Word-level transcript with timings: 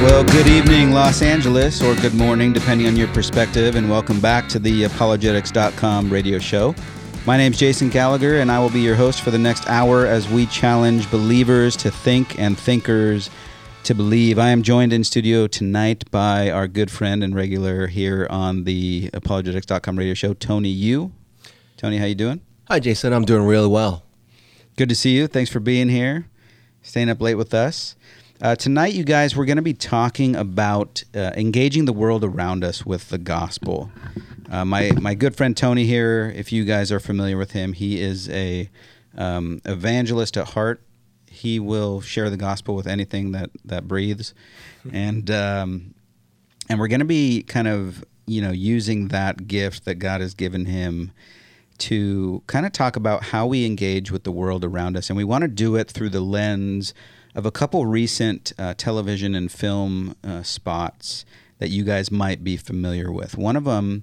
Well, 0.00 0.22
good 0.22 0.46
evening, 0.46 0.92
Los 0.92 1.22
Angeles, 1.22 1.82
or 1.82 1.96
good 1.96 2.14
morning, 2.14 2.52
depending 2.52 2.86
on 2.86 2.94
your 2.94 3.08
perspective, 3.08 3.74
and 3.74 3.90
welcome 3.90 4.20
back 4.20 4.48
to 4.50 4.60
the 4.60 4.84
apologetics.com 4.84 6.08
radio 6.08 6.38
show. 6.38 6.72
My 7.26 7.36
name 7.36 7.52
is 7.52 7.58
Jason 7.58 7.88
Gallagher, 7.88 8.38
and 8.38 8.50
I 8.50 8.60
will 8.60 8.70
be 8.70 8.80
your 8.80 8.94
host 8.94 9.22
for 9.22 9.32
the 9.32 9.38
next 9.38 9.68
hour 9.68 10.06
as 10.06 10.28
we 10.28 10.46
challenge 10.46 11.10
believers 11.10 11.76
to 11.78 11.90
think 11.90 12.38
and 12.38 12.56
thinkers 12.56 13.28
to 13.82 13.94
believe. 13.94 14.38
I 14.38 14.50
am 14.50 14.62
joined 14.62 14.92
in 14.92 15.02
studio 15.02 15.48
tonight 15.48 16.08
by 16.12 16.48
our 16.48 16.68
good 16.68 16.92
friend 16.92 17.24
and 17.24 17.34
regular 17.34 17.88
here 17.88 18.28
on 18.30 18.64
the 18.64 19.10
apologetics.com 19.12 19.98
radio 19.98 20.14
show, 20.14 20.32
Tony 20.32 20.68
Yu. 20.68 21.10
Tony, 21.76 21.98
how 21.98 22.06
you 22.06 22.14
doing? 22.14 22.40
Hi, 22.68 22.78
Jason. 22.78 23.12
I'm 23.12 23.24
doing 23.24 23.42
really 23.42 23.66
well. 23.66 24.04
Good 24.76 24.90
to 24.90 24.94
see 24.94 25.16
you. 25.16 25.26
Thanks 25.26 25.50
for 25.50 25.58
being 25.58 25.88
here, 25.88 26.28
staying 26.82 27.10
up 27.10 27.20
late 27.20 27.34
with 27.34 27.52
us. 27.52 27.96
Uh, 28.40 28.54
tonight, 28.54 28.92
you 28.92 29.02
guys, 29.02 29.34
we're 29.34 29.44
going 29.44 29.56
to 29.56 29.62
be 29.62 29.74
talking 29.74 30.36
about 30.36 31.02
uh, 31.12 31.32
engaging 31.34 31.86
the 31.86 31.92
world 31.92 32.22
around 32.22 32.62
us 32.62 32.86
with 32.86 33.08
the 33.08 33.18
gospel. 33.18 33.90
Uh, 34.48 34.64
my 34.64 34.92
my 34.92 35.12
good 35.12 35.34
friend 35.34 35.56
Tony 35.56 35.84
here, 35.84 36.32
if 36.36 36.52
you 36.52 36.64
guys 36.64 36.92
are 36.92 37.00
familiar 37.00 37.36
with 37.36 37.50
him, 37.50 37.72
he 37.72 38.00
is 38.00 38.28
a 38.30 38.70
um, 39.16 39.60
evangelist 39.64 40.36
at 40.36 40.50
heart. 40.50 40.80
He 41.26 41.58
will 41.58 42.00
share 42.00 42.30
the 42.30 42.36
gospel 42.36 42.76
with 42.76 42.86
anything 42.86 43.32
that 43.32 43.50
that 43.64 43.88
breathes, 43.88 44.34
and 44.92 45.28
um, 45.32 45.94
and 46.68 46.78
we're 46.78 46.86
going 46.86 47.00
to 47.00 47.06
be 47.06 47.42
kind 47.42 47.66
of 47.66 48.04
you 48.26 48.40
know 48.40 48.52
using 48.52 49.08
that 49.08 49.48
gift 49.48 49.84
that 49.84 49.96
God 49.96 50.20
has 50.20 50.34
given 50.34 50.64
him 50.66 51.10
to 51.78 52.44
kind 52.46 52.66
of 52.66 52.70
talk 52.70 52.94
about 52.94 53.24
how 53.24 53.48
we 53.48 53.66
engage 53.66 54.12
with 54.12 54.22
the 54.22 54.32
world 54.32 54.64
around 54.64 54.96
us, 54.96 55.10
and 55.10 55.16
we 55.16 55.24
want 55.24 55.42
to 55.42 55.48
do 55.48 55.74
it 55.74 55.90
through 55.90 56.10
the 56.10 56.20
lens 56.20 56.94
of 57.38 57.46
a 57.46 57.52
couple 57.52 57.86
recent 57.86 58.52
uh, 58.58 58.74
television 58.76 59.32
and 59.36 59.52
film 59.52 60.16
uh, 60.24 60.42
spots 60.42 61.24
that 61.58 61.68
you 61.68 61.84
guys 61.84 62.10
might 62.10 62.42
be 62.42 62.56
familiar 62.56 63.12
with. 63.12 63.38
One 63.38 63.54
of 63.54 63.62
them 63.62 64.02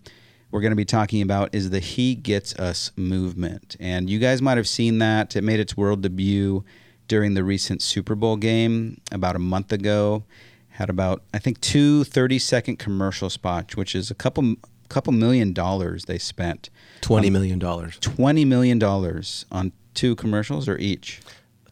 we're 0.52 0.62
going 0.62 0.72
to 0.72 0.78
be 0.78 0.86
talking 0.86 1.22
about 1.22 1.54
is 1.54 1.70
the 1.70 1.82
He 1.82 2.16
Gets 2.16 2.56
Us 2.56 2.94
movement. 2.96 3.76
And 3.78 4.10
you 4.10 4.20
guys 4.20 4.42
might 4.42 4.56
have 4.56 4.70
seen 4.70 5.00
that. 5.00 5.36
It 5.36 5.44
made 5.44 5.60
its 5.60 5.76
world 5.76 6.02
debut 6.02 6.64
during 7.10 7.34
the 7.34 7.44
recent 7.44 7.82
Super 7.82 8.16
Bowl 8.16 8.38
game 8.38 9.02
about 9.12 9.36
a 9.36 9.40
month 9.40 9.74
ago. 9.74 10.24
Had 10.70 10.90
about, 10.90 11.22
I 11.34 11.40
think, 11.40 11.60
two 11.60 12.06
30 12.06 12.40
second 12.40 12.80
commercial 12.80 13.30
spots, 13.30 13.76
which 13.76 13.96
is 13.96 14.10
a 14.10 14.16
couple 14.16 14.56
couple 14.88 15.12
million 15.12 15.52
dollars 15.52 16.06
they 16.06 16.18
spent. 16.20 16.70
Twenty 17.02 17.30
million 17.30 17.60
dollars. 17.60 17.98
Twenty 18.00 18.46
million 18.46 18.80
dollars 18.80 19.46
on 19.52 19.74
two 19.94 20.16
commercials 20.16 20.70
or 20.70 20.78
each? 20.78 21.20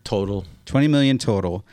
Total. 0.03 0.45
20 0.66 0.88
million 0.88 1.17
total 1.17 1.66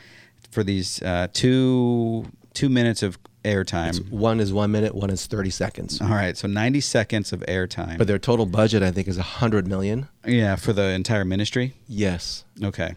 for 0.51 0.63
these 0.63 1.01
uh, 1.01 1.27
two 1.33 2.25
two 2.53 2.69
minutes 2.69 3.01
of 3.03 3.17
airtime. 3.43 4.09
One 4.11 4.39
is 4.39 4.51
one 4.53 4.71
minute, 4.71 4.93
one 4.93 5.09
is 5.09 5.25
thirty 5.25 5.49
seconds. 5.49 5.99
All 6.01 6.09
right, 6.09 6.35
so 6.37 6.47
90 6.47 6.81
seconds 6.81 7.31
of 7.33 7.39
airtime. 7.47 7.97
But 7.97 8.07
their 8.07 8.19
total 8.19 8.45
budget, 8.45 8.83
I 8.83 8.91
think, 8.91 9.07
is 9.07 9.17
a 9.17 9.23
hundred 9.23 9.67
million. 9.67 10.07
yeah, 10.25 10.55
for 10.57 10.73
the 10.73 10.89
entire 10.89 11.25
ministry. 11.25 11.73
Yes, 11.87 12.43
Okay. 12.63 12.95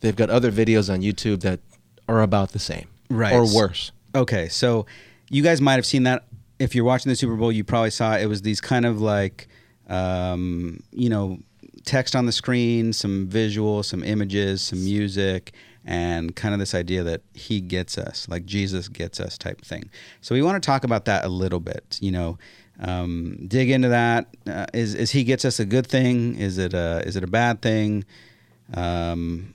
they've 0.00 0.16
got 0.16 0.30
other 0.30 0.50
videos 0.50 0.92
on 0.92 1.02
YouTube 1.02 1.40
that 1.42 1.60
are 2.08 2.22
about 2.22 2.52
the 2.52 2.58
same, 2.58 2.86
Right. 3.10 3.32
or 3.34 3.42
worse. 3.52 3.92
Okay, 4.14 4.48
so 4.48 4.86
you 5.30 5.42
guys 5.42 5.60
might 5.60 5.74
have 5.74 5.86
seen 5.86 6.04
that. 6.04 6.24
If 6.58 6.74
you're 6.74 6.84
watching 6.84 7.10
the 7.10 7.16
Super 7.16 7.36
Bowl, 7.36 7.52
you 7.52 7.62
probably 7.64 7.90
saw 7.90 8.16
it. 8.16 8.22
It 8.22 8.26
was 8.28 8.40
these 8.42 8.60
kind 8.62 8.86
of 8.86 9.00
like, 9.00 9.46
um, 9.88 10.80
you 10.90 11.10
know, 11.10 11.38
text 11.86 12.14
on 12.14 12.26
the 12.26 12.32
screen, 12.32 12.92
some 12.92 13.26
visual, 13.26 13.82
some 13.82 14.04
images, 14.04 14.60
some 14.60 14.84
music, 14.84 15.54
and 15.84 16.36
kind 16.36 16.52
of 16.52 16.60
this 16.60 16.74
idea 16.74 17.02
that 17.04 17.22
He 17.32 17.60
gets 17.60 17.96
us, 17.96 18.28
like 18.28 18.44
Jesus 18.44 18.88
gets 18.88 19.18
us 19.20 19.38
type 19.38 19.62
thing. 19.62 19.88
So 20.20 20.34
we 20.34 20.42
want 20.42 20.62
to 20.62 20.66
talk 20.66 20.84
about 20.84 21.06
that 21.06 21.24
a 21.24 21.28
little 21.28 21.60
bit. 21.60 21.98
You 22.02 22.12
know, 22.12 22.38
um, 22.80 23.38
dig 23.46 23.70
into 23.70 23.88
that. 23.88 24.26
Uh, 24.46 24.66
is 24.74 24.94
is 24.94 25.12
He 25.12 25.24
gets 25.24 25.44
us 25.44 25.58
a 25.58 25.64
good 25.64 25.86
thing? 25.86 26.36
Is 26.36 26.58
it 26.58 26.74
a 26.74 27.02
is 27.06 27.16
it 27.16 27.24
a 27.24 27.28
bad 27.28 27.62
thing? 27.62 28.04
Um, 28.74 29.54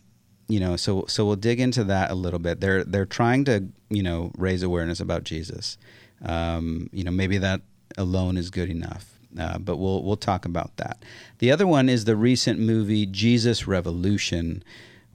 you 0.52 0.60
know 0.60 0.76
so 0.76 1.06
so 1.08 1.26
we'll 1.26 1.38
dig 1.38 1.62
into 1.62 1.86
that 1.86 2.12
a 2.12 2.16
little 2.16 2.40
bit 2.40 2.60
they're 2.60 2.84
they're 2.84 3.06
trying 3.06 3.46
to 3.46 3.66
you 3.90 4.04
know 4.04 4.32
raise 4.38 4.64
awareness 4.64 5.00
about 5.00 5.24
jesus 5.24 5.78
um, 6.26 6.90
you 6.92 7.06
know 7.06 7.12
maybe 7.12 7.38
that 7.38 7.62
alone 7.98 8.36
is 8.36 8.50
good 8.50 8.70
enough 8.70 9.18
uh, 9.40 9.58
but 9.58 9.78
we'll 9.78 10.04
we'll 10.04 10.18
talk 10.18 10.46
about 10.46 10.76
that. 10.78 10.98
The 11.40 11.52
other 11.52 11.68
one 11.68 11.90
is 11.90 12.06
the 12.06 12.16
recent 12.16 12.60
movie 12.60 13.06
jesus 13.06 13.68
revolution 13.68 14.64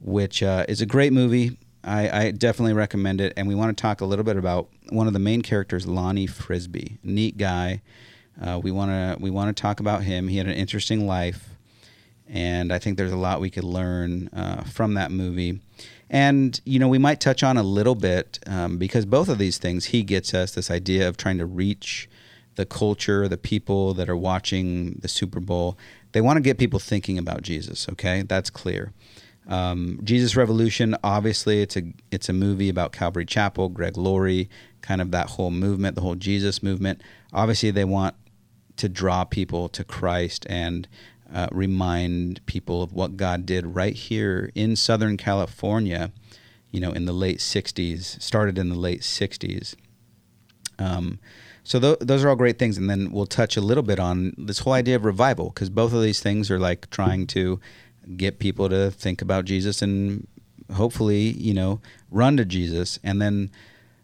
which 0.01 0.43
uh, 0.43 0.65
is 0.69 0.81
a 0.81 0.87
great 0.87 1.13
movie. 1.13 1.57
I, 1.85 2.27
I 2.27 2.31
definitely 2.31 2.73
recommend 2.73 3.21
it. 3.21 3.33
And 3.37 3.47
we 3.47 3.55
want 3.55 3.77
to 3.77 3.81
talk 3.81 4.01
a 4.01 4.05
little 4.05 4.25
bit 4.25 4.37
about 4.37 4.69
one 4.91 5.07
of 5.07 5.13
the 5.13 5.19
main 5.19 5.43
characters 5.43 5.87
lonnie 5.87 6.27
frisbee. 6.27 6.99
Neat 7.03 7.39
guy. 7.39 7.83
Uh, 8.41 8.61
we 8.63 8.71
want 8.71 8.91
to 8.91 9.23
we 9.23 9.31
want 9.31 9.55
to 9.55 9.61
talk 9.61 9.81
about 9.81 10.03
him. 10.03 10.29
He 10.29 10.37
had 10.39 10.47
an 10.47 10.55
interesting 10.55 11.07
life. 11.07 11.51
And 12.29 12.73
I 12.73 12.79
think 12.79 12.99
there's 12.99 13.13
a 13.13 13.17
lot 13.17 13.41
we 13.41 13.51
could 13.51 13.65
learn 13.65 14.29
uh, 14.29 14.65
from 14.65 14.95
that 14.95 15.13
movie. 15.13 15.61
And 16.11 16.61
you 16.65 16.79
know, 16.79 16.89
we 16.89 16.99
might 16.99 17.21
touch 17.21 17.43
on 17.43 17.57
a 17.57 17.63
little 17.63 17.95
bit 17.95 18.41
um, 18.47 18.79
because 18.79 19.07
both 19.07 19.29
of 19.29 19.39
these 19.39 19.59
things, 19.59 19.87
he 19.87 20.03
gets 20.03 20.35
us 20.35 20.53
this 20.53 20.71
idea 20.71 21.09
of 21.09 21.17
trying 21.17 21.39
to 21.39 21.47
reach 21.47 22.09
the 22.57 22.67
culture, 22.67 23.29
the 23.29 23.39
people 23.39 23.95
that 23.95 24.09
are 24.09 24.17
watching 24.17 24.99
the 25.01 25.09
Super 25.09 25.41
Bowl. 25.41 25.79
They 26.13 26.21
want 26.21 26.39
to 26.39 26.41
get 26.41 26.59
people 26.59 26.79
thinking 26.79 27.19
about 27.19 27.43
Jesus. 27.43 27.89
Okay, 27.89 28.23
that's 28.23 28.51
clear. 28.51 28.93
Um, 29.47 30.01
Jesus 30.03 30.35
Revolution, 30.35 30.97
obviously, 31.05 31.63
it's 31.63 31.77
a 31.77 31.83
it's 32.11 32.29
a 32.29 32.33
movie 32.33 32.69
about 32.69 32.93
Calvary 32.93 33.27
Chapel, 33.27 33.69
Greg 33.69 33.97
Laurie, 33.97 34.51
kind 34.83 35.01
of 35.01 35.13
that 35.13 35.31
whole 35.31 35.51
movement, 35.51 35.95
the 35.95 36.01
whole 36.01 36.17
Jesus 36.17 36.63
movement. 36.63 37.01
Obviously, 37.33 37.71
they 37.71 37.85
want 37.85 38.17
to 38.77 38.89
draw 38.89 39.25
people 39.25 39.69
to 39.69 39.85
Christ 39.85 40.47
and 40.49 40.89
uh, 41.33 41.49
remind 41.53 42.45
people 42.47 42.83
of 42.83 42.93
what 42.93 43.17
God 43.17 43.47
did 43.47 43.75
right 43.75 43.95
here 43.95 44.51
in 44.55 44.77
Southern 44.77 45.17
California, 45.17 46.13
you 46.71 46.81
know, 46.81 46.93
in 46.93 47.07
the 47.07 47.13
late 47.13 47.39
60s, 47.39 48.21
started 48.21 48.59
in 48.59 48.69
the 48.69 48.77
late 48.77 49.01
60s. 49.01 49.75
Um, 50.79 51.19
so 51.67 51.81
th- 51.81 51.99
those 52.01 52.23
are 52.23 52.29
all 52.29 52.37
great 52.37 52.59
things. 52.59 52.79
And 52.79 52.89
then 52.89 53.11
we'll 53.11 53.27
touch 53.27 53.57
a 53.57 53.61
little 53.61 53.83
bit 53.83 53.99
on 53.99 54.33
this 54.39 54.61
whole 54.61 54.73
idea 54.73 54.97
of 54.97 55.05
revival, 55.05 55.51
because 55.51 55.69
both 55.69 55.93
of 55.93 56.01
these 56.01 56.21
things 56.21 56.51
are 56.51 56.61
like 56.61 56.89
trying 56.91 57.27
to 57.29 57.61
get 58.17 58.39
people 58.39 58.69
to 58.69 58.91
think 58.91 59.21
about 59.21 59.45
Jesus 59.45 59.83
and 59.83 60.27
hopefully, 60.73 61.31
you 61.31 61.53
know, 61.53 61.81
run 62.11 62.37
to 62.37 62.45
Jesus. 62.45 63.01
And 63.03 63.21
then 63.21 63.51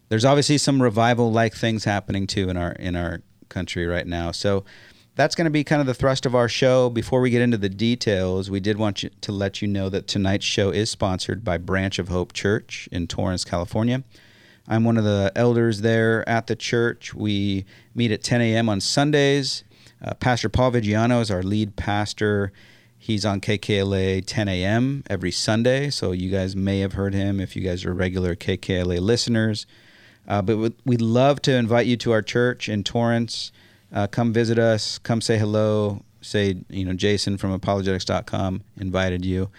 there's 0.09 0.25
obviously 0.25 0.57
some 0.57 0.81
revival 0.81 1.31
like 1.31 1.53
things 1.53 1.85
happening 1.85 2.27
too 2.27 2.49
in 2.49 2.57
our 2.57 2.73
in 2.73 2.95
our 2.95 3.21
country 3.47 3.85
right 3.85 4.05
now. 4.05 4.31
So 4.31 4.65
that's 5.15 5.35
going 5.35 5.45
to 5.45 5.51
be 5.51 5.63
kind 5.63 5.79
of 5.79 5.87
the 5.87 5.93
thrust 5.93 6.25
of 6.25 6.35
our 6.35 6.49
show. 6.49 6.89
Before 6.89 7.21
we 7.21 7.29
get 7.29 7.41
into 7.41 7.57
the 7.57 7.69
details, 7.69 8.49
we 8.49 8.59
did 8.59 8.77
want 8.77 9.05
to 9.21 9.31
let 9.31 9.61
you 9.61 9.67
know 9.67 9.87
that 9.89 10.07
tonight's 10.07 10.45
show 10.45 10.69
is 10.71 10.89
sponsored 10.89 11.43
by 11.43 11.57
Branch 11.57 11.97
of 11.99 12.09
Hope 12.09 12.33
Church 12.33 12.89
in 12.91 13.07
Torrance, 13.07 13.45
California. 13.45 14.03
I'm 14.67 14.83
one 14.83 14.97
of 14.97 15.03
the 15.03 15.31
elders 15.35 15.81
there 15.81 16.27
at 16.27 16.47
the 16.47 16.55
church. 16.55 17.13
We 17.13 17.65
meet 17.93 18.11
at 18.11 18.23
10 18.23 18.41
a.m. 18.41 18.69
on 18.69 18.79
Sundays. 18.79 19.63
Uh, 20.03 20.13
pastor 20.13 20.49
Paul 20.49 20.71
Viggiano 20.71 21.21
is 21.21 21.29
our 21.29 21.43
lead 21.43 21.75
pastor. 21.75 22.51
He's 22.97 23.25
on 23.25 23.41
KKLA 23.41 24.23
10 24.25 24.47
a.m. 24.47 25.03
every 25.09 25.31
Sunday, 25.31 25.89
so 25.89 26.13
you 26.13 26.29
guys 26.29 26.55
may 26.55 26.79
have 26.79 26.93
heard 26.93 27.13
him 27.13 27.41
if 27.41 27.55
you 27.55 27.61
guys 27.61 27.83
are 27.83 27.93
regular 27.93 28.35
KKLA 28.35 29.01
listeners. 29.01 29.65
Uh, 30.25 30.41
but 30.41 30.73
we'd 30.85 31.01
love 31.01 31.41
to 31.41 31.53
invite 31.53 31.85
you 31.85 31.97
to 31.97 32.13
our 32.13 32.21
church 32.21 32.69
in 32.69 32.83
Torrance. 32.83 33.51
Uh, 33.93 34.07
come 34.07 34.31
visit 34.31 34.57
us. 34.57 34.97
Come 34.99 35.19
say 35.19 35.37
hello. 35.37 36.01
Say, 36.21 36.55
you 36.69 36.85
know, 36.85 36.93
Jason 36.93 37.37
from 37.37 37.51
apologetics.com 37.51 38.63
invited 38.77 39.25
you. 39.25 39.49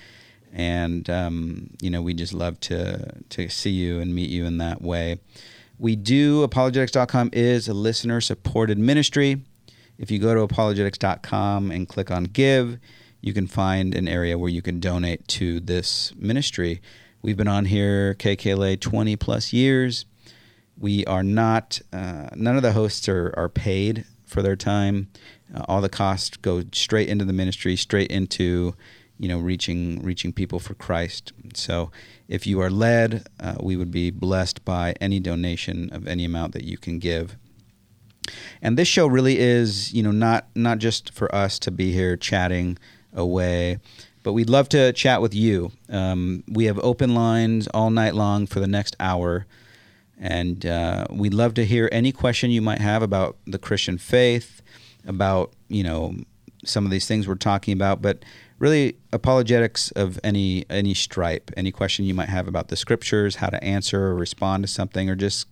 And, 0.55 1.11
um, 1.11 1.71
you 1.83 1.91
know, 1.91 2.01
we 2.01 2.15
just 2.15 2.33
love 2.33 2.61
to, 2.61 3.13
to 3.31 3.49
see 3.49 3.71
you 3.71 3.99
and 4.01 4.15
meet 4.15 4.31
you 4.31 4.47
in 4.47 4.59
that 4.59 4.81
way. 4.81 5.19
We 5.81 5.97
do, 5.97 6.45
apologetics.com 6.45 7.31
is 7.33 7.67
a 7.67 7.75
listener 7.75 8.21
supported 8.21 8.79
ministry. 8.79 9.43
If 9.99 10.13
you 10.13 10.21
go 10.21 10.33
to 10.33 10.43
apologetics.com 10.43 11.73
and 11.73 11.89
click 11.89 12.13
on 12.13 12.25
give, 12.25 12.79
you 13.21 13.33
can 13.33 13.49
find 13.49 13.97
an 13.97 14.07
area 14.07 14.39
where 14.39 14.49
you 14.49 14.63
can 14.63 14.79
donate 14.79 15.27
to 15.29 15.59
this 15.59 16.15
ministry. 16.17 16.81
We've 17.21 17.37
been 17.37 17.49
on 17.49 17.65
here, 17.65 18.15
KKLA, 18.15 18.81
20 18.81 19.17
plus 19.17 19.53
years. 19.53 20.05
We 20.79 21.05
are 21.07 21.25
not, 21.25 21.81
uh, 21.93 22.29
none 22.37 22.57
of 22.57 22.63
the 22.63 22.73
hosts 22.73 23.09
are, 23.09 23.35
are 23.37 23.49
paid 23.49 24.05
for 24.27 24.43
their 24.43 24.57
time. 24.57 25.09
Uh, 25.53 25.65
all 25.69 25.81
the 25.81 25.89
costs 25.89 26.37
go 26.37 26.63
straight 26.73 27.09
into 27.09 27.25
the 27.25 27.33
ministry, 27.33 27.77
straight 27.77 28.11
into, 28.11 28.75
you 29.19 29.29
know, 29.29 29.39
reaching 29.39 30.03
reaching 30.03 30.33
people 30.33 30.59
for 30.59 30.75
Christ. 30.75 31.33
So, 31.55 31.91
if 32.29 32.47
you 32.47 32.61
are 32.61 32.71
led, 32.71 33.27
uh, 33.41 33.57
we 33.61 33.77
would 33.77 33.91
be 33.91 34.11
blessed 34.11 34.65
by 34.65 34.95
any 35.01 35.21
donation 35.21 35.91
of 35.93 36.07
any 36.07 36.25
amount 36.25 36.53
that 36.53 36.65
you 36.65 36.79
can 36.79 36.99
give. 36.99 37.37
And 38.63 38.79
this 38.79 38.89
show 38.89 39.07
really 39.07 39.39
is, 39.39 39.93
you 39.93 40.03
know, 40.03 40.11
not 40.11 40.49
not 40.55 40.79
just 40.79 41.13
for 41.13 41.33
us 41.35 41.59
to 41.61 41.71
be 41.71 41.93
here 41.93 42.17
chatting 42.17 42.79
away, 43.13 43.79
but 44.23 44.33
we'd 44.33 44.51
love 44.51 44.69
to 44.71 44.93
chat 44.93 45.23
with 45.23 45.35
you. 45.35 45.71
Um, 45.89 46.43
we 46.49 46.65
have 46.65 46.79
open 46.81 47.15
lines 47.15 47.69
all 47.69 47.91
night 47.91 48.15
long 48.15 48.47
for 48.47 48.59
the 48.59 48.67
next 48.67 48.97
hour. 48.99 49.47
And 50.19 50.65
uh, 50.65 51.07
we'd 51.11 51.35
love 51.35 51.55
to 51.55 51.65
hear 51.65 51.89
any 51.93 52.13
question 52.13 52.51
you 52.51 52.63
might 52.63 52.81
have 52.81 53.03
about 53.03 53.37
the 53.47 53.59
Christian 53.59 53.99
faith, 53.99 54.63
about 55.07 55.53
you 55.69 55.83
know 55.83 56.17
some 56.65 56.85
of 56.85 56.91
these 56.91 57.07
things 57.07 57.29
we're 57.29 57.35
talking 57.35 57.75
about, 57.75 58.01
but 58.01 58.25
really 58.65 58.97
apologetics 59.13 59.91
of 59.91 60.19
any 60.25 60.65
any 60.71 60.95
stripe, 60.95 61.51
any 61.55 61.71
question 61.71 62.07
you 62.07 62.15
might 62.15 62.31
have 62.31 62.49
about 62.49 62.69
the 62.69 62.77
scriptures, 62.77 63.37
how 63.37 63.49
to 63.49 63.63
answer 63.63 64.07
or 64.07 64.15
respond 64.15 64.65
to 64.65 64.69
something, 64.69 65.11
or 65.11 65.15
just 65.15 65.47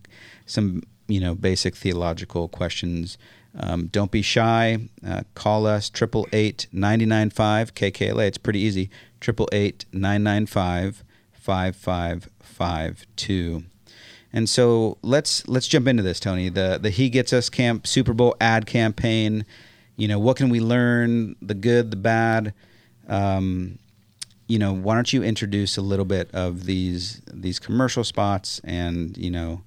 some 0.47 0.83
you 1.09 1.21
know 1.21 1.35
basic 1.35 1.77
theological 1.77 2.49
questions. 2.49 3.19
Um, 3.55 3.89
don't 3.89 4.11
be 4.11 4.23
shy. 4.23 4.89
Uh, 5.07 5.25
call 5.35 5.67
us 5.67 5.91
triple 5.91 6.27
eight 6.33 6.67
ninety 6.73 7.05
nine 7.05 7.29
five 7.29 7.75
KKLA. 7.75 8.29
It's 8.29 8.39
pretty 8.39 8.61
easy. 8.61 8.89
Triple 9.21 9.47
eight 9.53 9.85
nine 9.93 10.23
nine 10.23 10.47
five 10.47 11.05
five 11.33 11.77
five 11.77 12.31
five 12.41 13.07
two. 13.17 13.65
And 14.33 14.49
so 14.49 14.97
let's 15.03 15.47
let's 15.47 15.69
jump 15.69 15.87
into 15.87 16.03
this, 16.03 16.19
Tony. 16.19 16.49
The 16.49 16.79
the 16.81 16.89
He 16.89 17.11
Gets 17.11 17.35
Us 17.35 17.51
Camp 17.51 17.87
Super 17.87 18.15
Bowl 18.15 18.35
ad 18.41 18.65
campaign. 18.65 19.45
You 19.97 20.09
know 20.09 20.19
what 20.19 20.39
can 20.39 20.49
we 20.49 20.61
learn? 20.61 21.37
The 21.43 21.55
good, 21.55 21.91
the 21.91 21.99
bad. 21.99 22.55
Um, 23.09 23.79
you 24.49 24.59
know, 24.59 24.73
why 24.73 24.95
don't 24.95 25.13
you 25.13 25.23
introduce 25.23 25.77
a 25.77 25.83
little 25.83 26.05
bit 26.05 26.31
of 26.33 26.65
these 26.65 27.23
these 27.33 27.59
commercial 27.59 28.05
spots 28.05 28.61
and 28.65 29.17
you 29.17 29.31
know 29.31 29.63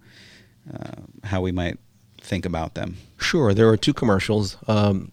uh, 0.74 1.02
how 1.24 1.42
we 1.42 1.52
might 1.52 1.80
think 2.22 2.46
about 2.46 2.76
them? 2.76 2.98
Sure. 3.18 3.54
There 3.54 3.70
are 3.70 3.78
two 3.78 3.94
commercials. 3.94 4.58
Um, 4.68 5.12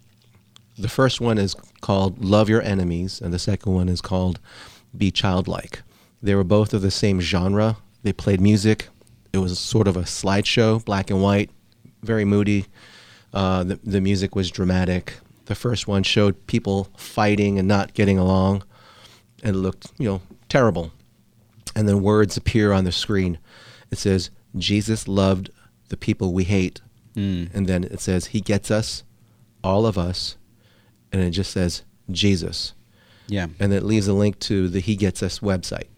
the 0.78 0.88
first 0.88 1.20
one 1.20 1.38
is 1.38 1.54
called 1.80 2.24
Love 2.24 2.48
Your 2.48 2.62
Enemies, 2.62 3.20
and 3.20 3.32
the 3.32 3.38
second 3.38 3.72
one 3.72 3.88
is 3.88 4.00
called 4.00 4.40
Be 4.96 5.10
Childlike. 5.10 5.82
They 6.22 6.34
were 6.34 6.44
both 6.44 6.72
of 6.72 6.82
the 6.82 6.90
same 6.90 7.20
genre. 7.20 7.76
They 8.02 8.12
played 8.12 8.40
music. 8.40 8.88
It 9.32 9.38
was 9.38 9.58
sort 9.58 9.88
of 9.88 9.96
a 9.96 10.02
slideshow, 10.02 10.84
black 10.84 11.10
and 11.10 11.22
white, 11.22 11.50
very 12.02 12.24
moody. 12.24 12.66
Uh, 13.32 13.64
the, 13.64 13.80
the 13.82 14.00
music 14.00 14.34
was 14.34 14.50
dramatic. 14.50 15.14
The 15.46 15.54
first 15.54 15.88
one 15.88 16.02
showed 16.02 16.46
people 16.46 16.88
fighting 16.96 17.58
and 17.58 17.66
not 17.66 17.94
getting 17.94 18.18
along, 18.18 18.64
and 19.42 19.56
it 19.56 19.58
looked, 19.58 19.90
you 19.98 20.08
know, 20.08 20.22
terrible. 20.48 20.92
And 21.74 21.88
then 21.88 22.02
words 22.02 22.36
appear 22.36 22.72
on 22.72 22.84
the 22.84 22.92
screen. 22.92 23.38
It 23.90 23.98
says, 23.98 24.30
Jesus 24.56 25.08
loved 25.08 25.50
the 25.88 25.96
people 25.96 26.32
we 26.32 26.44
hate. 26.44 26.80
Mm. 27.14 27.52
And 27.54 27.66
then 27.66 27.84
it 27.84 28.00
says, 28.00 28.26
He 28.26 28.40
gets 28.40 28.70
us, 28.70 29.02
all 29.64 29.86
of 29.86 29.98
us. 29.98 30.36
And 31.12 31.22
it 31.22 31.30
just 31.30 31.50
says, 31.50 31.82
Jesus. 32.10 32.74
Yeah. 33.26 33.46
And 33.58 33.72
it 33.72 33.82
leaves 33.82 34.08
a 34.08 34.12
link 34.12 34.38
to 34.40 34.68
the 34.68 34.80
He 34.80 34.96
Gets 34.96 35.22
Us 35.22 35.40
website. 35.40 35.88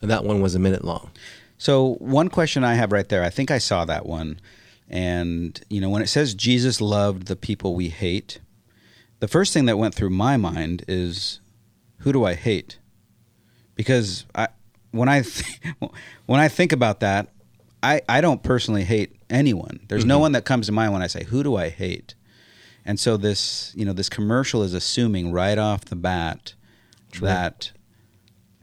And 0.00 0.10
that 0.10 0.24
one 0.24 0.40
was 0.40 0.54
a 0.54 0.58
minute 0.58 0.84
long. 0.84 1.10
So 1.60 1.94
one 1.96 2.28
question 2.28 2.64
I 2.64 2.74
have 2.74 2.90
right 2.90 3.08
there, 3.08 3.22
I 3.22 3.28
think 3.28 3.50
I 3.50 3.58
saw 3.58 3.84
that 3.84 4.06
one, 4.06 4.40
and 4.88 5.60
you 5.68 5.78
know 5.78 5.90
when 5.90 6.00
it 6.00 6.06
says 6.06 6.32
Jesus 6.32 6.80
loved 6.80 7.26
the 7.26 7.36
people 7.36 7.74
we 7.74 7.90
hate, 7.90 8.40
the 9.20 9.28
first 9.28 9.52
thing 9.52 9.66
that 9.66 9.78
went 9.78 9.94
through 9.94 10.10
my 10.10 10.36
mind 10.36 10.84
is, 10.88 11.40
who 11.98 12.12
do 12.12 12.24
I 12.24 12.34
hate? 12.34 12.78
Because 13.74 14.26
I 14.34 14.48
when 14.90 15.08
I 15.08 15.22
th- 15.22 15.60
when 16.26 16.40
I 16.40 16.48
think 16.48 16.72
about 16.72 17.00
that, 17.00 17.28
I 17.82 18.02
I 18.08 18.20
don't 18.20 18.42
personally 18.42 18.84
hate 18.84 19.16
anyone. 19.30 19.80
There's 19.88 20.04
no 20.04 20.18
Mhm. 20.18 20.20
one 20.22 20.32
that 20.32 20.44
comes 20.44 20.66
to 20.66 20.72
mind 20.72 20.92
when 20.92 21.02
I 21.02 21.06
say 21.06 21.24
who 21.24 21.42
do 21.42 21.56
I 21.56 21.68
hate, 21.68 22.14
and 22.84 22.98
so 22.98 23.16
this 23.16 23.72
you 23.76 23.84
know 23.84 23.92
this 23.92 24.08
commercial 24.08 24.62
is 24.62 24.74
assuming 24.74 25.32
right 25.32 25.56
off 25.58 25.84
the 25.86 25.96
bat 25.96 26.54
True. 27.12 27.26
that 27.28 27.72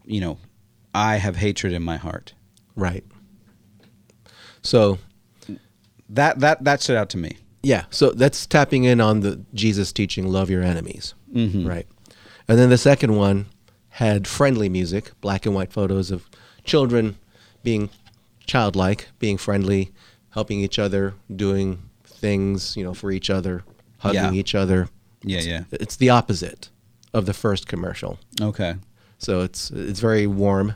you 0.06 0.19
know 0.21 0.38
I 0.94 1.18
have 1.18 1.38
hatred 1.38 1.74
in 1.74 1.81
my 1.83 1.98
heart. 1.98 2.33
Right. 2.75 3.04
So, 4.62 5.00
That 6.09 6.39
that 6.39 6.63
that 6.63 6.81
stood 6.81 6.98
out 6.98 7.09
to 7.12 7.18
me. 7.18 7.38
Yeah. 7.63 7.86
So 7.89 8.12
that's 8.12 8.45
tapping 8.45 8.83
in 8.86 9.01
on 9.01 9.21
the 9.21 9.42
Jesus 9.54 9.92
teaching, 9.92 10.27
love 10.27 10.50
your 10.50 10.63
enemies. 10.63 11.13
Mm-hmm. 11.33 11.68
Right. 11.68 11.88
And 12.48 12.57
then 12.57 12.69
the 12.69 12.77
second 12.77 13.15
one 13.15 13.48
had 13.89 14.27
friendly 14.27 14.69
music, 14.69 15.12
black 15.21 15.45
and 15.45 15.54
white 15.56 15.74
photos 15.74 16.12
of 16.12 16.25
children 16.63 17.18
being 17.63 17.89
childlike, 18.45 19.09
being 19.19 19.38
friendly, 19.38 19.92
helping 20.30 20.59
each 20.62 20.80
other, 20.80 21.13
doing 21.36 21.81
things, 22.06 22.77
you 22.77 22.83
know, 22.83 22.94
for 22.94 23.12
each 23.12 23.30
other, 23.30 23.63
hugging 24.00 24.21
Yeah. 24.33 24.39
each 24.39 24.56
other. 24.56 24.88
Yeah, 25.24 25.42
yeah. 25.42 25.63
It's 25.71 25.95
the 25.98 26.09
opposite 26.09 26.69
of 27.13 27.25
the 27.25 27.33
first 27.33 27.68
commercial. 27.68 28.19
Okay. 28.39 28.75
So 29.18 29.42
it's 29.42 29.71
it's 29.71 30.00
very 30.00 30.27
warm 30.27 30.75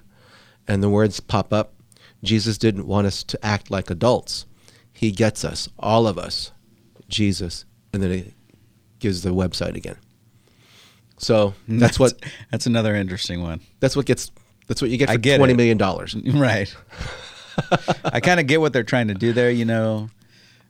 and 0.67 0.81
the 0.81 0.89
words 0.89 1.19
pop 1.19 1.53
up. 1.53 1.73
Jesus 2.23 2.57
didn't 2.57 2.85
want 2.87 3.07
us 3.07 3.23
to 3.23 3.45
act 3.45 3.71
like 3.71 3.89
adults. 3.89 4.45
He 4.93 5.11
gets 5.11 5.45
us, 5.45 5.69
all 5.79 6.07
of 6.07 6.17
us. 6.17 6.51
Jesus. 7.11 7.65
And 7.93 8.01
then 8.01 8.11
it 8.11 8.33
gives 8.99 9.21
the 9.21 9.29
website 9.31 9.75
again. 9.75 9.97
So 11.17 11.53
that's 11.67 11.99
what 11.99 12.13
that's 12.49 12.65
another 12.65 12.95
interesting 12.95 13.43
one. 13.43 13.61
that's 13.79 13.95
what 13.95 14.05
gets 14.07 14.31
that's 14.67 14.81
what 14.81 14.89
you 14.89 14.97
get 14.97 15.09
for 15.09 15.17
get 15.17 15.37
twenty 15.37 15.53
it. 15.53 15.57
million 15.57 15.77
dollars. 15.77 16.15
Right. 16.25 16.73
I 18.05 18.21
kind 18.21 18.39
of 18.39 18.47
get 18.47 18.61
what 18.61 18.71
they're 18.73 18.83
trying 18.83 19.09
to 19.09 19.13
do 19.13 19.33
there, 19.33 19.51
you 19.51 19.65
know. 19.65 20.09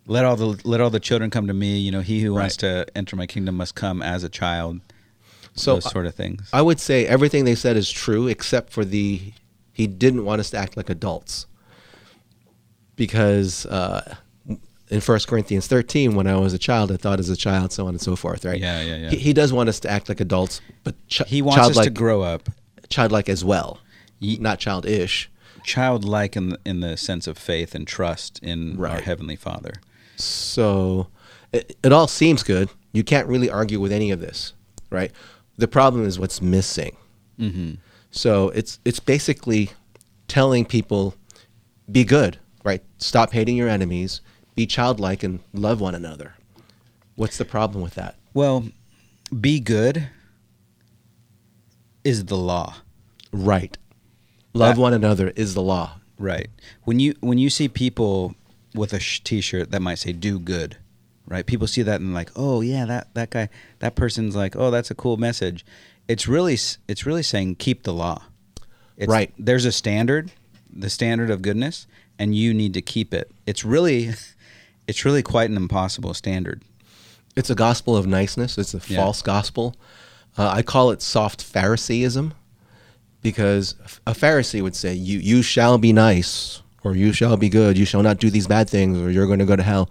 Let 0.07 0.25
all 0.25 0.35
the 0.35 0.59
let 0.65 0.81
all 0.81 0.89
the 0.89 0.99
children 0.99 1.29
come 1.29 1.47
to 1.47 1.53
me, 1.53 1.77
you 1.77 1.91
know, 1.91 2.01
he 2.01 2.21
who 2.21 2.33
wants 2.33 2.57
to 2.57 2.85
enter 2.95 3.15
my 3.15 3.27
kingdom 3.27 3.55
must 3.55 3.75
come 3.75 4.01
as 4.01 4.23
a 4.23 4.29
child. 4.29 4.81
So 5.53 5.75
those 5.75 5.89
sort 5.91 6.05
of 6.05 6.15
things. 6.15 6.49
I 6.51 6.61
would 6.61 6.79
say 6.79 7.05
everything 7.05 7.45
they 7.45 7.55
said 7.55 7.77
is 7.77 7.89
true 7.91 8.27
except 8.27 8.73
for 8.73 8.83
the 8.83 9.31
he 9.73 9.87
didn't 9.87 10.25
want 10.25 10.39
us 10.39 10.49
to 10.51 10.57
act 10.57 10.75
like 10.75 10.89
adults. 10.89 11.45
Because 12.95 13.65
uh, 13.67 14.15
in 14.91 14.99
1 15.01 15.19
Corinthians 15.27 15.67
13, 15.67 16.15
when 16.15 16.27
I 16.27 16.35
was 16.35 16.53
a 16.53 16.59
child, 16.59 16.91
I 16.91 16.97
thought 16.97 17.19
as 17.19 17.29
a 17.29 17.35
child, 17.37 17.71
so 17.71 17.83
on 17.87 17.93
and 17.93 18.01
so 18.01 18.15
forth, 18.15 18.43
right? 18.45 18.59
Yeah, 18.59 18.81
yeah, 18.81 18.95
yeah. 18.97 19.09
He, 19.09 19.17
he 19.17 19.33
does 19.33 19.51
want 19.53 19.69
us 19.69 19.79
to 19.81 19.89
act 19.89 20.09
like 20.09 20.19
adults, 20.19 20.61
but 20.83 20.95
ch- 21.07 21.23
he 21.27 21.41
wants 21.41 21.77
us 21.77 21.85
to 21.85 21.89
grow 21.89 22.21
up 22.21 22.49
childlike 22.89 23.29
as 23.29 23.43
well, 23.43 23.79
Ye- 24.19 24.37
not 24.37 24.59
childish. 24.59 25.31
childlike 25.63 26.35
in 26.35 26.49
the, 26.49 26.59
in 26.65 26.81
the 26.81 26.97
sense 26.97 27.25
of 27.25 27.37
faith 27.37 27.73
and 27.73 27.87
trust 27.87 28.39
in 28.43 28.83
our 28.83 28.99
heavenly 29.01 29.37
Father. 29.37 29.73
So 30.17 31.07
it, 31.53 31.77
it 31.83 31.91
all 31.93 32.07
seems 32.07 32.43
good. 32.43 32.69
You 32.91 33.03
can't 33.03 33.27
really 33.27 33.49
argue 33.49 33.79
with 33.79 33.91
any 33.91 34.11
of 34.11 34.19
this, 34.19 34.53
right? 34.89 35.11
The 35.57 35.67
problem 35.67 36.05
is 36.05 36.19
what's 36.19 36.41
missing. 36.41 36.97
Mm-hmm. 37.39 37.75
So 38.11 38.49
it's 38.49 38.79
it's 38.83 38.99
basically 38.99 39.71
telling 40.27 40.65
people 40.65 41.15
be 41.89 42.03
good, 42.03 42.37
right? 42.65 42.83
Stop 42.97 43.31
hating 43.31 43.55
your 43.55 43.69
enemies, 43.69 44.19
be 44.55 44.65
childlike 44.65 45.23
and 45.23 45.39
love 45.53 45.79
one 45.81 45.95
another. 45.95 46.35
What's 47.15 47.37
the 47.37 47.45
problem 47.45 47.83
with 47.83 47.95
that? 47.95 48.15
Well, 48.33 48.65
be 49.39 49.59
good 49.59 50.07
is 52.03 52.25
the 52.25 52.37
law. 52.37 52.75
Right. 53.31 53.77
Love 54.53 54.75
That- 54.75 54.81
one 54.81 54.93
another 54.93 55.29
is 55.35 55.53
the 55.53 55.61
law. 55.61 55.97
Right. 56.17 56.49
When 56.83 56.99
you 56.99 57.15
when 57.21 57.37
you 57.39 57.49
see 57.49 57.67
people 57.67 58.35
with 58.75 58.93
a 58.93 58.99
sh- 58.99 59.21
t-shirt 59.23 59.71
that 59.71 59.81
might 59.81 59.95
say 59.97 60.13
"Do 60.13 60.37
good," 60.39 60.77
right? 61.25 61.45
People 61.45 61.65
see 61.67 61.81
that 61.81 61.99
and 61.99 62.13
like, 62.13 62.29
oh 62.35 62.61
yeah, 62.61 62.85
that 62.85 63.13
that 63.15 63.31
guy, 63.31 63.49
that 63.79 63.95
person's 63.95 64.35
like, 64.35 64.55
oh, 64.55 64.69
that's 64.69 64.91
a 64.91 64.95
cool 64.95 65.17
message. 65.17 65.65
It's 66.07 66.27
really 66.27 66.57
it's 66.87 67.05
really 67.07 67.23
saying 67.23 67.55
keep 67.55 67.83
the 67.83 67.93
law. 67.93 68.23
It's, 68.97 69.09
Right. 69.09 69.33
There's 69.39 69.65
a 69.65 69.71
standard, 69.71 70.31
the 70.71 70.89
standard 70.91 71.31
of 71.31 71.41
goodness, 71.41 71.87
and 72.19 72.35
you 72.35 72.53
need 72.53 72.75
to 72.75 72.81
keep 72.83 73.15
it. 73.15 73.31
It's 73.47 73.65
really, 73.65 74.11
it's 74.87 75.05
really 75.05 75.23
quite 75.23 75.49
an 75.49 75.57
impossible 75.57 76.13
standard. 76.13 76.61
It's 77.35 77.49
a 77.49 77.55
gospel 77.55 77.95
of 77.95 78.05
niceness. 78.07 78.57
It's 78.57 78.73
a 78.73 78.81
Yeah. 78.87 78.97
false 78.97 79.21
gospel. 79.21 79.75
Uh, 80.37 80.49
I 80.49 80.61
call 80.61 80.91
it 80.91 81.01
soft 81.01 81.41
Phariseeism 81.43 82.33
because 83.21 83.75
a 84.07 84.13
Pharisee 84.13 84.61
would 84.61 84.75
say, 84.75 84.93
"You 84.93 85.19
you 85.19 85.41
shall 85.41 85.77
be 85.77 85.93
nice, 85.93 86.61
or 86.83 86.95
you 86.95 87.13
shall 87.13 87.37
be 87.37 87.49
good. 87.49 87.77
You 87.77 87.85
shall 87.85 88.03
not 88.03 88.19
do 88.19 88.29
these 88.29 88.47
bad 88.47 88.69
things, 88.69 88.97
or 88.97 89.11
you're 89.11 89.27
going 89.27 89.39
to 89.39 89.45
go 89.45 89.55
to 89.55 89.63
hell." 89.63 89.89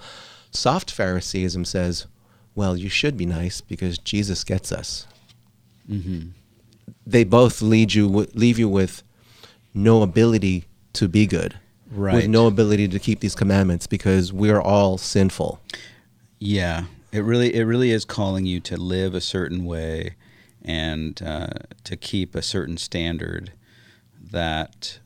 Soft 0.50 0.90
Phariseeism 0.90 1.64
says, 1.64 2.06
"Well, 2.54 2.76
you 2.76 2.88
should 2.88 3.16
be 3.16 3.26
nice 3.26 3.60
because 3.60 3.98
Jesus 3.98 4.44
gets 4.44 4.72
us." 4.72 5.06
Mm-hmm. 5.90 6.28
They 7.06 7.24
both 7.24 7.62
lead 7.62 7.94
you 7.94 8.08
leave 8.34 8.58
you 8.58 8.68
with 8.68 9.02
no 9.72 10.02
ability 10.02 10.64
to 10.94 11.06
be 11.08 11.26
good, 11.26 11.54
Right. 11.90 12.14
with 12.14 12.28
no 12.28 12.46
ability 12.46 12.86
to 12.88 12.98
keep 13.00 13.18
these 13.20 13.34
commandments 13.34 13.86
because 13.88 14.32
we 14.32 14.48
are 14.50 14.60
all 14.62 14.96
sinful. 14.96 15.60
Yeah, 16.38 16.84
it 17.12 17.20
really 17.24 17.54
it 17.54 17.64
really 17.64 17.90
is 17.90 18.04
calling 18.04 18.46
you 18.46 18.60
to 18.60 18.76
live 18.76 19.14
a 19.14 19.20
certain 19.20 19.64
way 19.64 20.14
and 20.62 21.20
uh, 21.22 21.48
to 21.84 21.96
keep 21.96 22.34
a 22.34 22.42
certain 22.42 22.76
standard 22.76 23.52
that 24.30 25.00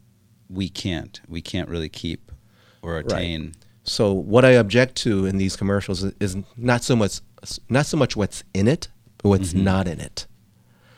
we 0.51 0.69
can't 0.69 1.21
we 1.29 1.41
can't 1.41 1.69
really 1.69 1.89
keep 1.89 2.31
or 2.83 2.99
attain. 2.99 3.55
So 3.85 4.13
what 4.13 4.45
I 4.45 4.51
object 4.51 4.95
to 4.97 5.27
in 5.27 5.39
these 5.39 5.57
commercials 5.57 6.05
is- 6.21 6.37
not 6.57 6.83
so 6.85 6.95
much 6.97 7.21
not 7.69 7.87
so 7.87 7.97
much 7.97 8.15
what's 8.17 8.45
in 8.53 8.69
it, 8.69 8.89
but 9.19 9.29
what's 9.31 9.53
Mhm. 9.55 9.63
not 9.63 9.87
in 9.89 10.01
it. 10.01 10.27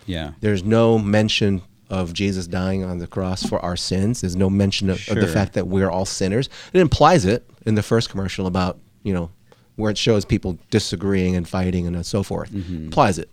Yeah. 0.06 0.32
There's 0.40 0.62
no 0.64 0.98
mention 0.98 1.62
of 1.88 2.12
Jesus 2.12 2.46
dying 2.46 2.84
on 2.84 2.98
the 2.98 3.06
cross 3.06 3.44
for 3.44 3.58
our 3.60 3.76
sins. 3.76 4.20
There's 4.20 4.36
no 4.36 4.50
mention 4.50 4.90
of, 4.90 5.08
of 5.08 5.16
the 5.16 5.28
fact 5.28 5.52
that 5.54 5.68
we're 5.68 5.90
all 5.90 6.04
sinners. 6.04 6.48
It 6.72 6.80
implies 6.80 7.24
it 7.24 7.48
in 7.64 7.74
the 7.74 7.82
first 7.82 8.10
commercial 8.10 8.46
about, 8.46 8.78
you 9.02 9.14
know, 9.14 9.30
where 9.76 9.90
it 9.90 9.98
shows 9.98 10.24
people 10.24 10.58
disagreeing 10.70 11.36
and 11.36 11.48
fighting 11.48 11.86
and 11.86 11.96
uh, 11.96 12.02
so 12.02 12.22
forth. 12.22 12.50
Mm-hmm. 12.50 12.86
Implies 12.86 13.18
it. 13.18 13.30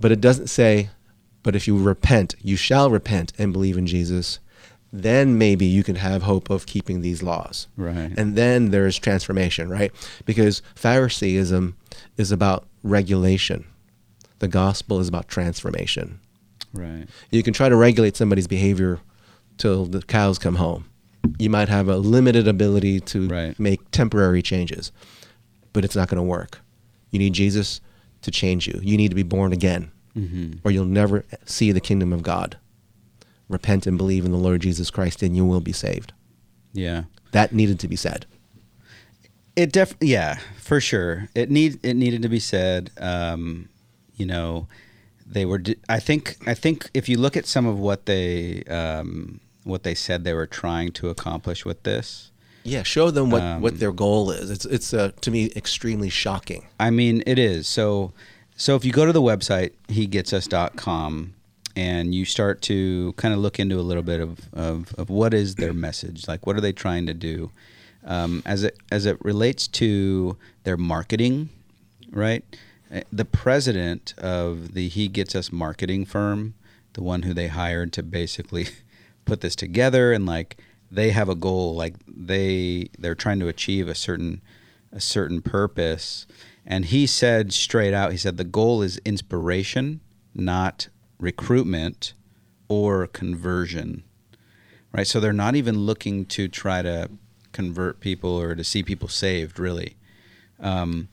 But 0.00 0.12
it 0.12 0.20
doesn't 0.20 0.48
say, 0.48 0.90
but 1.42 1.54
if 1.54 1.66
you 1.66 1.76
repent, 1.76 2.34
you 2.40 2.56
shall 2.56 2.90
repent 2.90 3.32
and 3.38 3.52
believe 3.52 3.76
in 3.76 3.86
Jesus, 3.86 4.38
then 4.92 5.36
maybe 5.36 5.66
you 5.66 5.82
can 5.82 5.96
have 5.96 6.22
hope 6.22 6.50
of 6.50 6.66
keeping 6.66 7.00
these 7.00 7.22
laws. 7.22 7.66
Right. 7.76 8.12
And 8.16 8.36
then 8.36 8.70
there's 8.70 8.96
transformation, 8.96 9.68
right? 9.68 9.92
Because 10.24 10.62
Phariseeism 10.76 11.76
is 12.16 12.30
about 12.30 12.66
regulation. 12.82 13.66
The 14.38 14.48
gospel 14.48 15.00
is 15.00 15.08
about 15.08 15.28
transformation. 15.28 16.20
Right. 16.74 17.06
You 17.30 17.42
can 17.42 17.54
try 17.54 17.68
to 17.70 17.76
regulate 17.76 18.16
somebody's 18.16 18.46
behavior 18.46 18.98
till 19.56 19.86
the 19.86 20.02
cows 20.02 20.38
come 20.38 20.56
home. 20.56 20.84
You 21.38 21.48
might 21.48 21.68
have 21.70 21.88
a 21.88 21.96
limited 21.96 22.46
ability 22.46 23.00
to 23.00 23.28
Right. 23.28 23.58
make 23.58 23.90
temporary 23.92 24.42
changes, 24.42 24.92
but 25.72 25.84
it's 25.84 25.96
not 25.96 26.08
going 26.08 26.18
to 26.18 26.22
work. 26.22 26.60
You 27.10 27.18
need 27.18 27.32
Jesus 27.32 27.80
to 28.22 28.30
change 28.30 28.66
you. 28.66 28.78
You 28.82 28.96
need 28.96 29.08
to 29.08 29.14
be 29.14 29.22
born 29.22 29.52
again, 29.52 29.90
Mm-hmm. 30.16 30.58
or 30.64 30.70
you'll 30.70 30.84
never 30.84 31.24
see 31.44 31.72
the 31.72 31.80
kingdom 31.80 32.12
of 32.12 32.22
God. 32.22 32.56
Repent 33.48 33.86
and 33.86 33.96
believe 33.98 34.24
in 34.24 34.32
the 34.32 34.38
Lord 34.38 34.60
Jesus 34.62 34.90
Christ, 34.90 35.22
and 35.22 35.36
you 35.36 35.44
will 35.44 35.60
be 35.60 35.72
saved. 35.72 36.12
Yeah. 36.72 37.04
That 37.32 37.52
needed 37.52 37.78
to 37.80 37.88
be 37.88 37.96
said. 37.96 38.26
It 39.56 39.72
def 39.72 39.94
yeah, 40.00 40.38
for 40.56 40.80
sure. 40.80 41.28
It 41.34 41.50
need 41.50 41.78
it 41.84 41.94
needed 41.94 42.22
to 42.22 42.28
be 42.28 42.40
said. 42.40 42.90
Um, 42.98 43.68
you 44.16 44.26
know, 44.26 44.66
they 45.26 45.44
were. 45.44 45.62
I 45.88 46.00
think. 46.00 46.36
I 46.46 46.54
think 46.54 46.90
if 46.94 47.08
you 47.08 47.18
look 47.18 47.36
at 47.36 47.46
some 47.46 47.66
of 47.66 47.78
what 47.78 48.06
they 48.06 48.62
um, 48.64 49.40
what 49.64 49.82
they 49.82 49.94
said 49.94 50.24
they 50.24 50.34
were 50.34 50.46
trying 50.46 50.92
to 50.92 51.08
accomplish 51.08 51.64
with 51.64 51.82
this, 51.84 52.30
Yeah, 52.64 52.82
show 52.82 53.10
them 53.10 53.30
what, 53.30 53.42
Um, 53.42 53.60
what 53.62 53.78
their 53.78 53.92
goal 53.92 54.30
is. 54.30 54.50
It's 54.50 54.64
it's 54.66 54.92
uh, 54.94 55.12
to 55.20 55.30
me 55.30 55.50
extremely 55.56 56.10
shocking. 56.10 56.66
I 56.78 56.90
mean, 56.90 57.22
it 57.26 57.38
is. 57.38 57.66
So, 57.66 58.12
so 58.56 58.76
if 58.76 58.84
you 58.84 58.92
go 58.92 59.06
to 59.06 59.12
the 59.12 59.22
website 59.22 59.72
hegetsus.com 59.88 61.34
and 61.76 62.14
you 62.14 62.24
start 62.24 62.62
to 62.62 63.12
kind 63.14 63.34
of 63.34 63.40
look 63.40 63.58
into 63.58 63.78
a 63.78 63.82
little 63.82 64.02
bit 64.02 64.20
of, 64.20 64.48
of, 64.52 64.94
of 64.94 65.10
what 65.10 65.34
is 65.34 65.56
their 65.56 65.72
message, 65.86 66.28
like 66.28 66.46
what 66.46 66.56
are 66.56 66.60
they 66.60 66.72
trying 66.72 67.06
to 67.06 67.14
do, 67.14 67.50
um, 68.04 68.42
as 68.46 68.62
it 68.64 68.76
as 68.92 69.06
it 69.06 69.22
relates 69.24 69.66
to 69.68 70.36
their 70.64 70.76
marketing, 70.76 71.48
right? 72.10 72.44
The 73.12 73.24
president 73.24 74.14
of 74.18 74.74
the 74.74 74.88
He 74.88 75.08
Gets 75.08 75.34
Us 75.34 75.50
marketing 75.50 76.04
firm, 76.04 76.54
the 76.92 77.02
one 77.02 77.22
who 77.22 77.34
they 77.34 77.48
hired 77.48 77.92
to 77.94 78.02
basically 78.02 78.68
put 79.24 79.40
this 79.40 79.56
together, 79.56 80.12
and 80.12 80.26
like 80.26 80.58
they 80.90 81.10
have 81.10 81.28
a 81.28 81.34
goal, 81.34 81.74
like 81.74 81.94
they 82.06 82.88
they're 82.98 83.14
trying 83.14 83.40
to 83.40 83.48
achieve 83.48 83.88
a 83.88 83.94
certain 83.94 84.40
a 84.92 85.00
certain 85.00 85.42
purpose. 85.42 86.26
And 86.64 86.86
he 86.86 87.06
said 87.06 87.52
straight 87.52 87.92
out, 87.92 88.12
he 88.12 88.18
said 88.18 88.36
the 88.36 88.44
goal 88.44 88.80
is 88.80 88.98
inspiration, 89.04 90.00
not 90.34 90.88
recruitment 91.18 92.14
or 92.68 93.06
conversion. 93.06 94.04
Right? 94.92 95.06
So 95.06 95.18
they're 95.18 95.32
not 95.32 95.56
even 95.56 95.80
looking 95.80 96.24
to 96.26 96.46
try 96.46 96.80
to 96.82 97.10
convert 97.52 98.00
people 98.00 98.30
or 98.30 98.54
to 98.54 98.62
see 98.62 98.82
people 98.82 99.08
saved, 99.08 99.58
really. 99.58 99.96
Um, 100.60 101.08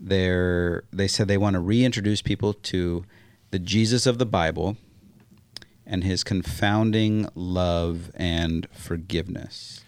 they're, 0.00 0.84
they 0.92 1.08
said 1.08 1.28
they 1.28 1.38
want 1.38 1.54
to 1.54 1.60
reintroduce 1.60 2.22
people 2.22 2.52
to 2.54 3.04
the 3.50 3.58
Jesus 3.58 4.06
of 4.06 4.18
the 4.18 4.26
Bible 4.26 4.76
and 5.86 6.04
his 6.04 6.22
confounding 6.24 7.28
love 7.34 8.10
and 8.14 8.68
forgiveness. 8.72 9.84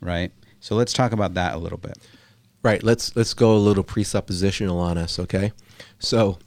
Right? 0.00 0.32
So 0.60 0.74
let's 0.74 0.92
talk 0.92 1.12
about 1.12 1.34
that 1.34 1.54
a 1.54 1.58
little 1.58 1.78
bit. 1.78 1.96
Right. 2.62 2.82
Let's 2.82 3.14
let's 3.14 3.32
go 3.34 3.54
a 3.54 3.58
little 3.58 3.84
presuppositional 3.84 4.76
on 4.80 4.98
us, 4.98 5.18
okay? 5.20 5.52
So, 6.00 6.38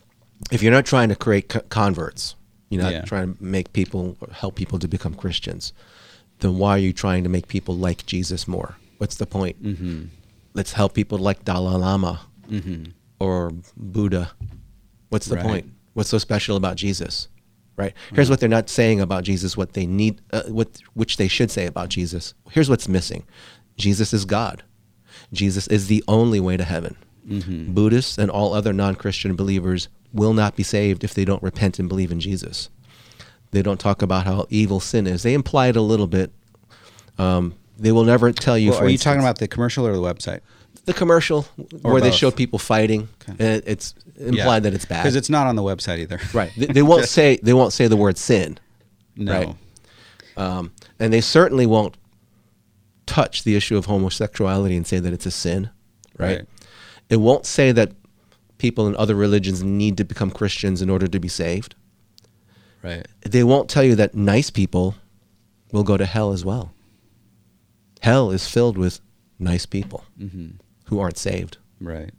if 0.51 0.61
you're 0.61 0.73
not 0.73 0.85
trying 0.85 1.07
to 1.09 1.15
create 1.15 1.47
co- 1.47 1.61
converts, 1.69 2.35
you're 2.69 2.81
not 2.83 2.91
Yeah. 2.91 3.01
trying 3.05 3.35
to 3.35 3.43
make 3.43 3.71
people 3.71 4.17
help 4.33 4.55
people 4.55 4.79
to 4.79 4.87
become 4.89 5.13
Christians, 5.13 5.71
then 6.39 6.57
why 6.57 6.71
are 6.71 6.79
you 6.79 6.91
trying 6.91 7.23
to 7.23 7.29
make 7.29 7.47
people 7.47 7.73
like 7.75 8.05
Jesus 8.05 8.47
more? 8.49 8.75
What's 8.97 9.15
the 9.15 9.25
point? 9.25 9.63
Mm-hmm. 9.63 10.05
Let's 10.53 10.73
help 10.73 10.93
people 10.93 11.17
like 11.17 11.45
Dalai 11.45 11.75
Lama 11.77 12.21
Mm-hmm. 12.49 12.91
Or 13.19 13.51
Buddha. 13.75 14.31
What's 15.09 15.27
the 15.27 15.35
Right. 15.35 15.45
point? 15.45 15.71
What's 15.93 16.09
so 16.09 16.17
special 16.17 16.55
about 16.55 16.75
Jesus? 16.77 17.27
Right. 17.75 17.93
Here's 18.13 18.29
what 18.29 18.39
they're 18.39 18.49
not 18.49 18.69
saying 18.69 18.99
about 18.99 19.23
Jesus. 19.23 19.55
What 19.55 19.73
they 19.73 19.85
need, 19.85 20.21
uh, 20.33 20.43
what 20.43 20.79
which 20.93 21.17
they 21.17 21.27
should 21.27 21.49
say 21.49 21.65
about 21.65 21.89
Jesus. 21.89 22.33
Here's 22.51 22.69
what's 22.69 22.89
missing: 22.89 23.23
Jesus 23.77 24.13
is 24.13 24.25
God. 24.25 24.63
Jesus 25.31 25.67
is 25.67 25.87
the 25.87 26.03
only 26.07 26.39
way 26.39 26.57
to 26.57 26.63
heaven. 26.63 26.95
Mm-hmm. 27.27 27.73
Buddhists 27.73 28.17
and 28.17 28.29
all 28.29 28.53
other 28.53 28.73
non-Christian 28.73 29.35
believers 29.35 29.87
will 30.11 30.33
not 30.33 30.55
be 30.55 30.63
saved 30.63 31.03
if 31.03 31.13
they 31.13 31.23
don't 31.25 31.43
repent 31.43 31.79
and 31.79 31.87
believe 31.87 32.11
in 32.11 32.19
Jesus. 32.19 32.69
They 33.51 33.61
don't 33.61 33.79
talk 33.79 34.01
about 34.01 34.25
how 34.25 34.45
evil 34.49 34.79
sin 34.79 35.07
is. 35.07 35.23
They 35.23 35.33
imply 35.33 35.67
it 35.67 35.75
a 35.75 35.81
little 35.81 36.07
bit. 36.07 36.31
Um, 37.17 37.55
they 37.77 37.91
will 37.91 38.03
never 38.03 38.31
tell 38.31 38.57
you. 38.57 38.71
Well, 38.71 38.79
for 38.79 38.85
are 38.85 38.89
you 38.89 38.97
talking 38.97 39.21
about 39.21 39.37
the 39.39 39.47
commercial 39.47 39.85
or 39.87 39.93
the 39.93 40.01
website? 40.01 40.41
The 40.89 40.93
commercial 40.93 41.47
Or 41.83 41.93
where 41.93 42.01
they 42.01 42.09
both. 42.09 42.17
show 42.17 42.31
people 42.31 42.59
fighting. 42.59 43.07
Okay. 43.29 43.33
And 43.55 43.63
it's 43.65 43.93
implied 44.17 44.63
that 44.63 44.73
it's 44.73 44.85
bad. 44.85 45.03
because 45.03 45.15
it's 45.15 45.29
not 45.29 45.47
on 45.47 45.55
the 45.55 45.63
website 45.63 45.99
either. 45.99 46.19
Right. 46.33 46.51
They, 46.57 46.65
they 46.67 46.81
won't 46.81 47.05
say 47.17 47.37
they 47.41 47.53
won't 47.53 47.73
say 47.73 47.87
the 47.87 47.95
word 47.97 48.17
sin, 48.17 48.57
No. 49.15 49.31
Right. 49.33 49.55
um, 50.37 50.71
and 50.99 51.13
they 51.13 51.21
certainly 51.21 51.65
won't 51.65 51.95
touch 53.05 53.43
the 53.43 53.55
issue 53.55 53.77
of 53.77 53.85
homosexuality 53.85 54.75
and 54.75 54.85
say 54.85 54.99
that 54.99 55.13
it's 55.13 55.25
a 55.25 55.31
sin. 55.31 55.69
Right. 56.17 56.39
Right. 56.39 56.47
It 57.09 57.17
won't 57.17 57.45
say 57.45 57.71
that 57.71 57.91
people 58.57 58.87
in 58.87 58.95
other 58.97 59.15
religions 59.15 59.63
need 59.63 59.97
to 59.97 60.03
become 60.03 60.29
Christians 60.31 60.81
in 60.81 60.89
order 60.89 61.07
to 61.07 61.19
be 61.19 61.27
saved. 61.29 61.75
Right. 62.83 63.05
They 63.21 63.43
won't 63.43 63.69
tell 63.69 63.83
you 63.83 63.95
that 63.95 64.13
nice 64.15 64.49
people 64.49 64.95
will 65.71 65.83
go 65.83 65.97
to 65.97 66.05
hell 66.05 66.31
as 66.33 66.43
well. 66.45 66.71
Hell 68.01 68.31
is 68.31 68.47
filled 68.47 68.77
with 68.77 68.99
nice 69.39 69.65
people 69.65 70.03
Mm-hmm. 70.19 70.49
Who 70.89 70.99
aren't 70.99 71.17
saved. 71.17 71.57
Right. 71.79 72.11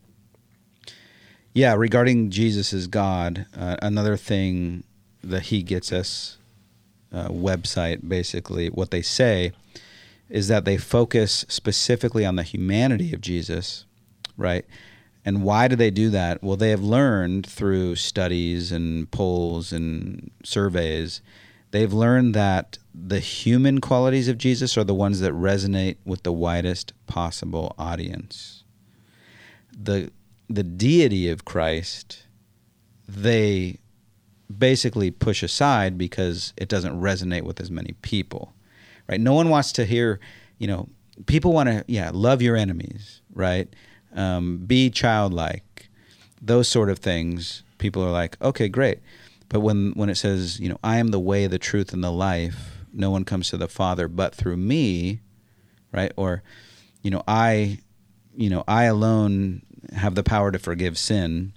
Yeah, 1.53 1.75
regarding 1.75 2.31
Jesus 2.31 2.73
as 2.73 2.87
God, 2.87 3.47
uh, 3.57 3.77
another 3.83 4.17
thing 4.17 4.85
that 5.23 5.45
He 5.45 5.63
Gets 5.63 5.93
Us 5.93 6.39
uh, 7.13 7.29
website, 7.29 8.09
basically, 8.09 8.69
what 8.69 8.91
they 8.91 9.03
say 9.03 9.53
is 10.29 10.47
that 10.47 10.65
they 10.65 10.77
focus 10.77 11.45
specifically 11.49 12.25
on 12.25 12.37
the 12.37 12.45
humanity 12.45 13.13
of 13.13 13.21
Jesus, 13.21 13.85
right? 14.37 14.65
And 15.25 15.43
why 15.43 15.67
do 15.67 15.75
they 15.75 15.91
do 15.91 16.09
that? 16.11 16.43
Well, 16.43 16.57
they 16.57 16.71
have 16.71 16.83
learned 16.83 17.47
through 17.47 17.97
studies 17.97 18.71
and 18.71 19.11
polls 19.11 19.73
and 19.73 20.31
surveys, 20.45 21.21
they've 21.73 21.93
learned 21.93 22.35
that 22.35 22.79
the 22.95 23.21
human 23.21 23.81
qualities 23.81 24.29
of 24.29 24.39
Jesus 24.39 24.79
are 24.79 24.85
the 24.85 24.95
ones 24.95 25.21
that 25.21 25.33
resonate 25.33 25.97
with 26.05 26.23
the 26.23 26.33
widest 26.33 26.93
possible 27.07 27.75
audience. 27.79 28.60
The 29.83 30.11
the 30.49 30.63
deity 30.63 31.29
of 31.29 31.45
Christ, 31.45 32.27
they 33.09 33.79
basically 34.59 35.11
push 35.11 35.43
aside 35.43 35.97
because 35.97 36.53
it 36.57 36.69
doesn't 36.69 37.01
resonate 37.01 37.43
with 37.43 37.61
as 37.61 37.71
many 37.71 37.95
people. 38.03 38.53
Right? 39.09 39.21
No 39.21 39.33
one 39.33 39.49
wants 39.49 39.73
to 39.73 39.85
hear, 39.85 40.19
you 40.59 40.67
know, 40.67 40.89
people 41.27 41.53
want 41.53 41.69
to 41.69 41.85
yeah, 41.87 42.11
love 42.13 42.43
your 42.43 42.57
enemies, 42.57 43.23
right? 43.33 43.69
Um, 44.15 44.59
be 44.59 44.91
childlike. 44.91 45.89
Those 46.43 46.69
sort 46.69 46.91
of 46.91 46.99
things, 46.99 47.63
people 47.79 48.03
are 48.03 48.11
like, 48.11 48.41
"Okay, 48.43 48.69
great." 48.69 49.01
But 49.49 49.61
when 49.61 49.93
when 49.93 50.09
it 50.09 50.17
says, 50.17 50.59
you 50.59 50.69
know, 50.69 50.79
I 50.83 50.99
am 50.99 51.09
the 51.09 51.21
way, 51.21 51.47
the 51.47 51.59
truth 51.59 51.93
and 51.93 52.03
the 52.03 52.13
life, 52.13 52.79
no 52.93 53.11
one 53.11 53.25
comes 53.25 53.51
to 53.51 53.57
the 53.57 53.69
Father 53.69 54.09
but 54.09 54.35
through 54.35 54.57
me, 54.57 55.21
right? 55.93 56.13
Or 56.17 56.43
you 57.03 57.11
know, 57.11 57.23
I 57.29 57.79
you 58.37 58.49
know, 58.49 58.65
I 58.67 58.85
alone 58.85 59.63
have 59.93 60.15
the 60.15 60.23
power 60.23 60.51
to 60.53 60.59
forgive 60.59 60.99
sin. 60.99 61.53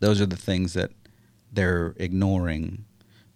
Those 0.00 0.20
are 0.20 0.26
the 0.26 0.36
things 0.36 0.74
that 0.74 0.90
they're 1.52 1.94
ignoring 1.98 2.84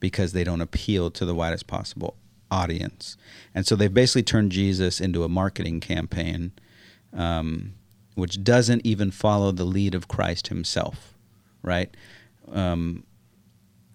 because 0.00 0.32
they 0.32 0.44
don't 0.44 0.60
appeal 0.60 1.10
to 1.10 1.24
the 1.24 1.34
widest 1.34 1.66
possible 1.66 2.16
audience. 2.50 3.16
And 3.54 3.66
so 3.66 3.76
they've 3.76 3.92
basically 3.92 4.22
turned 4.22 4.52
Jesus 4.52 5.00
into 5.00 5.24
a 5.24 5.28
marketing 5.28 5.80
campaign, 5.80 6.52
um, 7.12 7.74
which 8.14 8.42
doesn't 8.42 8.84
even 8.84 9.10
follow 9.10 9.52
the 9.52 9.64
lead 9.64 9.94
of 9.94 10.08
Christ 10.08 10.48
himself, 10.48 11.14
right? 11.62 11.94
Um, 12.52 13.04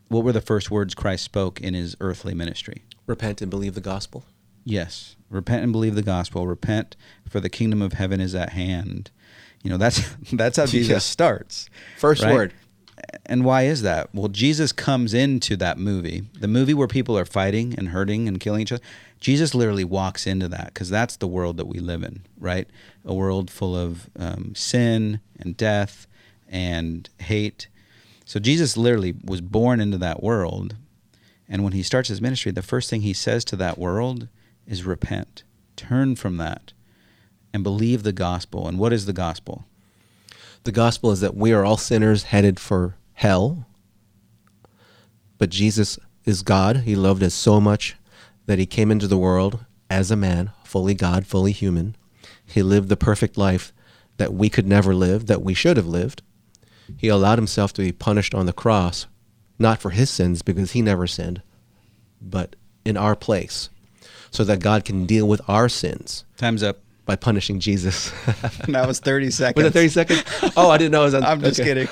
what 0.10 0.24
were 0.24 0.34
the 0.34 0.42
first 0.42 0.70
words 0.70 0.94
Christ 0.94 1.24
spoke 1.24 1.62
in 1.62 1.74
his 1.74 1.96
earthly 2.02 2.34
ministry? 2.34 2.84
Repent 3.08 3.42
and 3.42 3.50
believe 3.50 3.76
the 3.76 3.82
gospel. 3.82 4.26
Yes. 4.64 5.16
Repent 5.30 5.64
and 5.64 5.72
believe 5.72 5.96
the 5.96 6.02
gospel. 6.02 6.46
Repent 6.46 6.96
for 7.28 7.40
the 7.40 7.50
kingdom 7.50 7.82
of 7.82 7.94
heaven 7.94 8.20
is 8.20 8.36
at 8.36 8.50
hand. 8.50 9.10
You 9.64 9.70
know, 9.70 9.78
that's 9.78 10.02
that's 10.34 10.58
how 10.58 10.66
Jesus 10.66 10.90
Yeah. 10.90 10.98
starts. 11.00 11.70
First 11.98 12.24
right? 12.24 12.34
word. 12.34 12.54
and 13.26 13.44
why 13.46 13.64
is 13.64 13.82
that? 13.84 14.14
Well, 14.14 14.28
Jesus 14.28 14.72
comes 14.72 15.14
into 15.14 15.56
that 15.58 15.78
movie, 15.78 16.24
the 16.40 16.48
movie 16.48 16.74
where 16.74 16.88
people 16.88 17.18
are 17.18 17.26
fighting 17.26 17.74
and 17.78 17.90
hurting 17.90 18.28
and 18.28 18.40
killing 18.40 18.62
each 18.62 18.72
other. 18.72 18.84
Jesus 19.20 19.54
literally 19.54 19.84
walks 19.84 20.26
into 20.26 20.48
that 20.48 20.74
because 20.74 20.90
that's 20.90 21.16
the 21.18 21.28
world 21.28 21.58
that 21.58 21.68
we 21.68 21.80
live 21.80 22.02
in, 22.04 22.22
right? 22.40 22.68
A 23.06 23.14
world 23.14 23.52
full 23.52 23.76
of 23.76 24.10
um, 24.18 24.56
sin 24.56 25.20
and 25.40 25.56
death 25.56 26.08
and 26.50 27.08
hate. 27.20 27.68
So 28.26 28.40
Jesus 28.40 28.76
literally 28.78 29.14
was 29.24 29.42
born 29.42 29.80
into 29.80 29.98
that 30.00 30.24
world. 30.24 30.76
And 31.48 31.64
when 31.64 31.74
he 31.74 31.84
starts 31.84 32.10
his 32.10 32.20
ministry, 32.22 32.52
the 32.52 32.62
first 32.64 32.90
thing 32.90 33.02
he 33.02 33.14
says 33.14 33.46
to 33.46 33.56
that 33.58 33.78
world 33.78 34.28
is 34.66 34.86
repent, 34.86 35.44
turn 35.76 36.16
from 36.16 36.38
that, 36.38 36.74
and 37.54 37.64
believe 37.64 38.04
the 38.04 38.14
gospel. 38.14 38.68
And 38.68 38.78
what 38.80 38.94
is 38.94 39.06
the 39.06 39.14
gospel? 39.14 39.66
The 40.64 40.72
gospel 40.72 41.12
is 41.12 41.22
that 41.22 41.36
we 41.36 41.54
are 41.54 41.66
all 41.66 41.78
sinners 41.78 42.24
headed 42.24 42.60
for 42.60 42.96
hell. 43.14 43.66
But 45.38 45.50
Jesus 45.50 45.98
is 46.24 46.44
God. 46.44 46.78
He 46.78 46.96
loved 46.96 47.24
us 47.24 47.34
so 47.34 47.60
much 47.60 47.96
that 48.46 48.60
he 48.60 48.66
came 48.66 48.92
into 48.92 49.08
the 49.08 49.18
world 49.18 49.66
as 49.90 50.12
a 50.12 50.16
man, 50.16 50.52
fully 50.64 50.94
God, 50.94 51.26
fully 51.26 51.52
human. 51.52 51.96
He 52.46 52.64
lived 52.64 52.90
the 52.90 52.98
perfect 52.98 53.38
life 53.38 53.74
that 54.18 54.34
we 54.34 54.50
could 54.50 54.68
never 54.68 54.94
live, 54.94 55.26
that 55.28 55.42
we 55.42 55.54
should 55.54 55.78
have 55.78 55.88
lived. 55.88 56.22
He 56.98 57.08
allowed 57.08 57.38
himself 57.38 57.74
to 57.74 57.82
be 57.82 57.92
punished 57.92 58.36
on 58.36 58.46
the 58.46 58.54
cross, 58.54 59.08
not 59.58 59.82
for 59.82 59.92
his 59.92 60.10
sins 60.10 60.42
because 60.42 60.72
he 60.72 60.82
never 60.82 61.08
sinned, 61.08 61.42
but 62.22 62.56
in 62.86 62.98
our 62.98 63.16
place, 63.16 63.70
so 64.30 64.44
that 64.44 64.60
God 64.60 64.86
can 64.86 65.06
deal 65.06 65.28
with 65.28 65.42
our 65.48 65.70
sins 65.70 66.26
Time's 66.38 66.64
up. 66.64 66.80
By 67.06 67.16
punishing 67.16 67.60
Jesus. 67.60 68.12
That 68.68 68.88
was 68.88 69.00
30 69.00 69.32
seconds. 69.32 69.56
Was 69.64 69.66
it 69.68 69.74
30 69.74 69.90
seconds? 69.90 70.24
Oh, 70.56 70.70
I 70.70 70.78
didn't 70.78 70.92
know 70.92 71.02
it 71.02 71.06
was 71.06 71.14
on. 71.16 71.24
I'm 71.32 71.42
just 71.42 71.60
okay. 71.60 71.86
kidding. 71.86 71.88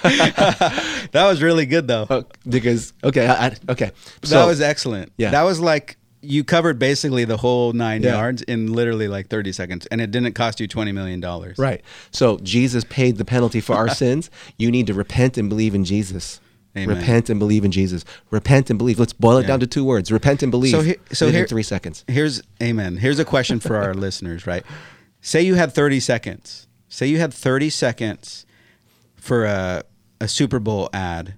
that 1.11 1.25
was 1.27 1.41
really 1.41 1.65
good, 1.65 1.87
though. 1.87 2.05
Oh, 2.09 2.23
because, 2.47 2.93
okay, 3.03 3.27
I, 3.27 3.47
I, 3.47 3.55
okay. 3.69 3.91
that 4.21 4.45
was 4.45 4.61
excellent. 4.61 5.11
Yeah. 5.17 5.31
That 5.31 5.43
was 5.43 5.59
like 5.59 5.97
you 6.21 6.43
covered 6.43 6.77
basically 6.79 7.25
the 7.25 7.37
whole 7.37 7.73
nine 7.73 8.03
Yeah. 8.03 8.15
yards 8.15 8.41
in 8.43 8.73
literally 8.73 9.07
like 9.07 9.27
30 9.29 9.51
seconds, 9.51 9.85
and 9.87 9.99
it 10.01 10.11
didn't 10.11 10.33
cost 10.33 10.59
you 10.59 10.67
$20 10.67 10.93
million. 10.93 11.21
Right. 11.57 11.81
So 12.11 12.37
Jesus 12.39 12.83
paid 12.85 13.17
the 13.17 13.25
penalty 13.25 13.61
for 13.61 13.75
our 13.75 13.89
sins. 13.89 14.29
You 14.57 14.69
need 14.71 14.87
to 14.87 14.93
repent 14.93 15.37
and 15.37 15.49
believe 15.49 15.73
in 15.75 15.85
Jesus. 15.85 16.39
Amen. 16.77 16.97
Repent 16.97 17.29
and 17.29 17.39
believe 17.39 17.65
in 17.65 17.71
Jesus. 17.71 18.05
Repent 18.29 18.69
and 18.69 18.77
believe. 18.77 18.99
Let's 18.99 19.13
boil 19.13 19.37
it 19.37 19.41
Yeah. 19.41 19.47
down 19.47 19.59
to 19.61 19.67
two 19.67 19.83
words. 19.83 20.11
Repent 20.11 20.43
and 20.43 20.51
believe. 20.51 20.71
So 20.71 20.81
he- 20.81 20.97
so 21.11 21.29
here- 21.31 21.47
three 21.47 21.63
seconds. 21.63 22.05
Here's 22.07 22.41
amen. 22.61 22.97
Here's 22.97 23.17
a 23.19 23.25
question 23.25 23.59
for 23.59 23.75
our 23.75 23.93
listeners, 23.93 24.45
right? 24.45 24.63
Say 25.21 25.41
you 25.41 25.55
had 25.55 25.73
30 25.73 25.99
seconds. 25.99 26.67
Say 26.88 27.07
you 27.07 27.19
had 27.19 27.33
30 27.33 27.69
seconds 27.69 28.45
for 29.15 29.45
a, 29.45 29.83
a 30.19 30.27
Super 30.27 30.59
Bowl 30.59 30.89
ad. 30.93 31.35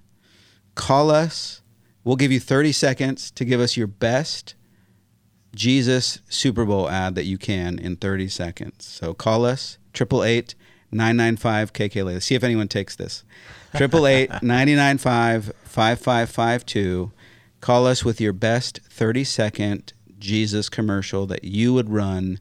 Call 0.74 1.10
us. 1.10 1.62
We'll 2.04 2.16
give 2.16 2.32
you 2.32 2.40
30 2.40 2.72
seconds 2.72 3.30
to 3.32 3.44
give 3.44 3.60
us 3.60 3.76
your 3.76 3.86
best 3.86 4.54
Jesus 5.54 6.20
Super 6.28 6.64
Bowl 6.64 6.88
ad 6.88 7.14
that 7.14 7.24
you 7.24 7.38
can 7.38 7.78
in 7.78 7.96
30 7.96 8.28
seconds. 8.28 8.84
So 8.86 9.14
call 9.14 9.44
us 9.44 9.78
888 9.94 10.54
995 10.90 11.72
KK. 11.72 12.22
See 12.22 12.34
if 12.34 12.44
anyone 12.44 12.68
takes 12.68 12.96
this. 12.96 13.24
888 13.74 14.42
995 14.42 15.52
5552. 15.64 17.12
Call 17.60 17.86
us 17.86 18.04
with 18.04 18.20
your 18.20 18.32
best 18.32 18.80
30 18.90 19.24
second 19.24 19.92
Jesus 20.18 20.68
commercial 20.68 21.26
that 21.26 21.44
you 21.44 21.72
would 21.74 21.90
run 21.90 22.38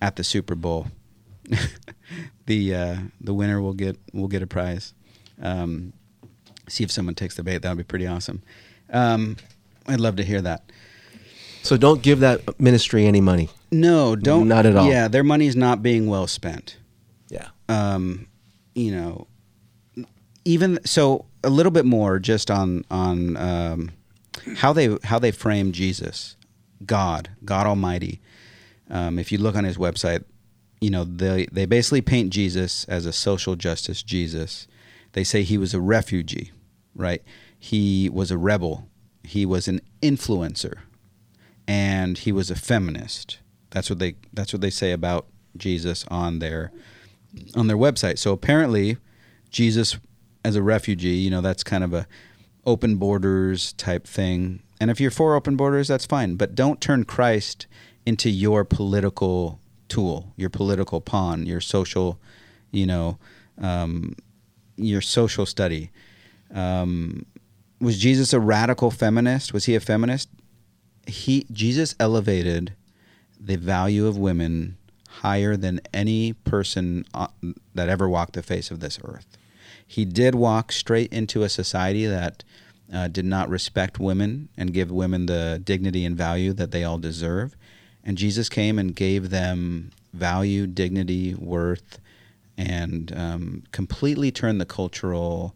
at 0.00 0.16
the 0.16 0.24
Super 0.24 0.54
Bowl. 0.54 0.88
the 2.46 2.74
uh, 2.74 2.96
the 3.20 3.34
winner 3.34 3.60
will 3.60 3.74
get 3.74 3.98
will 4.12 4.28
get 4.28 4.42
a 4.42 4.46
prize. 4.46 4.94
Um, 5.40 5.92
see 6.68 6.84
if 6.84 6.90
someone 6.90 7.14
takes 7.14 7.36
the 7.36 7.42
bait. 7.42 7.58
That 7.58 7.68
would 7.70 7.78
be 7.78 7.84
pretty 7.84 8.06
awesome. 8.06 8.42
Um, 8.90 9.36
I'd 9.86 10.00
love 10.00 10.16
to 10.16 10.24
hear 10.24 10.40
that. 10.42 10.70
So 11.62 11.76
don't 11.76 12.02
give 12.02 12.20
that 12.20 12.60
ministry 12.60 13.06
any 13.06 13.20
money. 13.20 13.50
No, 13.72 14.14
don't. 14.14 14.48
Not 14.48 14.66
at 14.66 14.76
all. 14.76 14.88
Yeah, 14.88 15.08
their 15.08 15.24
money's 15.24 15.56
not 15.56 15.82
being 15.82 16.06
well 16.06 16.26
spent. 16.26 16.76
Yeah. 17.28 17.48
Um, 17.68 18.28
you 18.74 18.92
know, 18.92 19.26
even 20.44 20.78
so, 20.84 21.24
a 21.42 21.50
little 21.50 21.72
bit 21.72 21.84
more 21.84 22.18
just 22.18 22.50
on 22.50 22.84
on 22.90 23.36
um, 23.36 23.90
how 24.56 24.72
they 24.72 24.96
how 25.02 25.18
they 25.18 25.32
frame 25.32 25.72
Jesus, 25.72 26.36
God, 26.84 27.30
God 27.44 27.66
Almighty. 27.66 28.20
Um, 28.90 29.18
if 29.18 29.32
you 29.32 29.38
look 29.38 29.56
on 29.56 29.64
his 29.64 29.76
website, 29.76 30.24
you 30.80 30.90
know 30.90 31.04
they 31.04 31.46
they 31.50 31.66
basically 31.66 32.02
paint 32.02 32.30
Jesus 32.30 32.84
as 32.84 33.06
a 33.06 33.12
social 33.12 33.56
justice 33.56 34.02
Jesus. 34.02 34.66
They 35.12 35.24
say 35.24 35.42
he 35.42 35.58
was 35.58 35.74
a 35.74 35.80
refugee, 35.80 36.52
right? 36.94 37.22
He 37.58 38.08
was 38.08 38.30
a 38.30 38.38
rebel. 38.38 38.88
He 39.24 39.46
was 39.46 39.66
an 39.66 39.80
influencer, 40.02 40.80
and 41.66 42.18
he 42.18 42.32
was 42.32 42.50
a 42.50 42.56
feminist. 42.56 43.38
That's 43.70 43.90
what 43.90 43.98
they 43.98 44.16
that's 44.32 44.52
what 44.52 44.60
they 44.60 44.70
say 44.70 44.92
about 44.92 45.26
Jesus 45.56 46.04
on 46.08 46.38
their 46.38 46.72
on 47.54 47.66
their 47.66 47.76
website. 47.76 48.18
So 48.18 48.32
apparently, 48.32 48.98
Jesus 49.50 49.98
as 50.44 50.54
a 50.54 50.62
refugee, 50.62 51.16
you 51.16 51.30
know, 51.30 51.40
that's 51.40 51.64
kind 51.64 51.82
of 51.82 51.92
a 51.92 52.06
open 52.64 52.96
borders 52.96 53.72
type 53.72 54.06
thing. 54.06 54.62
And 54.80 54.90
if 54.90 55.00
you're 55.00 55.10
for 55.10 55.34
open 55.34 55.56
borders, 55.56 55.88
that's 55.88 56.06
fine. 56.06 56.36
But 56.36 56.54
don't 56.54 56.80
turn 56.80 57.04
Christ 57.04 57.66
into 58.06 58.30
your 58.30 58.64
political 58.64 59.60
tool, 59.88 60.32
your 60.36 60.48
political 60.48 61.00
pawn, 61.00 61.44
your 61.44 61.60
social, 61.60 62.18
you 62.70 62.86
know, 62.86 63.18
um, 63.60 64.14
your 64.76 65.00
social 65.00 65.44
study. 65.44 65.90
Um, 66.54 67.26
was 67.80 67.98
Jesus 67.98 68.32
a 68.32 68.40
radical 68.40 68.90
feminist? 68.90 69.52
Was 69.52 69.66
he 69.66 69.74
a 69.74 69.80
feminist? 69.80 70.28
He 71.06 71.46
Jesus 71.52 71.94
elevated 72.00 72.74
the 73.38 73.56
value 73.56 74.06
of 74.06 74.16
women 74.16 74.76
higher 75.08 75.56
than 75.56 75.80
any 75.92 76.32
person 76.32 77.04
uh, 77.14 77.28
that 77.74 77.88
ever 77.88 78.08
walked 78.08 78.34
the 78.34 78.42
face 78.42 78.70
of 78.70 78.80
this 78.80 78.98
earth. 79.04 79.26
He 79.86 80.04
did 80.04 80.34
walk 80.34 80.72
straight 80.72 81.12
into 81.12 81.42
a 81.42 81.48
society 81.48 82.06
that 82.06 82.44
uh, 82.92 83.08
did 83.08 83.24
not 83.24 83.48
respect 83.48 83.98
women 83.98 84.48
and 84.56 84.72
give 84.72 84.90
women 84.90 85.26
the 85.26 85.60
dignity 85.62 86.04
and 86.04 86.16
value 86.16 86.52
that 86.54 86.70
they 86.70 86.84
all 86.84 86.98
deserve. 86.98 87.56
And 88.06 88.16
Jesus 88.16 88.48
came 88.48 88.78
and 88.78 88.94
gave 88.96 89.28
them 89.30 89.90
value, 90.14 90.66
dignity, 90.66 91.34
worth, 91.34 91.98
and 92.56 93.12
um, 93.14 93.64
completely 93.72 94.30
turned 94.30 94.60
the 94.60 94.64
cultural 94.64 95.54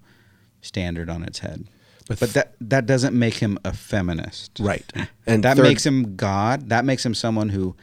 standard 0.61 1.09
on 1.09 1.23
its 1.23 1.39
head. 1.39 1.67
But 2.09 2.19
But, 2.19 2.31
that 2.31 2.55
that 2.61 2.87
doesn't 2.87 3.17
make 3.17 3.35
him 3.35 3.57
a 3.65 3.73
feminist, 3.73 4.59
Right. 4.61 4.85
And 4.95 5.09
And 5.27 5.45
that 5.45 5.57
third- 5.57 5.63
makes 5.63 5.87
him 5.87 6.17
God. 6.17 6.69
That 6.69 6.85
makes 6.85 7.07
him 7.07 7.15
someone 7.15 7.51
who 7.51 7.77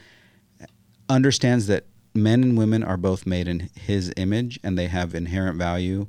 understands 1.10 1.68
that 1.68 1.86
men 2.14 2.44
and 2.44 2.58
women 2.58 2.84
are 2.84 2.98
both 2.98 3.26
made 3.26 3.48
in 3.48 3.70
His 3.74 4.12
image, 4.18 4.60
and 4.64 4.78
they 4.78 4.88
have 4.88 5.16
inherent 5.16 5.58
value 5.58 6.08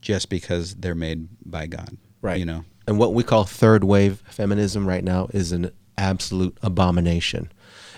just 0.00 0.30
because 0.30 0.76
they're 0.76 0.94
made 0.94 1.28
by 1.44 1.66
God. 1.66 1.98
Right. 2.22 2.38
You 2.38 2.46
know. 2.46 2.64
And 2.86 2.98
what 2.98 3.12
we 3.14 3.22
call 3.22 3.44
third 3.44 3.84
wave 3.84 4.22
feminism 4.26 4.86
right 4.86 5.04
now 5.04 5.28
is 5.32 5.52
an 5.52 5.70
absolute 5.98 6.56
abomination. 6.62 7.51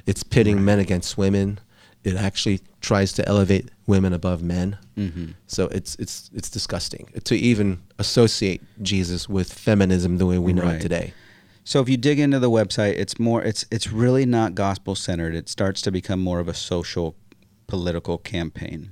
It's 0.06 0.22
pitting 0.22 0.64
men 0.64 0.78
against 0.78 1.16
women. 1.18 1.58
It 2.02 2.16
actually 2.16 2.60
tries 2.80 3.12
to 3.14 3.26
elevate 3.28 3.70
women 3.86 4.12
above 4.12 4.42
men. 4.42 4.76
Mm-hmm. 4.98 5.32
So 5.46 5.68
it's 5.68 5.96
it's 5.96 6.30
it's 6.34 6.50
disgusting 6.50 7.08
to 7.24 7.34
even 7.34 7.80
associate 7.98 8.62
Jesus 8.82 9.28
with 9.28 9.52
feminism 9.52 10.18
the 10.18 10.26
way 10.26 10.38
we 10.38 10.52
know 10.52 10.62
Right. 10.64 10.74
it 10.76 10.82
today. 10.82 11.14
So 11.64 11.80
if 11.80 11.88
you 11.88 11.96
dig 11.96 12.18
into 12.20 12.38
the 12.38 12.50
website, 12.50 12.92
it's 12.98 13.18
more 13.18 13.42
it's 13.42 13.64
it's 13.70 13.90
really 13.90 14.26
not 14.26 14.54
gospel 14.54 14.94
centered. 14.94 15.34
It 15.34 15.48
starts 15.48 15.80
to 15.82 15.90
become 15.90 16.20
more 16.20 16.40
of 16.40 16.48
a 16.48 16.54
social 16.54 17.16
political 17.66 18.18
campaign. 18.18 18.90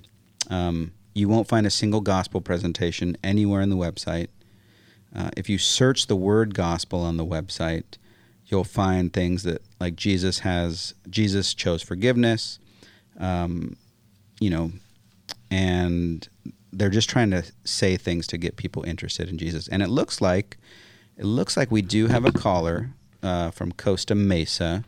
Um, 0.48 0.92
you 1.14 1.28
won't 1.28 1.46
find 1.48 1.66
a 1.66 1.70
single 1.70 2.00
gospel 2.00 2.40
presentation 2.40 3.16
anywhere 3.22 3.60
in 3.60 3.68
the 3.68 3.76
website. 3.76 4.28
Uh, 5.14 5.28
if 5.36 5.50
you 5.50 5.58
search 5.58 6.06
the 6.06 6.16
word 6.16 6.54
gospel 6.54 7.00
on 7.02 7.18
the 7.18 7.26
website, 7.26 7.84
you'll 8.52 8.64
find 8.64 9.12
things 9.12 9.42
that 9.42 9.62
like 9.80 9.96
Jesus 9.96 10.40
has 10.40 10.94
Jesus 11.08 11.54
chose 11.54 11.82
forgiveness, 11.82 12.58
um, 13.18 13.76
you 14.38 14.50
know, 14.50 14.70
and 15.50 16.28
they're 16.72 16.90
just 16.90 17.10
trying 17.10 17.30
to 17.30 17.44
say 17.64 17.96
things 17.96 18.26
to 18.28 18.38
get 18.38 18.56
people 18.56 18.84
interested 18.84 19.28
in 19.28 19.38
Jesus. 19.38 19.68
And 19.68 19.82
it 19.82 19.88
looks 19.88 20.20
like 20.20 20.58
it 21.16 21.24
looks 21.24 21.56
like 21.56 21.70
we 21.70 21.82
do 21.82 22.06
have 22.06 22.24
a 22.24 22.32
caller 22.32 22.90
uh, 23.22 23.50
from 23.50 23.72
Costa 23.72 24.14
Mesa. 24.14 24.84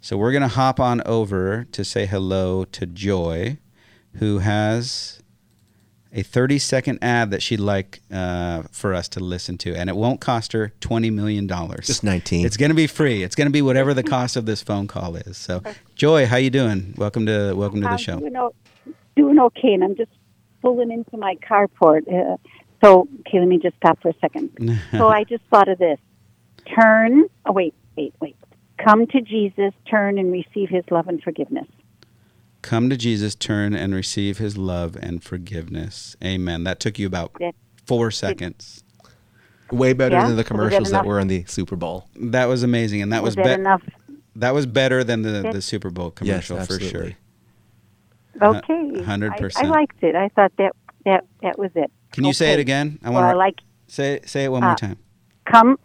So 0.00 0.16
we're 0.16 0.32
going 0.32 0.42
to 0.42 0.48
hop 0.48 0.78
on 0.80 1.00
over 1.06 1.64
to 1.72 1.84
say 1.84 2.04
hello 2.06 2.64
to 2.66 2.86
Joy, 2.86 3.58
who 4.16 4.38
has 4.40 5.22
a 6.14 6.22
30 6.22 6.58
second 6.60 6.98
ad 7.02 7.32
that 7.32 7.42
she'd 7.42 7.58
like 7.60 8.00
uh, 8.12 8.62
for 8.70 8.94
us 8.94 9.08
to 9.08 9.20
listen 9.20 9.58
to. 9.58 9.74
And 9.74 9.90
it 9.90 9.96
won't 9.96 10.20
cost 10.20 10.52
her 10.52 10.72
$20 10.80 11.12
million. 11.12 11.48
Just 11.82 12.04
19. 12.04 12.46
It's 12.46 12.56
going 12.56 12.70
to 12.70 12.74
be 12.74 12.86
free. 12.86 13.24
It's 13.24 13.34
going 13.34 13.48
to 13.48 13.52
be 13.52 13.62
whatever 13.62 13.92
the 13.92 14.04
cost 14.04 14.36
of 14.36 14.46
this 14.46 14.62
phone 14.62 14.86
call 14.86 15.16
is. 15.16 15.36
So, 15.36 15.62
Joy, 15.96 16.26
how 16.26 16.36
you 16.36 16.50
doing? 16.50 16.94
Welcome 16.96 17.26
to 17.26 17.52
welcome 17.54 17.80
to 17.80 17.86
the 17.88 17.92
I'm 17.92 17.98
show. 17.98 18.18
Doing, 18.20 18.36
o- 18.36 18.54
doing 19.16 19.38
okay, 19.40 19.74
and 19.74 19.82
I'm 19.82 19.96
just 19.96 20.12
pulling 20.62 20.92
into 20.92 21.16
my 21.16 21.34
carport. 21.36 22.02
Uh, 22.08 22.36
So, 22.82 23.08
okay, 23.20 23.40
let 23.40 23.48
me 23.48 23.58
just 23.58 23.76
stop 23.76 24.00
for 24.00 24.10
a 24.10 24.14
second. 24.20 24.50
so 24.92 25.08
I 25.08 25.24
just 25.24 25.42
thought 25.50 25.68
of 25.68 25.78
this. 25.78 25.98
Turn. 26.80 27.24
Oh, 27.44 27.52
wait, 27.52 27.74
wait, 27.96 28.14
wait. 28.20 28.36
Come 28.84 29.06
to 29.08 29.20
Jesus, 29.20 29.72
turn 29.90 30.18
and 30.18 30.30
receive 30.32 30.68
his 30.68 30.84
love 30.90 31.08
and 31.08 31.22
forgiveness. 31.22 31.66
Come 32.64 32.88
to 32.88 32.96
Jesus, 32.96 33.34
turn 33.34 33.74
and 33.74 33.94
receive 33.94 34.38
his 34.38 34.56
love 34.56 34.96
and 34.98 35.22
forgiveness. 35.22 36.16
Amen. 36.24 36.64
That 36.64 36.80
took 36.80 36.98
you 36.98 37.06
about 37.06 37.32
That- 37.38 37.54
four 37.84 38.10
seconds. 38.10 38.82
Way 39.70 39.92
better 39.92 40.14
Yeah? 40.16 40.28
than 40.28 40.30
the 40.30 40.36
Was 40.36 40.44
that 40.46 40.48
commercials 40.48 40.90
that 40.90 41.04
were 41.04 41.20
in 41.20 41.28
the 41.28 41.44
Super 41.44 41.76
Bowl. 41.76 42.08
That 42.16 42.46
was 42.46 42.62
amazing, 42.62 43.02
and 43.02 43.12
that 43.12 43.22
was, 43.22 43.36
Was 43.36 43.44
that 43.44 43.56
be- 43.56 43.60
enough? 43.60 43.82
that 44.36 44.54
was 44.54 44.64
better 44.64 45.04
than 45.04 45.20
the, 45.20 45.50
the 45.52 45.60
Super 45.60 45.90
Bowl 45.90 46.14
Yes, 46.22 46.46
commercial 46.48 46.64
for 46.64 46.80
sure. 46.82 47.10
Okay. 48.40 49.02
Hundred 49.02 49.36
percent. 49.36 49.66
I 49.66 49.68
liked 49.68 50.02
it. 50.02 50.14
I 50.14 50.28
thought 50.30 50.52
that 50.56 50.72
that 51.04 51.24
that 51.42 51.58
was 51.58 51.70
it. 51.74 51.92
Can 52.12 52.24
you 52.24 52.32
say 52.32 52.54
it 52.54 52.58
again? 52.60 52.98
I 53.04 53.10
Well, 53.10 53.20
want 53.20 53.26
I 53.26 53.32
to 53.32 53.38
like 53.38 53.54
say 53.88 54.20
say 54.24 54.44
it 54.44 54.48
one 54.50 54.62
more 54.62 54.72
uh, 54.72 54.76
time. 54.76 54.96
come 55.44 55.78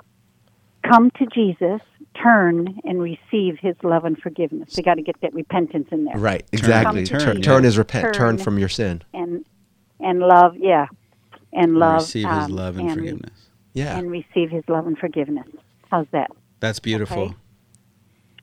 come 0.90 1.12
to 1.20 1.26
Jesus, 1.28 1.82
turn 2.22 2.80
and 2.84 3.02
receive 3.02 3.58
his 3.60 3.76
love 3.84 4.06
and 4.06 4.18
forgiveness. 4.18 4.76
We 4.76 4.84
got 4.84 4.96
to 4.96 5.02
get 5.02 5.20
that 5.22 5.34
repentance 5.34 5.88
in 5.92 6.06
there. 6.06 6.18
Right, 6.18 6.46
exactly. 6.52 7.06
Turn, 7.06 7.20
Turn, 7.20 7.38
yeah. 7.38 7.44
turn 7.44 7.66
is 7.66 7.78
repent. 7.78 8.06
Turn 8.06 8.14
Turn. 8.14 8.38
from 8.38 8.60
your 8.60 8.70
sin. 8.70 9.02
And 9.14 9.46
and 10.00 10.20
love, 10.20 10.56
yeah. 10.58 10.88
And 11.52 11.76
love 11.76 12.02
receive 12.02 12.28
his 12.28 12.46
um, 12.46 12.52
love 12.52 12.78
and, 12.78 12.94
forgiveness. 12.94 13.50
Yeah. 13.74 13.98
And 13.98 14.10
receive 14.12 14.50
his 14.50 14.64
love 14.68 14.88
and 14.88 14.98
forgiveness. 14.98 15.48
How's 15.90 16.08
that? 16.12 16.32
That's 16.60 16.80
beautiful. 16.80 17.24
Okay. 17.24 17.36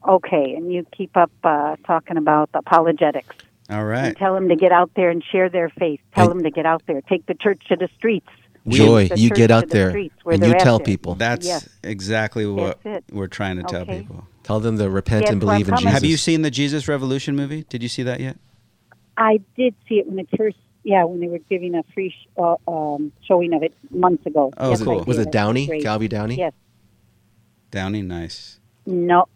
Okay, 0.09 0.55
and 0.57 0.73
you 0.73 0.87
keep 0.97 1.17
up 1.17 1.33
uh, 1.43 1.75
talking 1.85 2.17
about 2.17 2.49
apologetics. 2.55 3.35
All 3.69 3.85
right. 3.85 4.07
And 4.09 4.17
tell 4.17 4.35
them 4.35 4.49
to 4.49 4.55
get 4.55 4.71
out 4.71 4.93
there 4.95 5.11
and 5.11 5.23
share 5.33 5.49
their 5.49 5.69
faith. 5.69 6.01
Tell 6.15 6.31
And- 6.31 6.39
them 6.39 6.45
to 6.45 6.51
get 6.51 6.65
out 6.65 6.83
there. 6.87 7.01
Take 7.03 7.27
the 7.27 7.35
church 7.35 7.61
to 7.69 7.77
the 7.77 7.89
streets. 7.97 8.29
Joy, 8.69 9.09
The 9.09 9.19
you 9.19 9.31
get 9.31 9.51
out 9.51 9.69
the 9.69 9.75
there 9.75 9.91
streets 9.91 10.15
and 10.25 10.45
you 10.45 10.55
tell 10.55 10.81
people. 10.81 11.15
That's 11.15 11.47
Yes. 11.47 11.69
exactly 11.85 12.47
what 12.47 12.81
That's 12.83 13.11
we're 13.13 13.27
trying 13.29 13.57
to 13.57 13.63
tell 13.63 13.83
Okay. 13.83 14.01
people. 14.01 14.27
Tell 14.43 14.61
them 14.61 14.79
to 14.79 14.89
repent 14.91 15.23
That's 15.25 15.33
and 15.33 15.43
where 15.43 15.55
I'm 15.55 15.63
believe 15.63 15.69
in. 15.69 15.77
Jesus. 15.79 15.93
Have 15.93 16.05
you 16.05 16.17
seen 16.17 16.43
the 16.43 16.51
Jesus 16.51 16.89
Revolution 16.89 17.37
movie? 17.37 17.65
Did 17.69 17.83
you 17.83 17.89
see 17.89 18.03
that 18.05 18.21
yet? 18.21 18.37
I 19.17 19.41
did 19.57 19.75
see 19.89 19.97
it 19.97 20.07
when 20.09 20.19
it 20.19 20.29
first, 20.37 20.57
yeah, 20.85 21.05
when 21.05 21.21
they 21.21 21.29
were 21.29 21.39
giving 21.51 21.75
a 21.75 21.83
free 21.95 22.11
sh- 22.11 22.29
uh, 22.39 22.57
um, 22.69 23.13
showing 23.27 23.53
of 23.55 23.63
it 23.63 23.73
months 23.91 24.25
ago. 24.27 24.53
Oh, 24.59 24.71
Yes, 24.71 24.81
was, 24.81 24.87
cool. 24.87 25.01
It, 25.03 25.07
was 25.09 25.19
it 25.19 25.33
Downey? 25.33 25.67
Great. 25.67 25.83
Galby 25.83 26.09
Downey? 26.09 26.37
Yes. 26.37 26.53
Downey, 27.71 28.03
nice. 28.03 28.59
No, 28.87 29.27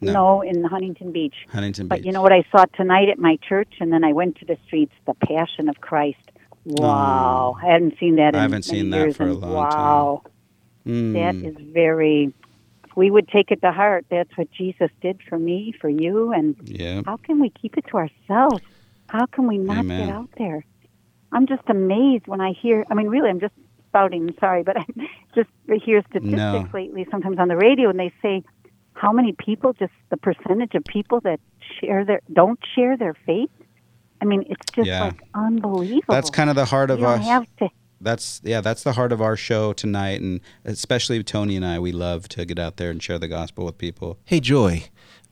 No. 0.00 0.12
no, 0.12 0.40
in 0.42 0.62
Huntington 0.64 1.10
Beach. 1.12 1.34
Huntington 1.48 1.88
Beach. 1.88 1.98
But 1.98 2.04
you 2.06 2.12
know 2.12 2.22
what 2.22 2.32
I 2.32 2.44
saw 2.52 2.64
tonight 2.76 3.08
at 3.08 3.18
my 3.18 3.36
church, 3.48 3.72
and 3.80 3.92
then 3.92 4.04
I 4.04 4.12
went 4.12 4.36
to 4.36 4.44
the 4.44 4.56
streets. 4.66 4.92
The 5.06 5.14
Passion 5.14 5.68
of 5.68 5.80
Christ. 5.80 6.18
Wow, 6.64 7.56
I 7.62 7.72
hadn't 7.72 7.94
seen 7.98 8.16
that. 8.16 8.34
In 8.34 8.34
I 8.36 8.42
haven't 8.42 8.64
seen 8.64 8.90
that 8.90 9.16
for 9.16 9.26
a 9.26 9.34
long 9.34 9.52
wow, 9.52 10.22
Mm. 10.86 11.12
that 11.14 11.36
is 11.48 11.56
very. 11.72 12.32
We 12.96 13.10
would 13.10 13.28
take 13.28 13.50
it 13.52 13.60
to 13.62 13.70
heart, 13.70 14.04
that's 14.10 14.36
what 14.36 14.50
Jesus 14.50 14.90
did 15.00 15.20
for 15.28 15.38
me, 15.38 15.72
for 15.80 15.88
you, 15.88 16.32
and 16.32 16.56
Yeah. 16.64 17.02
how 17.06 17.18
can 17.18 17.38
we 17.40 17.50
keep 17.50 17.76
it 17.78 17.84
to 17.88 17.96
ourselves? 17.98 18.64
How 19.08 19.26
can 19.26 19.46
we 19.46 19.58
not 19.58 19.78
Amen. 19.78 20.06
get 20.08 20.14
out 20.14 20.28
there? 20.36 20.64
I'm 21.32 21.46
just 21.46 21.62
amazed 21.68 22.26
when 22.26 22.40
I 22.40 22.52
hear. 22.52 22.84
I 22.90 22.94
mean, 22.94 23.06
really, 23.08 23.30
I'm 23.30 23.38
just 23.40 23.54
spouting. 23.88 24.34
Sorry, 24.40 24.62
but 24.64 24.76
I 24.80 24.84
just 25.34 25.50
hear 25.84 26.02
statistics 26.10 26.36
No. 26.36 26.68
lately. 26.74 27.06
Sometimes 27.10 27.38
on 27.38 27.48
the 27.48 27.56
radio, 27.56 27.88
and 27.90 27.98
they 27.98 28.12
say 28.20 28.42
how 28.94 29.12
many 29.12 29.32
people, 29.38 29.72
just 29.72 29.92
the 30.10 30.16
percentage 30.16 30.74
of 30.74 30.84
people 30.84 31.20
that 31.20 31.40
share 31.80 32.04
their 32.04 32.20
don't 32.32 32.58
share 32.74 32.96
their 32.96 33.14
faith. 33.24 33.50
I 34.20 34.24
mean, 34.24 34.44
it's 34.48 34.66
just 34.74 34.86
Yeah. 34.88 35.04
like 35.04 35.22
unbelievable. 35.34 36.02
That's 36.14 36.30
kind 36.30 36.50
of 36.50 36.56
the 36.56 36.64
heart 36.66 36.90
of 36.90 37.02
us. 37.02 37.24
have 37.24 37.46
to. 37.58 37.68
That's 38.02 38.40
yeah, 38.44 38.60
that's 38.62 38.82
the 38.82 38.92
heart 38.92 39.12
of 39.12 39.20
our 39.20 39.36
show 39.36 39.72
tonight, 39.74 40.20
and 40.22 40.40
especially 40.64 41.22
Tony 41.22 41.54
and 41.56 41.64
I. 41.66 41.78
We 41.78 41.92
love 41.92 42.28
to 42.30 42.44
get 42.46 42.58
out 42.58 42.76
there 42.78 42.90
and 42.90 43.02
share 43.02 43.18
the 43.18 43.28
gospel 43.28 43.66
with 43.66 43.76
people. 43.78 44.18
Hey, 44.24 44.40
Joy. 44.40 44.84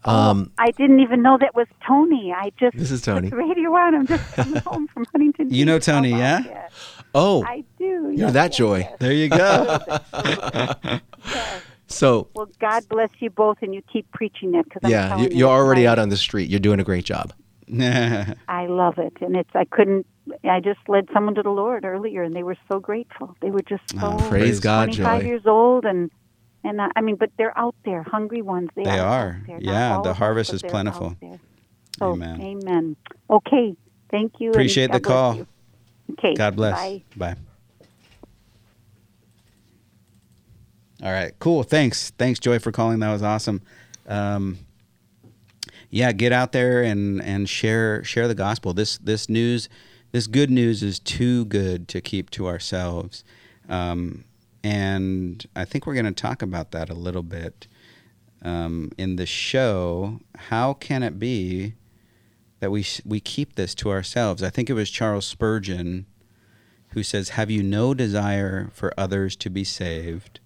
Um, 0.05 0.53
I 0.59 0.71
didn't 0.71 1.01
even 1.01 1.23
know 1.23 1.39
that 1.41 1.55
was 1.57 1.67
Tony. 1.87 2.33
I 2.33 2.53
just 2.61 2.77
This 2.77 2.91
is 2.91 3.03
Tony. 3.03 3.31
radio 3.31 3.71
on. 3.75 3.95
I'm 3.95 4.07
just 4.07 4.33
coming 4.35 4.61
home 4.67 4.87
from 4.89 5.07
Huntington. 5.13 5.53
You 5.53 5.65
know 5.65 5.79
Tony, 5.79 6.11
about 6.11 6.19
yeah? 6.21 6.41
that? 6.43 6.73
oh, 7.15 7.43
I 7.45 7.65
do. 7.79 7.85
you're 7.85 8.13
yes, 8.13 8.33
that 8.35 8.51
yes, 8.53 8.57
Joy. 8.59 8.79
yes. 8.81 8.97
There 9.01 9.13
you 9.13 9.29
go. 9.29 9.79
Yes. 11.25 11.63
So, 11.91 12.29
Well, 12.35 12.49
God 12.61 12.87
bless 12.89 13.09
you 13.19 13.31
both, 13.31 13.59
and 13.63 13.75
you 13.75 13.83
keep 13.91 14.11
preaching 14.13 14.55
it. 14.55 14.65
because 14.69 14.91
yeah, 14.91 15.17
you, 15.19 15.29
you're 15.33 15.49
already 15.49 15.87
out 15.87 15.99
on 15.99 16.11
the 16.11 16.17
street. 16.19 16.51
You're 16.51 16.61
doing 16.61 16.81
a 16.81 16.85
great 16.85 17.05
job. 17.05 17.33
I 18.49 18.67
love 18.67 18.99
it, 18.99 19.13
and 19.21 19.37
it's 19.37 19.51
I 19.55 19.65
couldn't. 19.71 20.07
I 20.45 20.61
just 20.61 20.81
led 20.89 21.09
someone 21.13 21.35
to 21.37 21.43
the 21.43 21.51
Lord 21.51 21.85
earlier, 21.85 22.23
and 22.23 22.35
they 22.35 22.43
were 22.43 22.57
so 22.71 22.81
grateful. 22.81 23.35
They 23.41 23.51
were 23.51 23.63
just 23.63 23.83
so 24.01 24.17
Oh, 24.19 24.29
Praise 24.29 24.61
God, 24.61 24.87
twenty-five 24.87 25.23
Joy. 25.23 25.27
years 25.27 25.43
old, 25.47 25.85
and 25.85 26.11
and 26.65 26.81
I, 26.81 26.89
I 26.97 27.01
mean, 27.01 27.17
but 27.17 27.31
they're 27.39 27.57
out 27.59 27.75
there, 27.85 28.03
hungry 28.03 28.43
ones. 28.43 28.69
They, 28.75 28.85
They 28.85 28.99
are. 28.99 29.07
are. 29.07 29.29
out 29.41 29.47
there. 29.47 29.61
Not 29.61 29.65
Yeah, 29.65 30.01
the 30.03 30.15
harvest 30.15 30.53
is 30.53 30.63
plentiful. 30.63 31.17
So, 31.99 32.13
Amen. 32.13 32.41
amen. 32.41 32.97
Okay, 33.29 33.75
thank 34.11 34.35
you. 34.39 34.51
Appreciate 34.51 34.93
the 34.93 35.01
call. 35.01 35.37
you. 35.37 35.47
Okay. 36.13 36.35
God 36.35 36.57
bless. 36.57 36.75
Bye. 36.75 37.03
Bye. 37.17 37.37
All 41.03 41.13
right, 41.13 41.33
cool. 41.39 41.63
Thanks, 41.63 42.11
thanks, 42.19 42.41
Joy, 42.41 42.59
for 42.59 42.73
calling. 42.73 42.99
That 43.01 43.13
was 43.13 43.23
awesome. 43.23 43.63
Um, 44.07 44.59
yeah, 45.91 46.13
get 46.13 46.33
out 46.33 46.53
there 46.53 46.83
and 46.83 47.23
and 47.23 47.49
share 47.49 48.05
share 48.05 48.29
the 48.29 48.35
gospel. 48.35 48.75
This 48.75 48.99
this 48.99 49.29
news, 49.29 49.69
this 50.13 50.27
good 50.27 50.51
news 50.51 50.83
is 50.83 50.99
too 50.99 51.47
good 51.47 51.89
to 51.89 52.01
keep 52.01 52.31
to 52.31 52.47
ourselves. 52.47 53.25
Um, 53.69 54.25
and 54.63 55.47
I 55.55 55.65
think 55.65 55.87
we're 55.87 55.95
going 55.95 56.07
to 56.07 56.13
talk 56.13 56.43
about 56.43 56.73
that 56.73 56.91
a 56.91 56.95
little 56.95 57.23
bit 57.23 57.69
um, 58.43 58.91
in 58.99 59.17
the 59.17 59.27
show. 59.27 60.21
How 60.37 60.75
can 60.75 61.03
it 61.03 61.19
be 61.19 61.75
that 62.61 62.71
we 62.71 62.85
we 63.05 63.21
keep 63.21 63.55
this 63.55 63.75
to 63.77 63.91
ourselves? 63.91 64.43
I 64.43 64.51
think 64.51 64.69
it 64.69 64.75
was 64.75 64.91
Charles 64.91 65.27
Spurgeon 65.27 66.07
who 66.93 67.03
says, 67.03 67.31
"Have 67.31 67.51
you 67.51 67.63
no 67.63 67.95
desire 67.95 68.71
for 68.75 68.93
others 68.99 69.37
to 69.37 69.49
be 69.49 69.65
saved? 69.65 70.41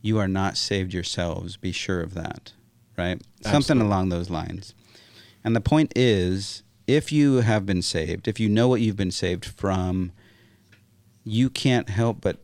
You 0.00 0.18
are 0.18 0.28
not 0.28 0.56
saved 0.56 0.94
yourselves. 0.94 1.58
Be 1.58 1.72
sure 1.72 2.00
of 2.00 2.14
that." 2.14 2.52
Right? 2.96 3.20
Something 3.42 3.80
along 3.80 4.08
those 4.08 4.30
lines. 4.30 4.74
And 5.44 5.54
the 5.54 5.60
point 5.60 5.92
is, 5.94 6.62
if 6.86 7.12
you 7.12 7.36
have 7.36 7.66
been 7.66 7.82
saved, 7.82 8.26
if 8.26 8.40
you 8.40 8.48
know 8.48 8.68
what 8.68 8.80
you've 8.80 8.96
been 8.96 9.10
saved 9.10 9.44
from, 9.44 10.12
you 11.24 11.50
can't 11.50 11.88
help 11.88 12.20
but 12.20 12.38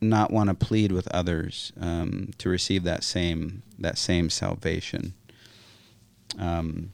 not 0.00 0.30
want 0.30 0.48
to 0.48 0.54
plead 0.54 0.92
with 0.92 1.08
others 1.08 1.72
um, 1.80 2.30
to 2.38 2.48
receive 2.48 2.84
that 2.84 3.04
same 3.04 3.62
that 3.78 3.98
same 3.98 4.30
salvation. 4.30 5.14
Um, 6.38 6.92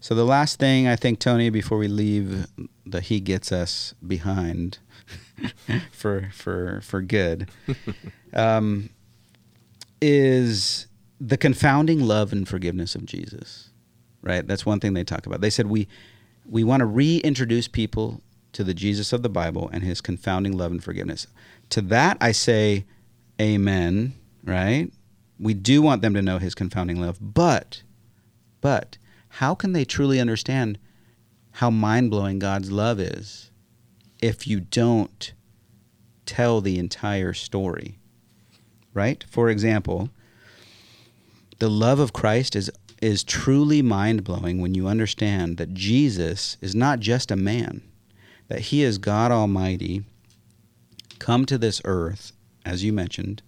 so 0.00 0.14
the 0.14 0.24
last 0.24 0.58
thing 0.58 0.88
I 0.88 0.96
think, 0.96 1.18
Tony, 1.20 1.50
before 1.50 1.78
we 1.78 1.88
leave 1.88 2.46
the 2.84 3.00
He 3.00 3.20
Gets 3.20 3.52
Us 3.52 3.94
behind 4.06 4.78
for 5.92 6.30
for 6.32 6.80
for 6.82 7.02
good, 7.02 7.48
um, 8.32 8.90
is 10.00 10.86
the 11.24 11.36
confounding 11.36 12.00
love 12.00 12.32
and 12.32 12.48
forgiveness 12.48 12.94
of 12.96 13.06
Jesus. 13.06 13.70
Right, 14.22 14.46
that's 14.46 14.66
one 14.66 14.80
thing 14.80 14.94
they 14.94 15.04
talk 15.04 15.26
about. 15.26 15.40
They 15.40 15.50
said 15.50 15.66
we 15.66 15.88
we 16.44 16.64
want 16.64 16.80
to 16.80 16.86
reintroduce 16.86 17.68
people 17.68 18.20
to 18.52 18.62
the 18.64 18.74
Jesus 18.74 19.12
of 19.12 19.22
the 19.22 19.28
Bible 19.28 19.68
and 19.72 19.82
His 19.82 20.00
confounding 20.00 20.56
love 20.56 20.70
and 20.70 20.82
forgiveness. 20.82 21.26
To 21.70 21.80
that 21.82 22.18
I 22.20 22.32
say, 22.32 22.84
Amen. 23.40 24.14
Right, 24.44 24.90
we 25.38 25.54
do 25.54 25.82
want 25.82 26.02
them 26.02 26.14
to 26.14 26.22
know 26.22 26.38
His 26.38 26.54
confounding 26.54 27.00
love, 27.00 27.18
but 27.20 27.82
but 28.60 28.98
how 29.28 29.54
can 29.54 29.72
they 29.72 29.84
truly 29.84 30.20
understand 30.20 30.78
how 31.52 31.70
mind 31.70 32.10
blowing 32.10 32.38
God's 32.38 32.70
love 32.70 33.00
is 33.00 33.50
if 34.20 34.46
you 34.46 34.60
don't 34.60 35.32
tell 36.26 36.60
the 36.60 36.78
entire 36.78 37.32
story? 37.32 37.98
Right? 38.94 39.24
For 39.28 39.48
example, 39.48 40.10
the 41.62 41.70
love 41.70 42.00
of 42.00 42.12
Christ 42.12 42.56
is, 42.56 42.70
is 43.00 43.22
truly 43.22 43.82
mind 43.82 44.24
blowing 44.24 44.60
when 44.60 44.74
you 44.74 44.88
understand 44.88 45.58
that 45.58 45.74
Jesus 45.74 46.56
is 46.60 46.74
not 46.74 46.98
just 46.98 47.30
a 47.30 47.36
man, 47.36 47.82
that 48.48 48.60
he 48.60 48.82
is 48.82 48.98
God 48.98 49.30
Almighty, 49.30 50.02
come 51.20 51.46
to 51.46 51.56
this 51.56 51.80
earth, 51.84 52.32
as 52.66 52.82
you 52.82 52.92
mentioned, 52.92 53.42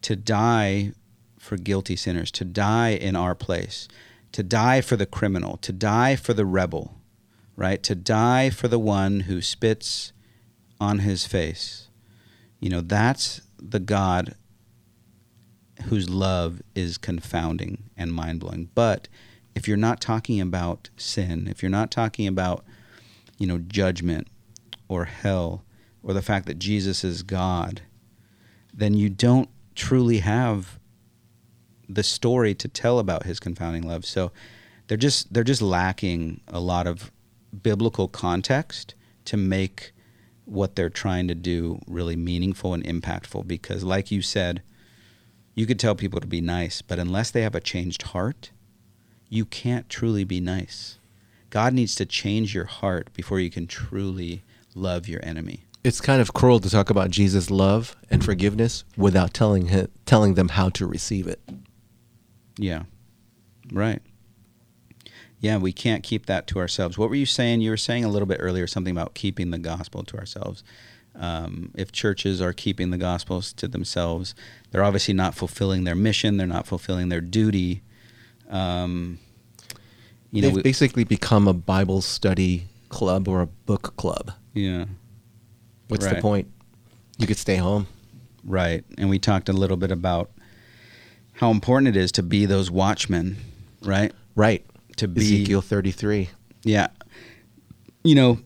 to 0.00 0.16
die 0.16 0.92
for 1.38 1.56
guilty 1.56 1.96
sinners, 1.96 2.30
to 2.30 2.44
die 2.44 2.90
in 2.90 3.14
our 3.14 3.34
place 3.34 3.88
to 4.34 4.42
die 4.42 4.80
for 4.80 4.96
the 4.96 5.06
criminal, 5.06 5.58
to 5.58 5.72
die 5.72 6.16
for 6.16 6.34
the 6.34 6.44
rebel, 6.44 6.96
right? 7.54 7.84
To 7.84 7.94
die 7.94 8.50
for 8.50 8.66
the 8.66 8.80
one 8.80 9.20
who 9.20 9.40
spits 9.40 10.12
on 10.80 10.98
his 10.98 11.24
face. 11.24 11.86
You 12.58 12.68
know, 12.68 12.80
that's 12.80 13.42
the 13.60 13.78
God 13.78 14.34
whose 15.82 16.08
love 16.08 16.62
is 16.74 16.98
confounding 16.98 17.84
and 17.96 18.12
mind 18.12 18.40
blowing. 18.40 18.70
But 18.74 19.08
if 19.54 19.68
you're 19.68 19.76
not 19.76 20.00
talking 20.00 20.40
about 20.40 20.90
sin, 20.96 21.46
if 21.48 21.62
you're 21.62 21.70
not 21.70 21.90
talking 21.90 22.26
about, 22.26 22.64
you 23.38 23.46
know, 23.46 23.58
judgment 23.58 24.28
or 24.88 25.04
hell 25.04 25.64
or 26.02 26.12
the 26.12 26.22
fact 26.22 26.46
that 26.46 26.58
Jesus 26.58 27.04
is 27.04 27.22
God, 27.22 27.82
then 28.72 28.94
you 28.94 29.08
don't 29.08 29.48
truly 29.74 30.18
have 30.18 30.78
the 31.88 32.02
story 32.02 32.54
to 32.54 32.68
tell 32.68 32.98
about 32.98 33.24
his 33.24 33.40
confounding 33.40 33.86
love. 33.86 34.04
So 34.04 34.32
they're 34.86 34.96
just 34.96 35.32
they're 35.32 35.44
just 35.44 35.62
lacking 35.62 36.40
a 36.48 36.60
lot 36.60 36.86
of 36.86 37.10
biblical 37.62 38.08
context 38.08 38.94
to 39.26 39.36
make 39.36 39.92
what 40.44 40.76
they're 40.76 40.90
trying 40.90 41.28
to 41.28 41.34
do 41.34 41.80
really 41.86 42.16
meaningful 42.16 42.74
and 42.74 42.84
impactful 42.84 43.46
because 43.46 43.82
like 43.82 44.10
you 44.10 44.20
said 44.20 44.62
you 45.54 45.66
could 45.66 45.78
tell 45.78 45.94
people 45.94 46.20
to 46.20 46.26
be 46.26 46.40
nice 46.40 46.82
but 46.82 46.98
unless 46.98 47.30
they 47.30 47.42
have 47.42 47.54
a 47.54 47.60
changed 47.60 48.02
heart 48.02 48.50
you 49.34 49.44
can't 49.44 49.88
truly 49.88 50.22
be 50.22 50.40
nice. 50.40 50.98
God 51.50 51.74
needs 51.74 51.96
to 51.96 52.06
change 52.06 52.54
your 52.54 52.66
heart 52.66 53.12
before 53.14 53.40
you 53.40 53.50
can 53.50 53.66
truly 53.66 54.42
love 54.76 55.08
your 55.08 55.18
enemy. 55.24 55.64
It's 55.82 56.00
kind 56.00 56.20
of 56.20 56.32
cruel 56.32 56.60
to 56.60 56.70
talk 56.70 56.88
about 56.88 57.10
Jesus' 57.10 57.50
love 57.50 57.96
and 58.10 58.24
forgiveness 58.24 58.84
without 58.96 59.34
telling 59.34 59.66
him, 59.66 59.88
telling 60.06 60.34
them 60.34 60.50
how 60.50 60.68
to 60.70 60.86
receive 60.86 61.26
it. 61.26 61.40
yeah. 62.56 62.84
Right. 63.72 64.02
Yeah 65.40 65.58
we 65.58 65.72
can't 65.72 66.04
keep 66.04 66.26
that 66.26 66.46
to 66.48 66.58
ourselves. 66.58 66.96
What 66.96 67.08
were 67.08 67.16
you 67.16 67.26
saying? 67.26 67.60
You 67.60 67.70
were 67.70 67.76
saying 67.76 68.04
a 68.04 68.08
little 68.08 68.26
bit 68.26 68.38
earlier 68.40 68.66
something 68.66 68.92
about 68.92 69.14
keeping 69.14 69.50
the 69.50 69.58
gospel 69.58 70.04
to 70.04 70.16
ourselves 70.16 70.62
um, 71.16 71.70
if 71.76 71.92
churches 71.92 72.40
are 72.40 72.52
keeping 72.52 72.90
the 72.90 72.98
gospels 72.98 73.52
to 73.52 73.68
themselves 73.68 74.34
they're 74.70 74.84
obviously 74.84 75.14
not 75.14 75.34
fulfilling 75.34 75.84
their 75.84 75.94
mission 75.94 76.36
they're 76.36 76.46
not 76.46 76.66
fulfilling 76.66 77.08
their 77.08 77.20
duty 77.20 77.82
um, 78.50 79.18
you 80.30 80.42
know 80.42 80.48
They've 80.48 80.56
we- 80.56 80.62
basically 80.62 81.04
become 81.04 81.46
a 81.48 81.54
Bible 81.54 82.00
study 82.02 82.66
club 82.88 83.28
or 83.28 83.40
a 83.40 83.46
book 83.46 83.96
club. 83.96 84.32
yeah 84.52 84.84
What's 85.88 86.06
the 86.06 86.20
point? 86.20 86.48
You 87.18 87.26
could 87.26 87.36
stay 87.36 87.56
home. 87.56 87.86
Right. 88.42 88.84
And 88.98 89.08
we 89.10 89.18
talked 89.18 89.48
a 89.48 89.52
little 89.52 89.76
bit 89.76 89.90
about 89.92 90.30
how 91.34 91.50
important 91.50 91.88
it 91.88 91.96
is 91.96 92.10
to 92.12 92.22
be 92.22 92.46
those 92.46 92.70
watchmen, 92.70 93.36
right? 93.82 94.12
Right. 94.34 94.64
To 94.96 95.06
be 95.06 95.20
Ezekiel 95.20 95.60
33. 95.60 96.30
Yeah. 96.64 96.88
You 98.02 98.14
know, 98.14 98.38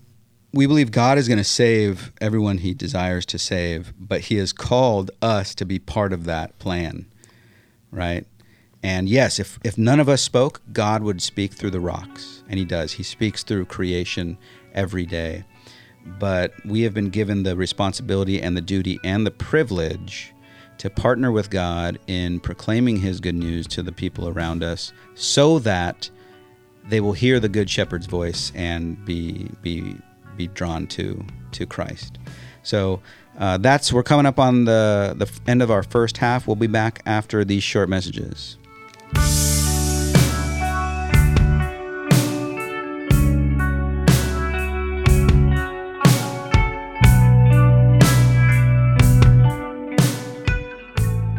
we 0.53 0.67
believe 0.67 0.91
God 0.91 1.19
is 1.19 1.29
going 1.29 1.39
to 1.39 1.45
save 1.45 2.13
everyone 2.21 2.59
he 2.59 2.75
desires 2.75 3.27
to 3.27 3.39
save, 3.39 3.93
but 3.99 4.23
he 4.23 4.37
has 4.37 4.53
called 4.53 5.11
us 5.21 5.55
to 5.57 5.65
be 5.65 5.79
part 5.79 6.13
of 6.13 6.25
that 6.25 6.59
plan, 6.59 7.07
right? 7.91 8.27
And 8.83 9.09
yes, 9.09 9.39
if, 9.39 9.59
if 9.63 9.77
none 9.77 10.01
of 10.01 10.09
us 10.09 10.23
spoke, 10.23 10.63
God 10.73 11.03
would 11.03 11.21
speak 11.21 11.53
through 11.53 11.73
the 11.73 11.81
rocks, 11.81 12.43
and 12.49 12.59
he 12.59 12.65
does. 12.65 12.93
He 12.93 13.03
speaks 13.03 13.43
through 13.43 13.67
creation 13.67 14.39
every 14.73 15.05
day. 15.05 15.45
But 16.19 16.53
we 16.65 16.83
have 16.83 16.95
been 16.95 17.11
given 17.11 17.43
the 17.43 17.57
responsibility 17.57 18.41
and 18.41 18.57
the 18.57 18.63
duty 18.63 18.99
and 19.05 19.27
the 19.27 19.31
privilege 19.31 20.33
to 20.79 20.89
partner 20.89 21.33
with 21.33 21.51
God 21.51 21.99
in 22.07 22.41
proclaiming 22.41 22.99
his 22.99 23.21
good 23.21 23.35
news 23.35 23.67
to 23.67 23.83
the 23.83 23.93
people 23.93 24.29
around 24.29 24.63
us 24.63 24.93
so 25.15 25.59
that 25.59 26.09
they 26.85 27.01
will 27.01 27.13
hear 27.13 27.41
the 27.41 27.49
good 27.49 27.69
shepherd's 27.69 28.07
voice 28.07 28.53
and 28.55 29.05
be 29.05 29.51
be 29.61 29.97
be 30.39 30.47
drawn 30.47 30.87
to 30.87 31.23
to 31.53 31.67
Christ. 31.67 32.19
So 32.63 33.03
uh, 33.39 33.59
that's 33.59 33.93
we're 33.93 34.03
coming 34.03 34.25
up 34.25 34.39
on 34.39 34.65
the 34.65 35.15
the 35.19 35.31
end 35.51 35.61
of 35.61 35.71
our 35.71 35.83
first 35.83 36.17
half. 36.19 36.47
We'll 36.47 36.57
be 36.57 36.67
back 36.67 37.03
after 37.05 37.45
these 37.45 37.63
short 37.63 37.89
messages. 37.89 38.57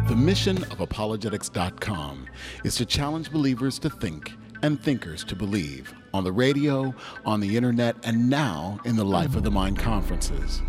The 0.08 0.16
mission 0.16 0.64
of 0.64 0.80
apologetics.com 0.80 2.26
is 2.64 2.76
to 2.76 2.84
challenge 2.84 3.32
believers 3.32 3.78
to 3.80 3.90
think 3.90 4.32
and 4.62 4.80
thinkers 4.82 5.24
to 5.24 5.36
believe 5.36 5.94
on 6.12 6.24
the 6.24 6.32
radio, 6.32 6.94
on 7.24 7.40
the 7.40 7.56
internet, 7.56 7.96
and 8.04 8.28
now 8.28 8.80
in 8.84 8.96
the 8.96 9.04
Life 9.04 9.36
of 9.36 9.42
the 9.42 9.50
Mind 9.50 9.78
conferences. 9.78 10.62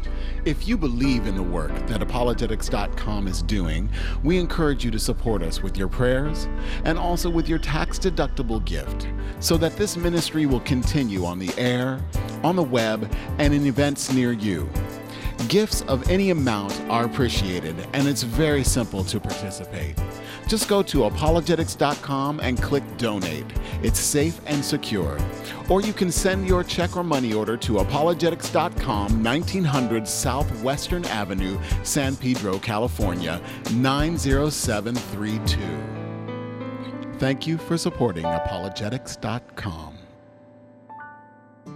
If 0.45 0.67
you 0.67 0.77
believe 0.77 1.27
in 1.27 1.35
the 1.35 1.43
work 1.43 1.71
that 1.87 2.01
apologetics.com 2.01 3.27
is 3.27 3.41
doing, 3.41 3.89
we 4.23 4.37
encourage 4.37 4.85
you 4.85 4.91
to 4.91 4.99
support 4.99 5.41
us 5.41 5.61
with 5.61 5.77
your 5.77 5.87
prayers 5.87 6.47
and 6.85 6.97
also 6.97 7.29
with 7.29 7.47
your 7.47 7.59
tax 7.59 7.99
deductible 7.99 8.63
gift 8.65 9.07
so 9.39 9.57
that 9.57 9.75
this 9.77 9.97
ministry 9.97 10.45
will 10.45 10.59
continue 10.61 11.25
on 11.25 11.39
the 11.39 11.51
air, 11.57 11.99
on 12.43 12.55
the 12.55 12.63
web, 12.63 13.11
and 13.39 13.53
in 13.53 13.65
events 13.65 14.11
near 14.11 14.31
you. 14.31 14.69
Gifts 15.47 15.81
of 15.83 16.09
any 16.09 16.29
amount 16.29 16.79
are 16.89 17.05
appreciated, 17.05 17.75
and 17.93 18.07
it's 18.07 18.23
very 18.23 18.63
simple 18.63 19.03
to 19.05 19.19
participate. 19.19 19.95
Just 20.47 20.67
go 20.67 20.83
to 20.83 21.05
apologetics.com 21.05 22.39
and 22.41 22.61
click 22.61 22.83
donate. 22.97 23.45
It's 23.81 23.99
safe 23.99 24.39
and 24.45 24.63
secure. 24.63 25.17
Or 25.69 25.81
you 25.81 25.93
can 25.93 26.11
send 26.11 26.47
your 26.47 26.63
check 26.63 26.97
or 26.97 27.03
money 27.03 27.33
order 27.33 27.55
to 27.57 27.73
apologetics.com, 27.79 29.23
1900 29.23 30.07
Southwestern 30.07 31.05
Avenue, 31.05 31.59
San 31.83 32.15
Pedro, 32.15 32.59
California, 32.59 33.41
90732. 33.73 35.57
Thank 37.17 37.45
you 37.47 37.57
for 37.57 37.77
supporting 37.77 38.25
apologetics.com. 38.25 40.00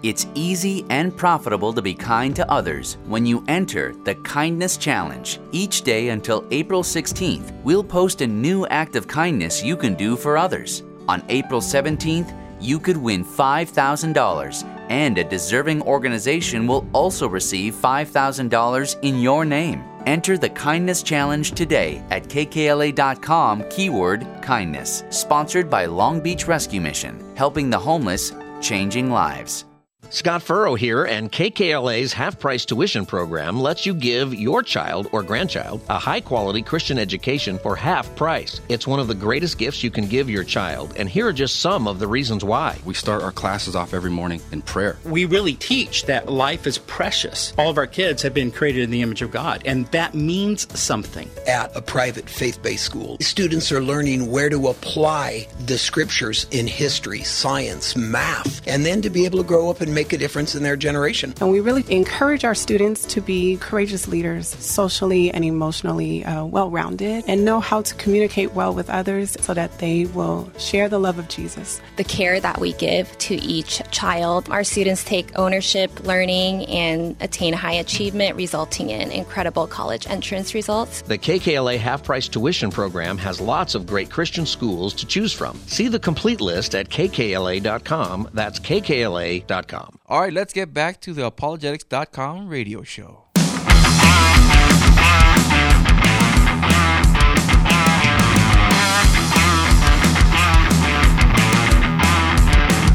It's 0.04 0.28
easy 0.36 0.86
and 0.90 1.16
profitable 1.16 1.74
to 1.74 1.82
be 1.82 1.96
kind 1.96 2.36
to 2.36 2.52
others 2.52 2.98
when 3.08 3.26
you 3.26 3.44
enter 3.48 3.94
the 4.04 4.16
Kindness 4.16 4.78
Challenge. 4.78 5.40
Each 5.52 5.82
day 5.82 6.10
until 6.10 6.46
April 6.52 6.84
16th, 6.84 7.52
we'll 7.64 7.84
post 7.84 8.22
a 8.22 8.28
new 8.28 8.68
act 8.68 8.96
of 8.96 9.08
kindness 9.08 9.64
you 9.64 9.76
can 9.76 9.96
do 9.96 10.16
for 10.16 10.38
others. 10.38 10.84
On 11.08 11.24
April 11.30 11.60
17th, 11.60 12.36
you 12.62 12.80
could 12.80 12.98
win 12.98 13.26
$5,000, 13.26 14.64
and 14.90 15.18
a 15.18 15.24
deserving 15.24 15.82
organization 15.82 16.68
will 16.68 16.88
also 16.94 17.28
receive 17.28 17.74
$5,000 17.76 19.00
in 19.02 19.20
your 19.20 19.44
name. 19.44 19.84
Enter 20.06 20.38
the 20.38 20.50
Kindness 20.50 21.02
Challenge 21.02 21.52
today 21.52 22.04
at 22.12 22.26
kkla.com 22.26 23.64
keyword 23.70 24.28
kindness. 24.42 25.04
Sponsored 25.10 25.70
by 25.70 25.86
Long 25.86 26.22
Beach 26.22 26.48
Rescue 26.48 26.82
Mission, 26.82 27.36
helping 27.36 27.70
the 27.70 27.80
homeless, 27.80 28.32
changing 28.62 29.10
lives. 29.10 29.65
Scott 30.10 30.42
Furrow 30.42 30.76
here, 30.76 31.04
and 31.04 31.32
KKLA's 31.32 32.14
half 32.14 32.40
price 32.40 32.66
tuition 32.66 33.06
program 33.06 33.60
lets 33.60 33.86
you 33.86 33.94
give 33.94 34.34
your 34.34 34.64
child 34.64 35.08
or 35.12 35.24
grandchild 35.24 35.82
a 35.90 36.00
high 36.00 36.22
quality 36.22 36.62
Christian 36.62 36.98
education 36.98 37.58
for 37.60 37.76
half 37.76 38.16
price. 38.16 38.62
It's 38.70 38.88
one 38.88 39.00
of 39.00 39.08
the 39.08 39.16
greatest 39.16 39.58
gifts 39.58 39.84
you 39.84 39.92
can 39.92 40.08
give 40.08 40.30
your 40.30 40.44
child, 40.44 40.94
and 40.98 41.10
here 41.10 41.28
are 41.28 41.34
just 41.34 41.58
some 41.58 41.88
of 41.88 42.00
the 42.00 42.08
reasons 42.08 42.44
why. 42.44 42.78
We 42.86 42.94
start 42.94 43.24
our 43.24 43.32
classes 43.32 43.76
off 43.76 43.94
every 43.94 44.12
morning 44.12 44.42
in 44.52 44.62
prayer. 44.62 44.98
we 45.04 45.26
really 45.26 45.56
teach 45.56 46.06
that 46.06 46.30
life 46.30 46.68
is 46.68 46.78
precious. 46.78 47.54
All 47.58 47.70
of 47.70 47.78
our 47.78 47.88
kids 47.88 48.22
have 48.22 48.34
been 48.34 48.52
created 48.52 48.84
in 48.84 48.92
the 48.92 49.02
image 49.02 49.22
of 49.22 49.32
God, 49.32 49.64
and 49.66 49.86
that 49.88 50.14
means 50.14 50.68
something. 50.80 51.30
at 51.48 51.76
a 51.76 51.82
private 51.82 52.30
faith 52.30 52.62
based 52.62 52.84
school. 52.84 53.18
Students 53.22 53.72
are 53.72 53.82
learning 53.82 54.32
where 54.32 54.50
to 54.50 54.68
apply 54.68 55.48
the 55.66 55.78
scriptures 55.78 56.48
in 56.52 56.68
history, 56.68 57.24
science, 57.24 57.96
math, 57.96 58.66
and 58.68 58.86
then 58.86 59.02
to 59.02 59.10
be 59.10 59.26
able 59.26 59.38
to 59.40 59.44
grow 59.44 59.70
up 59.70 59.82
and 59.82 59.95
make 59.96 60.14
a 60.14 60.18
difference 60.18 60.54
in 60.54 60.62
their 60.62 60.76
generation. 60.76 61.34
And 61.42 61.50
we 61.50 61.60
really 61.60 61.86
encourage 61.90 62.46
our 62.46 62.54
students 62.54 63.06
to 63.08 63.22
be 63.22 63.58
courageous 63.58 64.08
leaders, 64.08 64.48
socially 64.48 65.32
and 65.32 65.44
emotionally 65.44 66.24
uh, 66.26 66.46
well 66.46 66.70
rounded, 66.70 67.24
and 67.28 67.46
know 67.46 67.60
how 67.60 67.82
to 67.82 67.96
communicate 67.96 68.54
well 68.54 68.74
with 68.74 68.90
others 68.90 69.38
so 69.42 69.54
that 69.54 69.80
they 69.80 70.06
will 70.06 70.52
share 70.60 70.90
the 70.90 71.00
love 71.00 71.18
of 71.18 71.28
Jesus. 71.30 71.82
the 71.96 72.04
care 72.04 72.40
that 72.40 72.60
we 72.60 72.74
give 72.74 73.18
to 73.18 73.36
each 73.36 73.82
child. 73.92 74.50
Our 74.50 74.64
students 74.64 75.04
take 75.04 75.38
ownership, 75.38 76.02
learning, 76.02 76.66
and 76.68 77.16
attain 77.22 77.54
high 77.54 77.74
achievement, 77.74 78.36
resulting 78.36 78.90
in 78.90 79.12
incredible 79.12 79.68
college 79.68 80.08
entrance 80.08 80.54
results. 80.54 81.02
The 81.04 81.18
KKLA 81.18 81.78
half 81.78 82.04
price 82.04 82.28
tuition 82.28 82.72
program 82.72 83.18
has 83.18 83.40
lots 83.40 83.76
of 83.76 83.88
great 83.88 84.10
Christian 84.12 84.46
schools 84.46 84.94
to 84.96 85.06
choose 85.06 85.34
from. 85.34 85.58
See 85.68 85.88
the 85.88 86.00
complete 86.00 86.42
list 86.42 86.76
at 86.76 86.90
kkla.com. 86.90 88.30
That's 88.34 88.60
kkla.com. 88.60 89.85
All 90.08 90.22
right, 90.22 90.34
let's 90.34 90.54
get 90.54 90.74
back 90.74 91.02
to 91.02 91.14
the 91.14 91.26
apologetics.com 91.26 92.48
radio 92.48 92.84
show. 92.84 93.26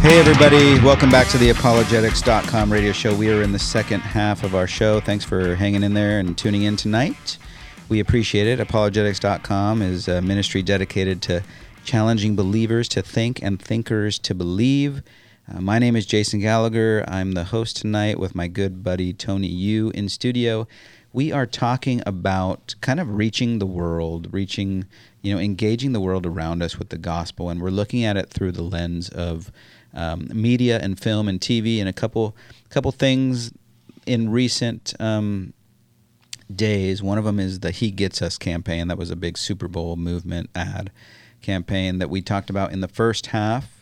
Hey, 0.02 0.18
everybody. 0.18 0.80
Welcome 0.80 1.10
back 1.10 1.28
to 1.28 1.36
the 1.36 1.50
apologetics.com 1.50 2.72
radio 2.72 2.90
show. 2.90 3.14
We 3.14 3.30
are 3.30 3.42
in 3.42 3.52
the 3.52 3.58
second 3.58 4.00
half 4.00 4.42
of 4.42 4.54
our 4.54 4.66
show. 4.66 4.98
Thanks 4.98 5.26
for 5.26 5.54
hanging 5.56 5.82
in 5.82 5.92
there 5.92 6.18
and 6.18 6.36
tuning 6.38 6.62
in 6.62 6.76
tonight. 6.76 7.36
We 7.90 8.00
appreciate 8.00 8.46
it. 8.46 8.60
Apologetics.com 8.60 9.82
is 9.82 10.08
a 10.08 10.22
ministry 10.22 10.62
dedicated 10.62 11.20
to 11.22 11.42
challenging 11.84 12.34
believers 12.34 12.88
to 12.88 13.02
think 13.02 13.42
and 13.42 13.60
thinkers 13.60 14.18
to 14.20 14.34
believe. 14.34 15.02
Uh, 15.52 15.60
my 15.60 15.78
name 15.80 15.96
is 15.96 16.06
Jason 16.06 16.38
Gallagher. 16.38 17.04
I'm 17.08 17.32
the 17.32 17.44
host 17.44 17.76
tonight 17.76 18.20
with 18.20 18.36
my 18.36 18.46
good 18.46 18.84
buddy 18.84 19.12
Tony 19.12 19.48
Yu 19.48 19.90
in 19.90 20.08
studio. 20.08 20.68
We 21.12 21.32
are 21.32 21.46
talking 21.46 22.02
about 22.06 22.76
kind 22.82 23.00
of 23.00 23.16
reaching 23.16 23.58
the 23.58 23.66
world, 23.66 24.28
reaching, 24.32 24.84
you 25.22 25.34
know, 25.34 25.40
engaging 25.40 25.92
the 25.92 26.00
world 26.00 26.24
around 26.24 26.62
us 26.62 26.78
with 26.78 26.90
the 26.90 26.98
gospel, 26.98 27.50
and 27.50 27.60
we're 27.60 27.70
looking 27.70 28.04
at 28.04 28.16
it 28.16 28.30
through 28.30 28.52
the 28.52 28.62
lens 28.62 29.08
of 29.08 29.50
um, 29.92 30.28
media 30.32 30.78
and 30.78 31.00
film 31.00 31.28
and 31.28 31.40
TV, 31.40 31.80
and 31.80 31.88
a 31.88 31.92
couple 31.92 32.36
couple 32.68 32.92
things 32.92 33.50
in 34.06 34.30
recent 34.30 34.94
um, 35.00 35.52
days. 36.54 37.02
One 37.02 37.18
of 37.18 37.24
them 37.24 37.40
is 37.40 37.58
the 37.58 37.72
He 37.72 37.90
Gets 37.90 38.22
Us 38.22 38.38
campaign. 38.38 38.86
That 38.86 38.98
was 38.98 39.10
a 39.10 39.16
big 39.16 39.36
Super 39.36 39.66
Bowl 39.66 39.96
movement 39.96 40.50
ad 40.54 40.92
campaign 41.42 41.98
that 41.98 42.08
we 42.08 42.22
talked 42.22 42.50
about 42.50 42.70
in 42.70 42.82
the 42.82 42.88
first 42.88 43.28
half. 43.28 43.79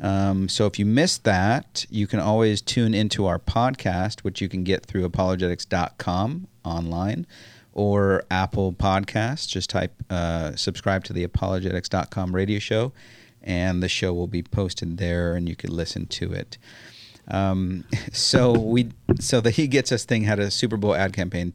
Um, 0.00 0.48
so 0.48 0.66
if 0.66 0.78
you 0.78 0.84
missed 0.84 1.24
that, 1.24 1.86
you 1.88 2.06
can 2.06 2.20
always 2.20 2.60
tune 2.60 2.94
into 2.94 3.26
our 3.26 3.38
podcast, 3.38 4.20
which 4.20 4.40
you 4.40 4.48
can 4.48 4.62
get 4.62 4.84
through 4.84 5.04
apologetics.com 5.04 6.48
online 6.64 7.26
or 7.72 8.24
Apple 8.30 8.72
Podcasts. 8.72 9.48
Just 9.48 9.70
type, 9.70 9.92
uh, 10.10 10.54
subscribe 10.56 11.04
to 11.04 11.12
the 11.12 11.24
apologetics.com 11.24 12.34
radio 12.34 12.58
show, 12.58 12.92
and 13.42 13.82
the 13.82 13.88
show 13.88 14.12
will 14.12 14.26
be 14.26 14.42
posted 14.42 14.98
there, 14.98 15.34
and 15.34 15.48
you 15.48 15.56
can 15.56 15.74
listen 15.74 16.06
to 16.06 16.32
it. 16.32 16.58
Um, 17.28 17.84
so 18.12 18.52
we, 18.52 18.90
so 19.18 19.40
the 19.40 19.50
He 19.50 19.66
Gets 19.66 19.92
Us 19.92 20.04
thing 20.04 20.24
had 20.24 20.38
a 20.38 20.50
Super 20.50 20.76
Bowl 20.76 20.94
ad 20.94 21.12
campaign, 21.12 21.54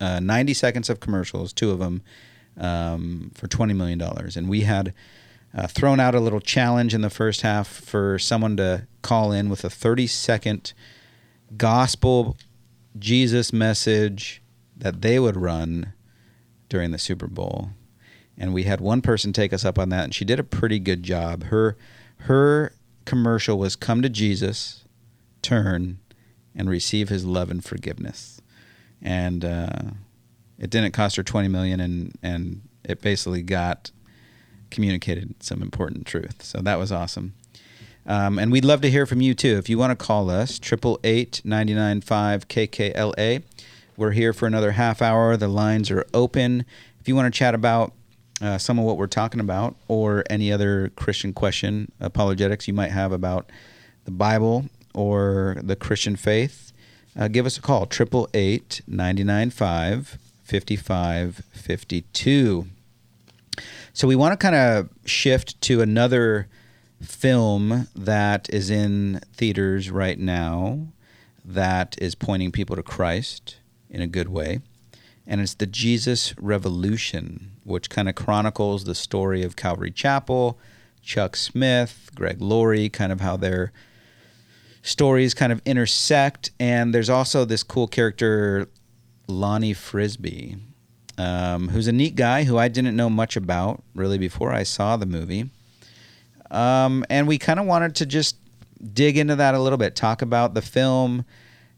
uh, 0.00 0.20
90 0.20 0.54
seconds 0.54 0.90
of 0.90 1.00
commercials, 1.00 1.52
two 1.52 1.70
of 1.70 1.78
them, 1.80 2.02
um, 2.58 3.32
for 3.34 3.48
$20 3.48 3.74
million. 3.74 4.00
And 4.00 4.48
we 4.48 4.60
had 4.60 4.94
uh, 5.56 5.66
thrown 5.66 6.00
out 6.00 6.14
a 6.14 6.20
little 6.20 6.40
challenge 6.40 6.94
in 6.94 7.00
the 7.00 7.10
first 7.10 7.42
half 7.42 7.68
for 7.68 8.18
someone 8.18 8.56
to 8.56 8.86
call 9.02 9.30
in 9.32 9.48
with 9.48 9.64
a 9.64 9.70
30 9.70 10.06
second 10.06 10.72
gospel 11.56 12.36
Jesus 12.98 13.52
message 13.52 14.42
that 14.76 15.02
they 15.02 15.18
would 15.18 15.36
run 15.36 15.92
during 16.68 16.90
the 16.90 16.98
Super 16.98 17.26
Bowl. 17.26 17.70
And 18.36 18.52
we 18.52 18.64
had 18.64 18.80
one 18.80 19.00
person 19.00 19.32
take 19.32 19.52
us 19.52 19.64
up 19.64 19.78
on 19.78 19.90
that, 19.90 20.04
and 20.04 20.14
she 20.14 20.24
did 20.24 20.40
a 20.40 20.44
pretty 20.44 20.80
good 20.80 21.04
job. 21.04 21.44
Her 21.44 21.76
her 22.20 22.72
commercial 23.04 23.58
was 23.58 23.76
"Come 23.76 24.02
to 24.02 24.08
Jesus, 24.08 24.84
turn, 25.40 25.98
and 26.52 26.68
receive 26.68 27.10
His 27.10 27.24
love 27.24 27.48
and 27.48 27.64
forgiveness." 27.64 28.40
And 29.00 29.44
uh, 29.44 29.82
it 30.58 30.70
didn't 30.70 30.92
cost 30.92 31.14
her 31.14 31.22
twenty 31.22 31.46
million, 31.46 31.78
and 31.78 32.12
and 32.24 32.62
it 32.82 33.00
basically 33.00 33.42
got 33.42 33.92
communicated 34.70 35.42
some 35.42 35.62
important 35.62 36.06
truth. 36.06 36.42
So 36.42 36.60
that 36.60 36.78
was 36.78 36.92
awesome. 36.92 37.34
Um, 38.06 38.38
and 38.38 38.52
we'd 38.52 38.64
love 38.64 38.80
to 38.82 38.90
hear 38.90 39.06
from 39.06 39.20
you 39.20 39.34
too. 39.34 39.56
If 39.56 39.68
you 39.68 39.78
want 39.78 39.98
to 39.98 40.04
call 40.04 40.30
us, 40.30 40.58
triple 40.58 41.00
eight 41.04 41.40
ninety 41.44 41.74
nine 41.74 42.00
five 42.00 42.48
KKLA. 42.48 43.42
We're 43.96 44.10
here 44.10 44.32
for 44.32 44.46
another 44.46 44.72
half 44.72 45.00
hour. 45.00 45.36
The 45.36 45.48
lines 45.48 45.90
are 45.90 46.04
open. 46.12 46.64
If 47.00 47.08
you 47.08 47.14
want 47.14 47.32
to 47.32 47.38
chat 47.38 47.54
about 47.54 47.92
uh, 48.42 48.58
some 48.58 48.78
of 48.78 48.84
what 48.84 48.98
we're 48.98 49.06
talking 49.06 49.40
about 49.40 49.76
or 49.88 50.24
any 50.28 50.52
other 50.52 50.90
Christian 50.96 51.32
question, 51.32 51.90
apologetics 52.00 52.66
you 52.66 52.74
might 52.74 52.90
have 52.90 53.12
about 53.12 53.50
the 54.04 54.10
Bible 54.10 54.66
or 54.94 55.56
the 55.62 55.76
Christian 55.76 56.16
faith, 56.16 56.72
uh, 57.16 57.28
give 57.28 57.46
us 57.46 57.56
a 57.56 57.62
call, 57.62 57.84
888 57.84 58.82
995 58.86 60.18
5552. 60.44 62.66
So 63.96 64.08
we 64.08 64.16
want 64.16 64.32
to 64.32 64.36
kind 64.36 64.56
of 64.56 64.88
shift 65.06 65.60
to 65.62 65.80
another 65.80 66.48
film 67.00 67.86
that 67.94 68.52
is 68.52 68.68
in 68.68 69.20
theaters 69.32 69.88
right 69.88 70.18
now 70.18 70.88
that 71.44 71.94
is 72.02 72.16
pointing 72.16 72.50
people 72.50 72.74
to 72.74 72.82
Christ 72.82 73.58
in 73.88 74.00
a 74.00 74.08
good 74.08 74.28
way. 74.28 74.58
And 75.28 75.40
it's 75.40 75.54
the 75.54 75.66
Jesus 75.66 76.36
Revolution, 76.40 77.52
which 77.62 77.88
kind 77.88 78.08
of 78.08 78.16
chronicles 78.16 78.82
the 78.82 78.96
story 78.96 79.44
of 79.44 79.54
Calvary 79.54 79.92
Chapel, 79.92 80.58
Chuck 81.00 81.36
Smith, 81.36 82.10
Greg 82.16 82.42
Laurie, 82.42 82.88
kind 82.88 83.12
of 83.12 83.20
how 83.20 83.36
their 83.36 83.72
stories 84.82 85.34
kind 85.34 85.52
of 85.52 85.62
intersect. 85.64 86.50
And 86.58 86.92
there's 86.92 87.08
also 87.08 87.44
this 87.44 87.62
cool 87.62 87.86
character, 87.86 88.68
Lonnie 89.28 89.72
Frisbee, 89.72 90.56
um, 91.18 91.68
who's 91.68 91.86
a 91.86 91.92
neat 91.92 92.16
guy 92.16 92.44
who 92.44 92.58
I 92.58 92.68
didn't 92.68 92.96
know 92.96 93.10
much 93.10 93.36
about 93.36 93.82
really 93.94 94.18
before 94.18 94.52
I 94.52 94.62
saw 94.62 94.96
the 94.96 95.06
movie. 95.06 95.50
Um, 96.50 97.04
and 97.10 97.26
we 97.26 97.38
kind 97.38 97.58
of 97.58 97.66
wanted 97.66 97.94
to 97.96 98.06
just 98.06 98.36
dig 98.92 99.16
into 99.16 99.36
that 99.36 99.54
a 99.54 99.58
little 99.58 99.78
bit, 99.78 99.96
talk 99.96 100.22
about 100.22 100.54
the 100.54 100.62
film, 100.62 101.24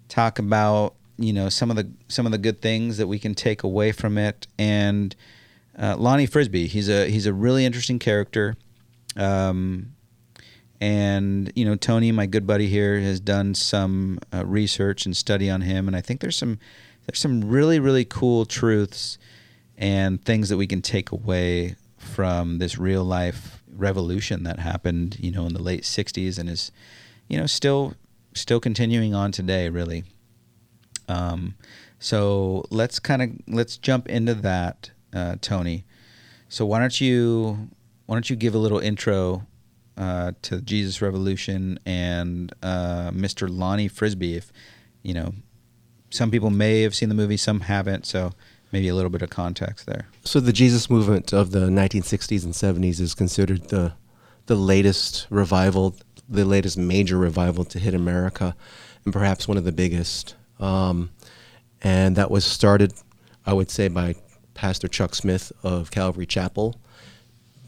talk 0.08 0.38
about 0.38 0.94
you 1.18 1.32
know 1.32 1.48
some 1.48 1.70
of 1.70 1.76
the 1.76 1.88
some 2.08 2.26
of 2.26 2.32
the 2.32 2.38
good 2.38 2.60
things 2.60 2.98
that 2.98 3.06
we 3.06 3.18
can 3.18 3.34
take 3.34 3.62
away 3.62 3.92
from 3.92 4.18
it. 4.18 4.46
And 4.58 5.14
uh, 5.78 5.96
Lonnie 5.96 6.26
Frisbee, 6.26 6.66
he's 6.66 6.88
a 6.88 7.08
he's 7.08 7.26
a 7.26 7.32
really 7.32 7.64
interesting 7.64 7.98
character. 7.98 8.56
Um, 9.16 9.92
and 10.80 11.50
you 11.54 11.64
know 11.64 11.74
Tony, 11.74 12.12
my 12.12 12.26
good 12.26 12.46
buddy 12.46 12.68
here, 12.68 13.00
has 13.00 13.20
done 13.20 13.54
some 13.54 14.18
uh, 14.32 14.44
research 14.44 15.06
and 15.06 15.16
study 15.16 15.48
on 15.48 15.62
him, 15.62 15.86
and 15.86 15.96
I 15.96 16.00
think 16.00 16.20
there's 16.20 16.36
some 16.36 16.58
there's 17.06 17.18
some 17.18 17.48
really 17.48 17.78
really 17.78 18.04
cool 18.04 18.44
truths 18.44 19.18
and 19.76 20.24
things 20.24 20.48
that 20.48 20.56
we 20.56 20.66
can 20.66 20.82
take 20.82 21.12
away 21.12 21.76
from 21.96 22.58
this 22.58 22.78
real 22.78 23.04
life 23.04 23.62
revolution 23.68 24.42
that 24.44 24.58
happened, 24.58 25.18
you 25.20 25.30
know, 25.30 25.46
in 25.46 25.52
the 25.52 25.62
late 25.62 25.82
'60s 25.82 26.38
and 26.38 26.48
is, 26.48 26.72
you 27.28 27.38
know, 27.38 27.46
still 27.46 27.94
still 28.34 28.60
continuing 28.60 29.14
on 29.14 29.32
today, 29.32 29.68
really. 29.68 30.04
Um, 31.08 31.54
so 31.98 32.64
let's 32.70 32.98
kind 32.98 33.22
of 33.22 33.30
let's 33.48 33.76
jump 33.76 34.08
into 34.08 34.34
that, 34.34 34.90
uh, 35.12 35.36
Tony. 35.40 35.84
So 36.48 36.64
why 36.66 36.80
don't 36.80 37.00
you 37.00 37.68
why 38.06 38.14
don't 38.14 38.28
you 38.30 38.36
give 38.36 38.54
a 38.54 38.58
little 38.58 38.78
intro 38.78 39.46
uh, 39.96 40.32
to 40.42 40.60
Jesus 40.60 41.02
Revolution 41.02 41.78
and 41.84 42.52
uh, 42.62 43.10
Mr. 43.10 43.48
Lonnie 43.50 43.88
Frisbee? 43.88 44.36
If 44.36 44.52
you 45.02 45.14
know, 45.14 45.32
some 46.10 46.30
people 46.30 46.50
may 46.50 46.82
have 46.82 46.94
seen 46.94 47.08
the 47.08 47.14
movie, 47.14 47.36
some 47.36 47.60
haven't. 47.60 48.06
So 48.06 48.32
maybe 48.72 48.88
a 48.88 48.94
little 48.94 49.10
bit 49.10 49.22
of 49.22 49.30
context 49.30 49.86
there. 49.86 50.06
So 50.24 50.40
the 50.40 50.52
Jesus 50.52 50.90
movement 50.90 51.32
of 51.32 51.50
the 51.52 51.68
1960s 51.68 52.44
and 52.44 52.52
70s 52.52 53.00
is 53.00 53.14
considered 53.14 53.68
the 53.68 53.92
the 54.46 54.54
latest 54.54 55.26
revival, 55.28 55.96
the 56.28 56.44
latest 56.44 56.78
major 56.78 57.18
revival 57.18 57.64
to 57.64 57.80
hit 57.80 57.94
America, 57.94 58.54
and 59.04 59.12
perhaps 59.12 59.48
one 59.48 59.56
of 59.56 59.64
the 59.64 59.72
biggest. 59.72 60.36
Um, 60.60 61.10
and 61.82 62.14
that 62.16 62.30
was 62.30 62.44
started, 62.44 62.94
I 63.44 63.52
would 63.52 63.70
say, 63.70 63.88
by 63.88 64.14
Pastor 64.54 64.86
Chuck 64.86 65.16
Smith 65.16 65.50
of 65.64 65.90
Calvary 65.90 66.26
Chapel, 66.26 66.76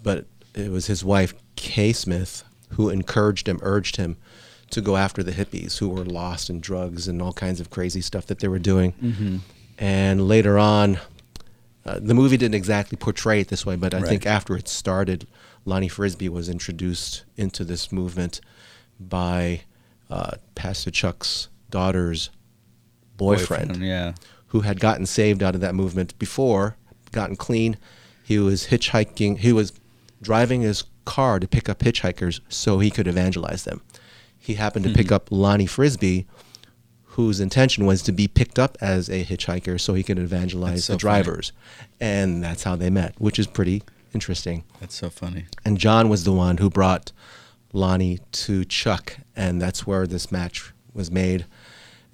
but 0.04 0.26
it 0.54 0.70
was 0.70 0.86
his 0.86 1.04
wife 1.04 1.34
Kay 1.56 1.92
Smith 1.92 2.44
who 2.70 2.90
encouraged 2.90 3.48
him, 3.48 3.58
urged 3.62 3.96
him 3.96 4.16
to 4.70 4.80
go 4.80 4.96
after 4.96 5.22
the 5.22 5.32
hippies 5.32 5.78
who 5.78 5.88
were 5.88 6.04
lost 6.04 6.50
in 6.50 6.60
drugs 6.60 7.08
and 7.08 7.22
all 7.22 7.32
kinds 7.32 7.60
of 7.60 7.70
crazy 7.70 8.00
stuff 8.00 8.26
that 8.26 8.40
they 8.40 8.48
were 8.48 8.58
doing. 8.58 8.92
Mm-hmm. 9.02 9.36
And 9.78 10.28
later 10.28 10.58
on, 10.58 10.98
uh, 11.86 11.98
the 12.00 12.14
movie 12.14 12.36
didn't 12.36 12.54
exactly 12.54 12.96
portray 12.96 13.40
it 13.40 13.48
this 13.48 13.64
way, 13.64 13.76
but 13.76 13.94
I 13.94 13.98
Right. 14.00 14.08
think 14.08 14.26
after 14.26 14.56
it 14.56 14.68
started, 14.68 15.26
Lonnie 15.64 15.88
Frisbee 15.88 16.28
was 16.28 16.48
introduced 16.48 17.24
into 17.36 17.64
this 17.64 17.90
movement 17.92 18.40
by 19.00 19.62
uh, 20.10 20.32
Pastor 20.54 20.90
Chuck's 20.90 21.48
daughter's 21.70 22.30
boyfriend, 23.16 23.68
Boyfriend, 23.68 23.84
yeah. 23.86 24.14
who 24.48 24.60
had 24.60 24.80
gotten 24.80 25.06
saved 25.06 25.42
out 25.42 25.54
of 25.54 25.60
that 25.60 25.74
movement 25.74 26.18
before, 26.18 26.76
gotten 27.12 27.36
clean. 27.36 27.76
He 28.24 28.38
was 28.38 28.66
hitchhiking. 28.68 29.38
He 29.38 29.52
was 29.52 29.72
driving 30.20 30.62
his 30.62 30.84
car 31.04 31.38
to 31.40 31.48
pick 31.48 31.68
up 31.68 31.78
hitchhikers 31.80 32.40
so 32.48 32.78
he 32.80 32.90
could 32.90 33.06
evangelize 33.06 33.64
them. 33.64 33.80
He 34.48 34.54
happened 34.54 34.86
to 34.86 34.94
pick 34.94 35.08
Mhm. 35.08 35.12
up 35.12 35.28
Lonnie 35.30 35.66
Frisbee, 35.66 36.24
whose 37.18 37.38
intention 37.38 37.84
was 37.84 38.00
to 38.00 38.12
be 38.12 38.26
picked 38.26 38.58
up 38.58 38.78
as 38.80 39.10
a 39.10 39.22
hitchhiker 39.22 39.78
so 39.78 39.92
he 39.92 40.02
could 40.02 40.18
evangelize 40.18 40.86
so 40.86 40.94
the 40.94 40.98
funny. 40.98 41.00
drivers. 41.22 41.52
And 42.00 42.42
that's 42.42 42.62
how 42.62 42.74
they 42.74 42.88
met, 42.88 43.14
which 43.18 43.38
is 43.38 43.46
pretty 43.46 43.82
interesting. 44.14 44.64
That's 44.80 44.94
so 44.94 45.10
funny. 45.10 45.44
And 45.66 45.76
John 45.76 46.08
was 46.08 46.24
the 46.24 46.32
one 46.32 46.56
who 46.56 46.70
brought 46.70 47.12
Lonnie 47.74 48.20
to 48.32 48.64
Chuck, 48.64 49.18
and 49.36 49.60
that's 49.60 49.86
where 49.86 50.06
this 50.06 50.32
match 50.32 50.72
was 50.94 51.10
made. 51.10 51.44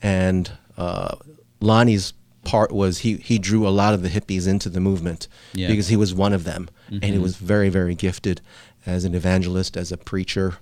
And 0.03 0.51
uh, 0.76 1.14
Lonnie's 1.61 2.14
part 2.43 2.72
was 2.72 2.99
he 2.99 3.18
he 3.18 3.39
drew 3.39 3.66
a 3.68 3.70
lot 3.70 3.95
of 3.95 4.03
the 4.03 4.09
hippies 4.09 4.49
into 4.49 4.68
the 4.68 4.80
movement 4.80 5.28
Yeah. 5.55 5.68
because 5.68 5.87
he 5.87 5.95
was 5.97 6.12
one 6.12 6.32
of 6.32 6.43
them, 6.43 6.68
and 6.91 7.05
he 7.05 7.12
Mhm. 7.12 7.22
was 7.22 7.37
very 7.37 7.68
very 7.68 7.95
gifted 7.95 8.41
as 8.85 9.05
an 9.05 9.14
evangelist, 9.14 9.76
as 9.76 9.93
a 9.93 9.97
preacher. 9.97 10.57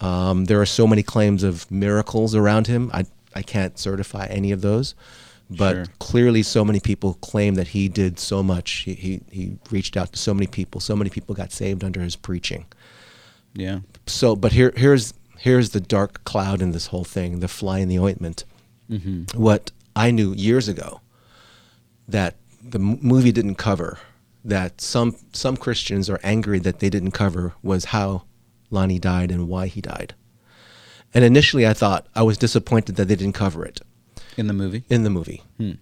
Um, 0.00 0.46
there 0.46 0.60
are 0.60 0.66
so 0.66 0.86
many 0.86 1.02
claims 1.02 1.42
of 1.42 1.70
miracles 1.70 2.34
around 2.34 2.66
him. 2.66 2.90
I 2.92 3.06
I 3.36 3.42
can't 3.42 3.78
certify 3.78 4.26
any 4.26 4.52
of 4.52 4.60
those, 4.60 4.94
but 5.50 5.72
Sure. 5.74 5.84
clearly 5.98 6.42
so 6.42 6.64
many 6.64 6.78
people 6.80 7.14
claim 7.14 7.54
that 7.56 7.68
he 7.68 7.88
did 7.88 8.18
so 8.18 8.42
much. 8.42 8.70
He, 8.86 8.94
he 8.94 9.20
he 9.30 9.56
reached 9.70 9.96
out 9.96 10.12
to 10.12 10.18
so 10.18 10.34
many 10.34 10.46
people. 10.46 10.80
So 10.80 10.94
many 10.96 11.10
people 11.10 11.34
got 11.34 11.52
saved 11.52 11.82
under 11.84 12.00
his 12.00 12.16
preaching. 12.16 12.66
Yeah. 13.54 13.80
So, 14.06 14.36
but 14.36 14.52
here 14.52 14.72
here's 14.76 15.14
here's 15.38 15.70
the 15.70 15.80
dark 15.80 16.22
cloud 16.24 16.60
in 16.62 16.72
this 16.72 16.86
whole 16.88 17.04
thing, 17.04 17.40
the 17.40 17.48
fly 17.48 17.78
in 17.78 17.88
the 17.88 17.98
ointment. 17.98 18.44
Mhm. 18.90 19.34
What 19.34 19.70
I 19.96 20.10
knew 20.10 20.32
years 20.34 20.68
ago 20.68 21.00
that 22.08 22.36
the 22.62 22.78
m- 22.78 22.98
movie 23.00 23.32
didn't 23.32 23.54
cover, 23.56 23.98
that 24.44 24.80
some 24.80 25.16
some 25.32 25.56
Christians 25.56 26.10
are 26.10 26.20
angry 26.22 26.58
that 26.60 26.78
they 26.80 26.90
didn't 26.90 27.12
cover, 27.12 27.54
was 27.62 27.86
how 27.86 28.22
Lonnie 28.74 28.98
died 28.98 29.30
and 29.30 29.48
why 29.48 29.66
he 29.68 29.80
died. 29.80 30.14
And 31.14 31.24
initially, 31.24 31.66
I 31.66 31.72
thought 31.74 32.06
I 32.14 32.22
was 32.22 32.36
disappointed 32.36 32.96
that 32.96 33.06
they 33.08 33.16
didn't 33.16 33.34
cover 33.34 33.64
it 33.64 33.80
in 34.36 34.48
the 34.48 34.52
movie. 34.52 34.82
in 34.90 35.04
the 35.04 35.10
movie. 35.10 35.42
Hmm. 35.58 35.72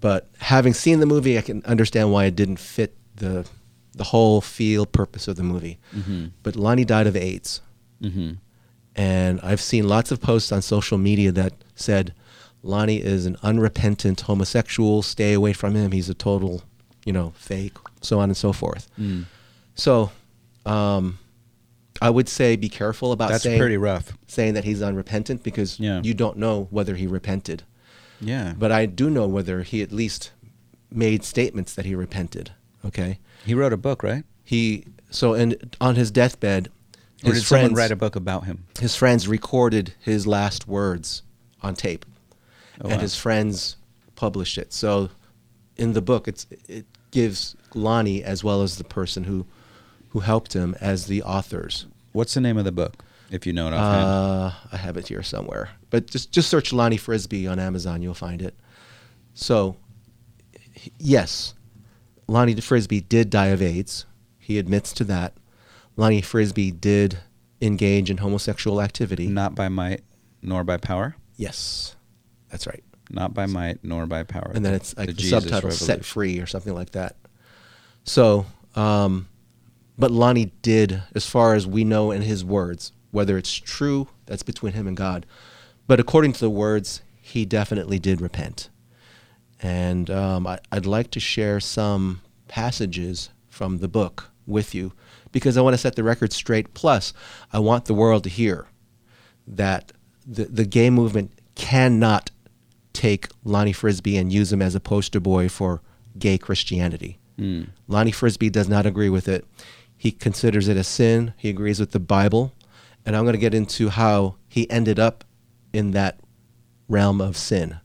But 0.00 0.28
having 0.38 0.72
seen 0.74 0.98
the 1.00 1.06
movie, 1.06 1.36
I 1.38 1.42
can 1.42 1.62
understand 1.66 2.10
why 2.12 2.24
it 2.24 2.34
didn't 2.36 2.58
fit 2.58 2.96
the 3.16 3.46
the 3.94 4.04
whole 4.04 4.40
feel 4.40 4.86
purpose 4.86 5.28
of 5.28 5.36
the 5.36 5.42
movie. 5.42 5.78
Mhm. 5.94 6.30
But 6.42 6.56
Lonnie 6.56 6.86
died 6.86 7.06
of 7.06 7.14
AIDS, 7.14 7.60
Mhm. 8.02 8.38
and 8.96 9.38
I've 9.42 9.60
seen 9.60 9.86
lots 9.86 10.10
of 10.10 10.18
posts 10.22 10.50
on 10.50 10.62
social 10.62 10.96
media 10.96 11.30
that 11.32 11.52
said 11.74 12.14
Lonnie 12.62 13.02
is 13.02 13.26
an 13.26 13.36
unrepentant 13.42 14.22
homosexual. 14.22 15.02
Stay 15.02 15.34
away 15.34 15.52
from 15.52 15.74
him. 15.74 15.92
He's 15.92 16.08
a 16.08 16.14
total, 16.14 16.62
you 17.04 17.12
know, 17.12 17.34
fake. 17.36 17.76
So 18.00 18.18
on 18.18 18.30
and 18.30 18.36
so 18.36 18.50
forth. 18.54 18.88
Mm. 18.98 19.26
So, 19.74 20.10
um, 20.64 21.18
I 22.02 22.10
would 22.10 22.28
say 22.28 22.56
be 22.56 22.68
careful 22.68 23.12
about 23.12 23.30
That's 23.30 23.44
saying 23.44 23.58
pretty 23.58 23.76
rough. 23.76 24.16
saying 24.26 24.54
that 24.54 24.64
he's 24.64 24.82
unrepentant 24.82 25.42
because 25.42 25.78
Yeah. 25.80 26.00
you 26.02 26.14
don't 26.14 26.36
know 26.36 26.68
whether 26.70 26.94
he 26.96 27.06
repented. 27.06 27.62
Yeah. 28.20 28.54
But 28.58 28.72
I 28.72 28.86
do 28.86 29.08
know 29.10 29.26
whether 29.26 29.62
he 29.62 29.82
at 29.82 29.92
least 29.92 30.30
made 30.90 31.24
statements 31.24 31.74
that 31.74 31.84
he 31.86 31.94
repented. 31.94 32.52
Okay. 32.84 33.18
He 33.44 33.54
wrote 33.54 33.72
a 33.72 33.76
book, 33.76 34.02
right? 34.02 34.24
He 34.44 34.84
so 35.10 35.34
and 35.34 35.76
on 35.80 35.96
his 35.96 36.10
deathbed, 36.10 36.68
Or 37.24 37.30
his 37.32 37.42
did 37.42 37.46
someone 37.46 37.64
friends 37.70 37.78
write 37.78 37.90
a 37.92 37.96
book 37.96 38.16
about 38.16 38.44
him? 38.44 38.64
His 38.80 38.94
friends 38.96 39.26
recorded 39.28 39.94
his 40.00 40.26
last 40.26 40.66
words 40.68 41.22
on 41.62 41.74
tape, 41.74 42.04
Oh, 42.80 42.88
and 42.88 42.96
wow. 42.96 42.98
his 43.00 43.14
friends 43.16 43.76
published 44.16 44.58
it. 44.58 44.72
So, 44.72 45.10
in 45.76 45.92
the 45.92 46.02
book, 46.02 46.26
it's 46.28 46.46
it 46.68 46.86
gives 47.12 47.54
Lonnie 47.74 48.22
as 48.24 48.42
well 48.44 48.62
as 48.62 48.76
the 48.76 48.84
person 48.84 49.24
who 49.24 49.46
who 50.10 50.20
helped 50.20 50.52
him 50.52 50.74
as 50.80 51.06
the 51.06 51.22
authors. 51.22 51.86
What's 52.12 52.34
the 52.34 52.40
name 52.40 52.58
of 52.58 52.64
the 52.64 52.72
book, 52.72 53.02
if 53.30 53.46
you 53.46 53.52
know 53.52 53.68
it 53.68 53.72
offhand? 53.74 54.04
Uh, 54.04 54.52
I 54.72 54.76
have 54.76 54.96
it 54.96 55.08
here 55.08 55.22
somewhere, 55.22 55.70
but 55.90 56.06
just 56.06 56.32
just 56.32 56.48
search 56.48 56.72
Lonnie 56.72 56.96
Frisbee 56.96 57.46
on 57.46 57.58
Amazon, 57.58 58.02
you'll 58.02 58.14
find 58.14 58.42
it. 58.42 58.54
So, 59.34 59.76
yes, 60.98 61.54
Lonnie 62.28 62.54
Frisbee 62.60 63.00
did 63.00 63.30
die 63.30 63.46
of 63.46 63.62
AIDS. 63.62 64.06
He 64.38 64.58
admits 64.58 64.92
to 64.94 65.04
that. 65.04 65.34
Lonnie 65.96 66.22
Frisbee 66.22 66.70
did 66.70 67.18
engage 67.60 68.10
in 68.10 68.18
homosexual 68.18 68.80
activity. 68.82 69.28
Not 69.28 69.54
by 69.54 69.68
might 69.68 70.02
nor 70.42 70.64
by 70.64 70.76
power. 70.76 71.16
Yes, 71.36 71.96
that's 72.50 72.66
right. 72.66 72.82
Not 73.10 73.34
by 73.34 73.46
might 73.46 73.82
nor 73.82 74.06
by 74.06 74.22
power. 74.22 74.52
And 74.54 74.64
then 74.64 74.74
it's 74.74 74.96
like 74.96 75.08
the, 75.08 75.12
Jesus 75.12 75.42
subtitle 75.44 75.70
"Set 75.70 76.04
Free" 76.04 76.40
or 76.40 76.46
something 76.46 76.74
like 76.74 76.90
that. 76.90 77.16
So, 78.04 78.46
um, 78.74 79.28
but 79.98 80.10
Lonnie 80.10 80.52
did, 80.62 81.02
as 81.14 81.26
far 81.26 81.54
as 81.54 81.66
we 81.66 81.84
know 81.84 82.10
in 82.10 82.22
his 82.22 82.44
words, 82.44 82.92
whether 83.10 83.36
it's 83.36 83.52
true, 83.52 84.08
that's 84.26 84.42
between 84.42 84.72
him 84.72 84.86
and 84.86 84.96
God. 84.96 85.26
But 85.86 86.00
according 86.00 86.32
to 86.34 86.40
the 86.40 86.50
words, 86.50 87.02
he 87.20 87.44
definitely 87.44 87.98
did 87.98 88.20
repent. 88.20 88.70
And 89.60 90.10
um, 90.10 90.46
I, 90.46 90.58
I'd 90.72 90.86
like 90.86 91.10
to 91.12 91.20
share 91.20 91.60
some 91.60 92.22
passages 92.48 93.30
from 93.48 93.78
the 93.78 93.88
book 93.88 94.30
with 94.46 94.74
you 94.74 94.92
because 95.30 95.56
I 95.56 95.60
want 95.60 95.74
to 95.74 95.78
set 95.78 95.94
the 95.96 96.02
record 96.02 96.32
straight. 96.32 96.74
Plus, 96.74 97.12
I 97.52 97.58
want 97.58 97.84
the 97.84 97.94
world 97.94 98.24
to 98.24 98.30
hear 98.30 98.66
that 99.46 99.92
the, 100.26 100.44
the 100.44 100.64
gay 100.64 100.90
movement 100.90 101.32
cannot 101.54 102.30
take 102.92 103.28
Lonnie 103.44 103.72
Frisbee 103.72 104.16
and 104.16 104.32
use 104.32 104.52
him 104.52 104.62
as 104.62 104.74
a 104.74 104.80
poster 104.80 105.20
boy 105.20 105.48
for 105.48 105.80
gay 106.18 106.38
Christianity. 106.38 107.18
Mm. 107.38 107.68
Lonnie 107.88 108.12
Frisbee 108.12 108.50
does 108.50 108.68
not 108.68 108.86
agree 108.86 109.08
with 109.08 109.28
it. 109.28 109.46
He 110.02 110.10
considers 110.10 110.66
it 110.66 110.76
a 110.76 110.82
sin. 110.82 111.32
He 111.36 111.48
agrees 111.48 111.78
with 111.78 111.92
the 111.92 112.00
Bible. 112.00 112.52
And 113.06 113.14
I'm 113.14 113.22
going 113.22 113.34
to 113.34 113.38
get 113.38 113.54
into 113.54 113.88
how 113.88 114.34
he 114.48 114.68
ended 114.68 114.98
up 114.98 115.22
in 115.72 115.92
that 115.92 116.18
realm 116.88 117.20
of 117.20 117.36
sin. 117.36 117.78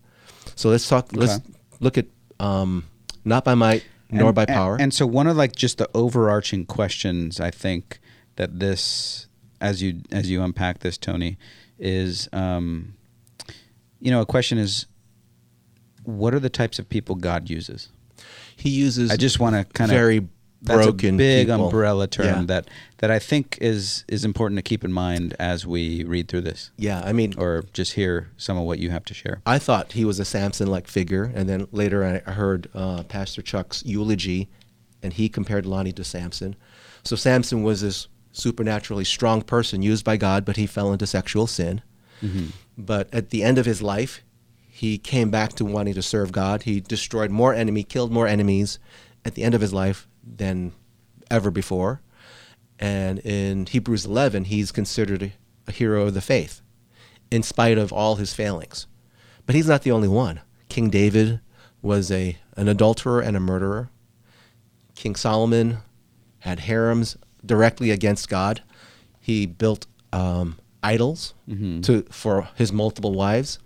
So 0.55 0.70
let's 0.70 0.89
talk, 0.89 1.09
let's 1.13 1.39
look 1.80 1.95
at 1.95 2.07
um, 2.39 2.86
not 3.24 3.45
by 3.45 3.53
might 3.53 3.84
nor 4.09 4.30
And- 4.30 4.36
by 4.36 4.45
and- 4.45 4.49
power. 4.49 4.78
And, 4.80 4.91
so 4.91 5.05
one 5.05 5.28
of 5.28 5.38
like 5.38 5.55
just 5.55 5.78
the 5.78 5.88
overarching 5.93 6.65
questions 6.65 7.39
I 7.39 7.51
think 7.51 7.99
that 8.36 8.59
this 8.59 9.28
as 9.61 9.84
you 9.84 10.01
as 10.11 10.28
you 10.28 10.41
unpack 10.41 10.80
this 10.80 10.97
Tony 10.97 11.38
is 11.78 12.28
um 12.34 12.95
you 13.99 14.09
know 14.09 14.22
a 14.22 14.26
question 14.26 14.57
is 14.57 14.88
what 16.03 16.34
are 16.34 16.39
the 16.39 16.49
types 16.49 16.80
of 16.80 16.89
people 16.89 17.13
God 17.13 17.47
uses? 17.47 17.89
he 18.55 18.70
uses 18.72 19.11
I 19.11 19.18
just 19.18 19.39
want 19.39 19.55
to 19.55 19.65
kind 19.65 19.91
of 19.91 19.95
very 19.95 20.28
that's 20.62 20.86
broken 20.86 21.16
a 21.16 21.18
big 21.18 21.47
people. 21.47 21.66
umbrella 21.66 22.08
term 22.08 22.26
Yeah. 22.26 22.43
that 22.47 22.68
that 22.97 23.12
I 23.12 23.20
think 23.20 23.58
is 23.62 24.03
is 24.08 24.26
important 24.26 24.58
to 24.58 24.62
keep 24.64 24.84
in 24.84 24.91
mind 24.91 25.36
as 25.39 25.66
we 25.68 26.03
read 26.03 26.28
through 26.28 26.41
this. 26.41 26.72
Yeah, 26.78 27.01
I 27.05 27.14
mean, 27.14 27.36
or 27.38 27.66
just 27.74 27.93
hear 27.93 28.30
some 28.38 28.58
of 28.58 28.64
what 28.64 28.80
you 28.80 28.89
have 28.89 29.05
to 29.05 29.14
share. 29.14 29.41
I 29.45 29.60
thought 29.60 29.91
he 29.93 30.03
was 30.03 30.20
a 30.20 30.26
Samson-like 30.26 30.88
figure, 30.88 31.32
and 31.36 31.47
then 31.47 31.68
later 31.72 32.03
I 32.03 32.32
heard 32.32 32.70
uh, 32.74 33.03
Pastor 33.03 33.41
Chuck's 33.43 33.84
eulogy, 33.86 34.49
and 35.03 35.14
he 35.14 35.30
compared 35.30 35.66
Lonnie 35.66 35.93
to 35.93 36.03
Samson. 36.03 36.55
So 37.03 37.16
Samson 37.16 37.62
was 37.64 37.82
this 37.82 38.08
supernaturally 38.32 39.03
strong 39.05 39.41
person 39.41 39.82
used 39.82 40.03
by 40.03 40.18
God, 40.18 40.43
but 40.45 40.58
he 40.58 40.66
fell 40.68 40.91
into 40.91 41.05
sexual 41.08 41.47
sin. 41.47 41.82
Mhm. 42.24 42.51
But 42.78 43.10
at 43.14 43.30
the 43.30 43.43
end 43.43 43.58
of 43.58 43.66
his 43.66 43.82
life, 43.82 44.22
he 44.70 44.97
came 44.97 45.30
back 45.32 45.53
to 45.53 45.66
wanting 45.66 45.93
to 45.95 46.01
serve 46.01 46.32
God. 46.32 46.64
He 46.64 46.80
destroyed 46.82 47.32
more 47.32 47.53
enemy, 47.53 47.84
killed 47.84 48.12
more 48.12 48.28
enemies 48.28 48.80
at 49.26 49.36
the 49.36 49.43
end 49.43 49.55
of 49.55 49.62
his 49.62 49.74
life 49.74 50.08
than 50.36 50.73
ever 51.32 51.51
before. 51.51 52.01
And 52.80 53.19
in 53.19 53.65
Hebrews 53.65 54.05
11, 54.05 54.45
he's 54.45 54.71
considered 54.71 55.32
a, 55.67 55.71
hero 55.71 56.07
of 56.07 56.13
the 56.13 56.21
faith 56.21 56.61
in 57.32 57.43
spite 57.43 57.78
of 57.78 57.91
all 57.91 58.15
his 58.15 58.34
failings. 58.34 58.88
But 59.45 59.55
he's 59.55 59.67
not 59.67 59.82
the 59.84 59.91
only 59.91 60.07
one. 60.07 60.39
King 60.69 60.89
David 60.89 61.39
was 61.82 62.11
a 62.11 62.38
an 62.55 62.67
adulterer 62.67 63.19
and 63.21 63.36
a 63.38 63.39
murderer. 63.39 63.89
King 64.95 65.15
Solomon 65.15 65.78
had 66.39 66.61
harems 66.61 67.17
directly 67.45 67.91
against 67.91 68.30
God. 68.30 68.63
He 69.19 69.45
built 69.45 69.88
um, 70.13 70.57
idols 70.84 71.34
Mhm. 71.49 71.84
to 71.84 72.03
for 72.09 72.49
his 72.55 72.71
multiple 72.71 73.13
wives. 73.13 73.59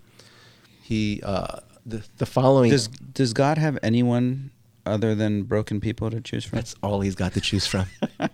He 0.82 1.20
uh, 1.22 1.60
the 1.86 2.02
the 2.18 2.26
following 2.26 2.70
Does 2.70 2.88
does 2.88 3.32
God 3.32 3.58
have 3.58 3.78
anyone 3.82 4.50
other 4.86 5.14
than 5.14 5.44
broken 5.44 5.80
people 5.80 6.10
to 6.10 6.20
choose 6.20 6.44
from? 6.44 6.56
That's 6.56 6.74
all 6.82 7.00
he's 7.00 7.14
got 7.14 7.32
to 7.34 7.40
choose 7.40 7.66
from. 7.66 7.86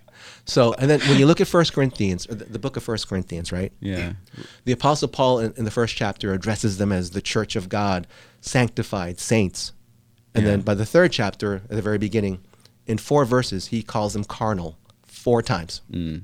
so, 0.45 0.73
and 0.75 0.91
then 0.91 1.01
when 1.01 1.19
you 1.19 1.27
look 1.27 1.41
at 1.41 1.47
First 1.49 1.73
Corinthians, 1.73 2.27
or 2.29 2.35
the, 2.35 2.45
the 2.45 2.59
book 2.59 2.77
of 2.77 2.83
First 2.83 3.09
Corinthians, 3.09 3.53
right? 3.53 3.73
Yeah. 3.81 4.15
The 4.65 4.73
Apostle 4.73 5.09
Paul 5.09 5.41
in, 5.41 5.53
in 5.57 5.65
the 5.65 5.71
first 5.71 5.97
chapter 5.97 6.33
addresses 6.33 6.79
them 6.79 6.93
as 6.93 7.11
the 7.11 7.21
church 7.23 7.57
of 7.57 7.69
God, 7.69 8.07
sanctified 8.41 9.19
saints. 9.19 9.73
And 10.35 10.47
then 10.47 10.61
by 10.61 10.75
the 10.75 10.87
third 10.87 11.11
chapter, 11.11 11.57
at 11.57 11.71
the 11.71 11.83
very 11.83 11.99
beginning, 11.99 12.39
in 12.87 12.97
four 12.97 13.25
verses, 13.25 13.67
he 13.69 13.83
calls 13.83 14.13
them 14.13 14.23
carnal 14.25 14.79
four 15.05 15.43
times. 15.43 15.81
Mm. 15.91 16.23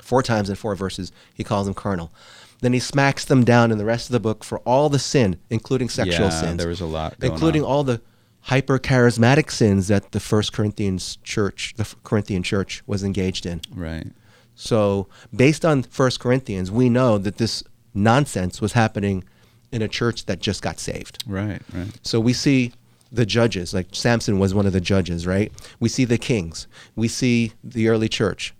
Four 0.00 0.22
times 0.22 0.48
in 0.48 0.54
four 0.54 0.76
verses, 0.76 1.10
he 1.34 1.42
calls 1.42 1.66
them 1.66 1.74
carnal. 1.74 2.12
Then 2.60 2.72
he 2.72 2.78
smacks 2.78 3.24
them 3.24 3.44
down 3.44 3.70
in 3.72 3.78
the 3.78 3.84
rest 3.84 4.06
of 4.08 4.12
the 4.12 4.20
book 4.20 4.44
for 4.44 4.58
all 4.60 4.88
the 4.88 4.98
sin, 4.98 5.38
including 5.50 5.88
sexual 5.88 6.26
Yeah, 6.26 6.40
sins. 6.40 6.58
there 6.58 6.68
was 6.68 6.80
a 6.80 6.86
lot 6.86 7.18
going 7.18 7.32
including 7.32 7.62
on. 7.62 7.68
all 7.68 7.84
the 7.84 8.00
hyper 8.48 8.78
charismatic 8.78 9.50
sins 9.50 9.88
that 9.88 10.12
the 10.12 10.20
First 10.20 10.52
Corinthians 10.52 11.18
church, 11.22 11.74
the 11.76 11.86
Corinthian 12.04 12.42
church, 12.42 12.82
was 12.86 13.02
engaged 13.04 13.44
in. 13.46 13.60
Right. 13.74 14.06
So, 14.54 15.06
based 15.34 15.64
on 15.64 15.82
First 15.82 16.18
Corinthians, 16.20 16.70
we 16.70 16.88
know 16.88 17.18
that 17.18 17.36
this 17.36 17.62
nonsense 17.94 18.60
was 18.60 18.72
happening 18.72 19.24
in 19.70 19.82
a 19.82 19.88
church 19.88 20.24
that 20.26 20.40
just 20.40 20.62
got 20.62 20.80
saved. 20.80 21.22
Right, 21.26 21.60
right. 21.74 21.88
So 22.02 22.18
we 22.20 22.32
see 22.32 22.72
the 23.12 23.26
judges, 23.26 23.74
like 23.74 23.88
Samson 23.92 24.38
was 24.38 24.54
one 24.54 24.66
of 24.66 24.72
the 24.72 24.80
judges, 24.80 25.26
right? 25.26 25.52
We 25.78 25.88
see 25.88 26.04
the 26.06 26.18
kings. 26.18 26.66
We 26.96 27.06
see 27.08 27.52
the 27.62 27.88
early 27.88 28.08
church. 28.08 28.54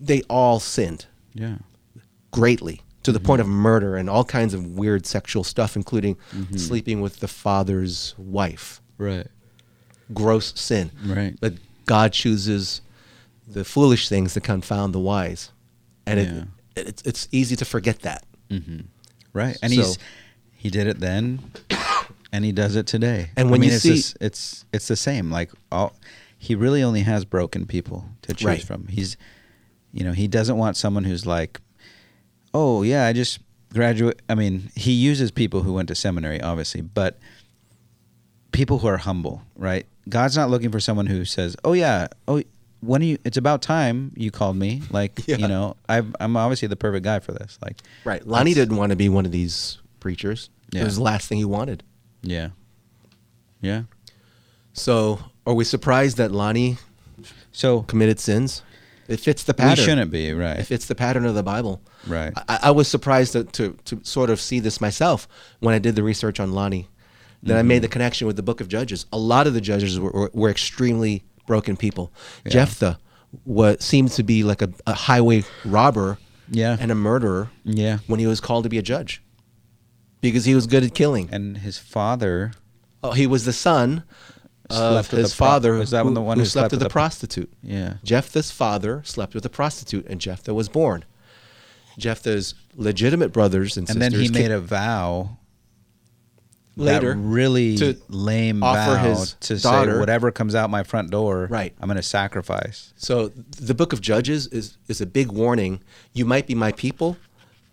They 0.00 0.22
all 0.22 0.58
sinned 0.60 1.06
Yeah. 1.34 1.58
greatly 2.32 2.82
to 3.04 3.12
the 3.12 3.20
point 3.20 3.40
of 3.40 3.46
murder 3.46 3.96
and 3.96 4.10
all 4.10 4.24
kinds 4.24 4.52
of 4.52 4.66
weird 4.66 5.06
sexual 5.06 5.44
stuff, 5.44 5.76
including 5.76 6.16
Mhm. 6.34 6.58
sleeping 6.58 7.00
with 7.00 7.20
the 7.20 7.28
father's 7.28 8.14
wife. 8.18 8.80
Right. 8.98 9.26
Gross 10.12 10.52
sin. 10.60 10.90
Right. 11.06 11.36
But 11.40 11.54
God 11.86 12.12
chooses 12.12 12.80
the 13.46 13.64
foolish 13.64 14.08
things 14.08 14.34
to 14.34 14.40
confound 14.40 14.94
the 14.94 14.98
wise. 15.00 15.50
And 16.06 16.20
Yeah. 16.20 16.44
it, 16.82 16.88
it's, 16.88 17.02
it's 17.02 17.28
easy 17.32 17.56
to 17.56 17.64
forget 17.64 18.00
that. 18.00 18.24
hmm 18.50 18.80
Right. 19.32 19.56
And 19.62 19.72
So- 19.72 19.82
he's 19.82 19.98
he 20.60 20.70
did 20.70 20.88
it 20.88 20.98
then, 20.98 21.38
and 22.32 22.44
he 22.44 22.50
does 22.50 22.74
it 22.74 22.86
today. 22.88 23.30
And 23.36 23.48
I 23.48 23.50
when 23.52 23.60
mean, 23.60 23.70
you 23.70 23.74
it's 23.76 23.82
see- 23.84 23.90
this- 23.90 24.14
it's 24.20 24.64
it's 24.72 24.88
the 24.88 24.96
same. 24.96 25.30
Like 25.30 25.50
all, 25.70 25.94
he 26.36 26.54
really 26.56 26.82
only 26.82 27.02
has 27.02 27.24
broken 27.24 27.64
people 27.66 28.06
to 28.22 28.34
choose 28.34 28.44
Right. 28.46 28.62
from. 28.62 28.88
He's, 28.88 29.16
you 29.92 30.02
know, 30.04 30.12
he 30.12 30.26
doesn't 30.26 30.56
want 30.56 30.76
someone 30.76 31.04
who's 31.04 31.26
like, 31.26 31.60
oh 32.54 32.82
yeah, 32.82 33.06
I 33.06 33.12
just 33.12 33.38
graduate. 33.72 34.20
I 34.28 34.34
mean, 34.34 34.70
he 34.74 34.92
uses 34.92 35.30
people 35.30 35.62
who 35.62 35.72
went 35.74 35.88
to 35.88 35.94
seminary, 35.94 36.40
obviously, 36.40 36.80
but 36.80 37.18
people 38.58 38.78
who 38.80 38.88
are 38.88 38.96
humble, 38.98 39.42
right? 39.56 39.86
God's 40.08 40.36
not 40.36 40.50
looking 40.50 40.70
for 40.72 40.80
someone 40.80 41.06
who 41.06 41.24
says, 41.24 41.56
"Oh 41.64 41.72
yeah, 41.74 42.08
oh 42.26 42.42
when 42.80 43.02
are 43.02 43.04
you? 43.04 43.18
It's 43.24 43.36
about 43.36 43.62
time 43.62 44.12
you 44.16 44.30
called 44.30 44.56
me." 44.56 44.82
Like 44.90 45.20
Yeah. 45.26 45.36
you 45.36 45.46
know, 45.48 45.76
I've, 45.88 46.14
I'm 46.20 46.36
obviously 46.36 46.66
the 46.68 46.76
perfect 46.76 47.04
guy 47.04 47.20
for 47.20 47.32
this. 47.32 47.58
Like 47.62 47.76
Right. 48.04 48.26
Lonnie 48.26 48.54
didn't 48.54 48.76
want 48.76 48.90
to 48.90 48.96
be 48.96 49.08
one 49.08 49.24
of 49.26 49.32
these 49.32 49.78
preachers. 50.00 50.50
Yeah. 50.72 50.82
It 50.82 50.84
was 50.84 50.96
the 50.96 51.02
last 51.02 51.28
thing 51.28 51.38
he 51.38 51.44
wanted. 51.44 51.82
Yeah. 52.22 52.48
Yeah. 53.60 53.82
So, 54.72 55.18
are 55.46 55.54
we 55.54 55.64
surprised 55.64 56.16
that 56.18 56.30
Lonnie 56.32 56.76
so 57.52 57.82
committed 57.82 58.20
sins? 58.20 58.62
It 59.08 59.20
fits 59.20 59.42
the 59.44 59.54
We 59.54 59.62
pattern. 59.64 59.84
shouldn't 59.84 60.10
be, 60.10 60.32
right. 60.34 60.58
It 60.58 60.64
fits 60.64 60.86
the 60.86 60.94
pattern 60.94 61.24
of 61.24 61.34
the 61.34 61.42
Bible. 61.42 61.80
Right. 62.06 62.32
I, 62.48 62.58
I 62.64 62.70
was 62.72 62.88
surprised 62.88 63.32
to, 63.32 63.44
to 63.44 63.76
to 63.86 64.00
sort 64.04 64.30
of 64.30 64.40
see 64.40 64.60
this 64.60 64.80
myself 64.80 65.26
when 65.60 65.74
I 65.74 65.78
did 65.78 65.96
the 65.96 66.02
research 66.02 66.38
on 66.40 66.52
Lonnie. 66.52 66.88
Then 67.42 67.56
I 67.56 67.60
Mm-hmm. 67.60 67.68
made 67.68 67.82
the 67.82 67.88
connection 67.88 68.26
with 68.26 68.36
the 68.36 68.42
Book 68.42 68.60
of 68.60 68.68
Judges. 68.68 69.06
A 69.12 69.18
lot 69.18 69.46
of 69.46 69.54
the 69.54 69.60
judges 69.60 69.98
were, 70.00 70.10
were, 70.10 70.30
were 70.34 70.50
extremely 70.50 71.22
broken 71.46 71.76
people. 71.76 72.12
Yeah. 72.44 72.52
Jephthah 72.52 72.98
what 73.44 73.82
seemed 73.82 74.10
to 74.12 74.22
be 74.22 74.42
like 74.42 74.62
a, 74.62 74.70
a 74.86 74.94
highway 74.94 75.44
robber 75.64 76.18
Yeah. 76.50 76.76
and 76.80 76.90
a 76.90 76.94
murderer 76.94 77.50
Yeah. 77.64 77.98
when 78.06 78.18
he 78.20 78.26
was 78.26 78.40
called 78.40 78.64
to 78.64 78.70
be 78.70 78.78
a 78.78 78.82
judge 78.82 79.22
because 80.22 80.46
he 80.46 80.54
was 80.54 80.66
good 80.66 80.82
at 80.82 80.94
killing. 80.94 81.28
And 81.30 81.58
his 81.58 81.78
father 81.78 82.52
Oh, 83.04 83.12
he 83.12 83.26
was 83.26 83.44
the 83.44 83.52
son 83.52 84.02
of 84.70 85.10
his 85.10 85.34
pro- 85.34 85.46
father 85.46 85.74
was 85.74 85.90
that 85.90 86.04
who, 86.04 86.12
the 86.14 86.20
one 86.20 86.38
who 86.38 86.42
who 86.42 86.46
slept 86.46 86.70
slept 86.70 86.72
with 86.72 86.78
with 86.80 86.82
a 86.82 86.88
the 86.88 86.90
pro- 86.90 87.00
prostitute. 87.02 87.52
Yeah. 87.62 87.94
Jephthah's 88.02 88.50
father 88.50 89.02
slept 89.04 89.34
with 89.34 89.44
a 89.46 89.48
prostitute, 89.50 90.06
and 90.08 90.20
Jephthah 90.20 90.52
was 90.54 90.68
born. 90.68 91.04
Jephthah's 91.98 92.54
legitimate 92.76 93.32
brothers 93.32 93.76
and, 93.76 93.86
sisters. 93.88 94.02
and 94.04 94.14
then 94.14 94.20
he 94.20 94.28
made 94.28 94.50
a 94.50 94.60
vow 94.60 95.38
later 96.78 97.14
really 97.14 97.76
to 97.76 97.96
lame 98.08 98.62
offer 98.62 98.94
vow 98.94 99.08
his 99.08 99.34
to 99.40 99.58
daughter- 99.58 99.94
say 99.94 99.98
whatever 99.98 100.30
comes 100.30 100.54
out 100.54 100.70
my 100.70 100.82
front 100.82 101.10
door 101.10 101.46
Right. 101.50 101.74
i'm 101.80 101.88
going 101.88 101.96
to 101.96 102.02
sacrifice 102.02 102.92
So 102.96 103.28
the 103.60 103.74
book 103.74 103.92
of 103.92 104.00
Judges 104.00 104.46
is, 104.48 104.76
is 104.88 105.00
a 105.00 105.06
big 105.06 105.30
warning. 105.32 105.80
You 106.12 106.24
might 106.24 106.46
be 106.46 106.54
my 106.54 106.72
people, 106.72 107.16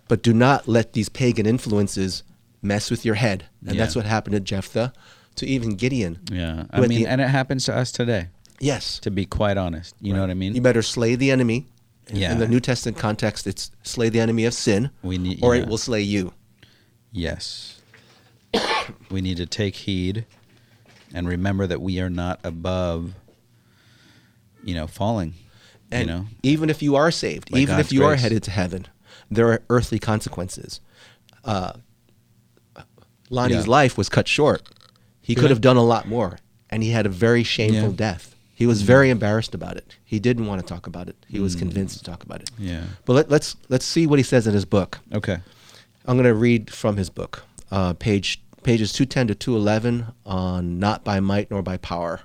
but 0.07 0.21
do 0.23 0.33
not 0.33 0.67
let 0.67 0.93
these 0.93 1.09
pagan 1.09 1.45
influences 1.45 2.23
mess 2.61 2.89
with 2.91 3.05
your 3.05 3.15
head. 3.15 3.45
And 3.65 3.75
Yeah. 3.75 3.81
that's 3.83 3.95
what 3.95 4.05
happened 4.05 4.33
to 4.33 4.39
Jephthah, 4.39 4.91
to 5.35 5.45
even 5.45 5.75
Gideon. 5.75 6.19
yeah 6.31 6.63
i 6.71 6.79
mean 6.81 6.89
the- 6.89 7.07
and 7.07 7.19
it 7.21 7.27
happens 7.29 7.65
to 7.65 7.75
us 7.75 7.91
today 7.91 8.29
Yes. 8.59 8.99
to 8.99 9.11
be 9.11 9.25
quite 9.25 9.57
honest 9.57 9.93
you 10.01 10.13
know 10.13 10.21
what 10.21 10.29
i 10.29 10.33
mean 10.33 10.55
You 10.55 10.61
better 10.61 10.81
slay 10.81 11.15
the 11.15 11.29
enemy. 11.31 11.67
In, 12.07 12.17
Yeah. 12.17 12.31
in 12.33 12.37
the 12.39 12.47
New 12.47 12.59
Testament 12.59 12.97
context, 12.99 13.47
it's 13.47 13.71
slay 13.81 14.09
the 14.09 14.19
enemy 14.19 14.45
of 14.45 14.53
sin, 14.53 14.91
We 15.01 15.17
need- 15.17 15.39
or 15.41 15.55
yeah. 15.55 15.63
it 15.63 15.67
will 15.67 15.79
slay 15.79 16.01
you. 16.03 16.33
yes 17.11 17.74
we 19.09 19.21
need 19.21 19.37
to 19.37 19.45
take 19.45 19.75
heed 19.75 20.25
and 21.13 21.27
remember 21.27 21.67
that 21.67 21.81
we 21.81 21.99
are 21.99 22.09
not 22.09 22.39
above 22.43 23.13
you 24.63 24.73
know 24.75 24.87
falling 24.87 25.33
And 25.91 26.07
you 26.07 26.13
know 26.13 26.25
even 26.43 26.69
if 26.69 26.81
you 26.81 26.95
are 26.95 27.11
saved, 27.11 27.49
even 27.51 27.75
if 27.79 27.85
God's 27.87 27.91
you 27.93 28.03
are 28.05 28.15
headed 28.15 28.43
to 28.43 28.51
heaven, 28.51 28.87
there 29.29 29.47
are 29.51 29.61
earthly 29.69 29.99
consequences. 29.99 30.79
Uh, 31.43 31.73
Lonnie's 33.29 33.65
Yeah. 33.65 33.71
life 33.71 33.97
was 33.97 34.09
cut 34.09 34.27
short. 34.27 34.61
He 35.21 35.33
Yeah. 35.33 35.39
could 35.41 35.49
have 35.49 35.61
done 35.61 35.77
a 35.77 35.83
lot 35.83 36.07
more, 36.07 36.39
and 36.69 36.83
he 36.83 36.91
had 36.91 37.05
a 37.05 37.09
very 37.09 37.43
shameful 37.43 37.89
Yeah. 37.89 37.95
death. 37.95 38.35
He 38.53 38.65
was 38.65 38.83
very 38.83 39.09
embarrassed 39.09 39.53
about 39.53 39.75
it. 39.77 39.95
He 40.03 40.19
didn't 40.19 40.45
want 40.45 40.61
to 40.61 40.67
talk 40.73 40.87
about 40.87 41.09
it. 41.09 41.15
He 41.27 41.39
was 41.39 41.55
Mm. 41.55 41.59
convinced 41.59 41.97
to 41.97 42.03
talk 42.03 42.23
about 42.23 42.41
it. 42.41 42.49
Yeah. 42.57 42.83
But 43.05 43.13
let, 43.13 43.29
let's 43.29 43.55
let's 43.69 43.85
see 43.85 44.07
what 44.07 44.17
he 44.19 44.23
says 44.23 44.47
in 44.47 44.53
his 44.53 44.65
book. 44.65 44.99
okay 45.13 45.39
I'm 46.07 46.15
going 46.17 46.25
to 46.25 46.35
read 46.35 46.69
from 46.71 46.97
his 46.97 47.09
book, 47.09 47.43
uh, 47.71 47.93
page 47.93 48.39
pages 48.65 48.91
210 48.91 49.27
to 49.27 49.35
211 49.35 50.07
on 50.25 50.79
not 50.79 51.03
by 51.03 51.19
might 51.19 51.51
nor 51.51 51.61
by 51.61 51.77
power. 51.77 52.21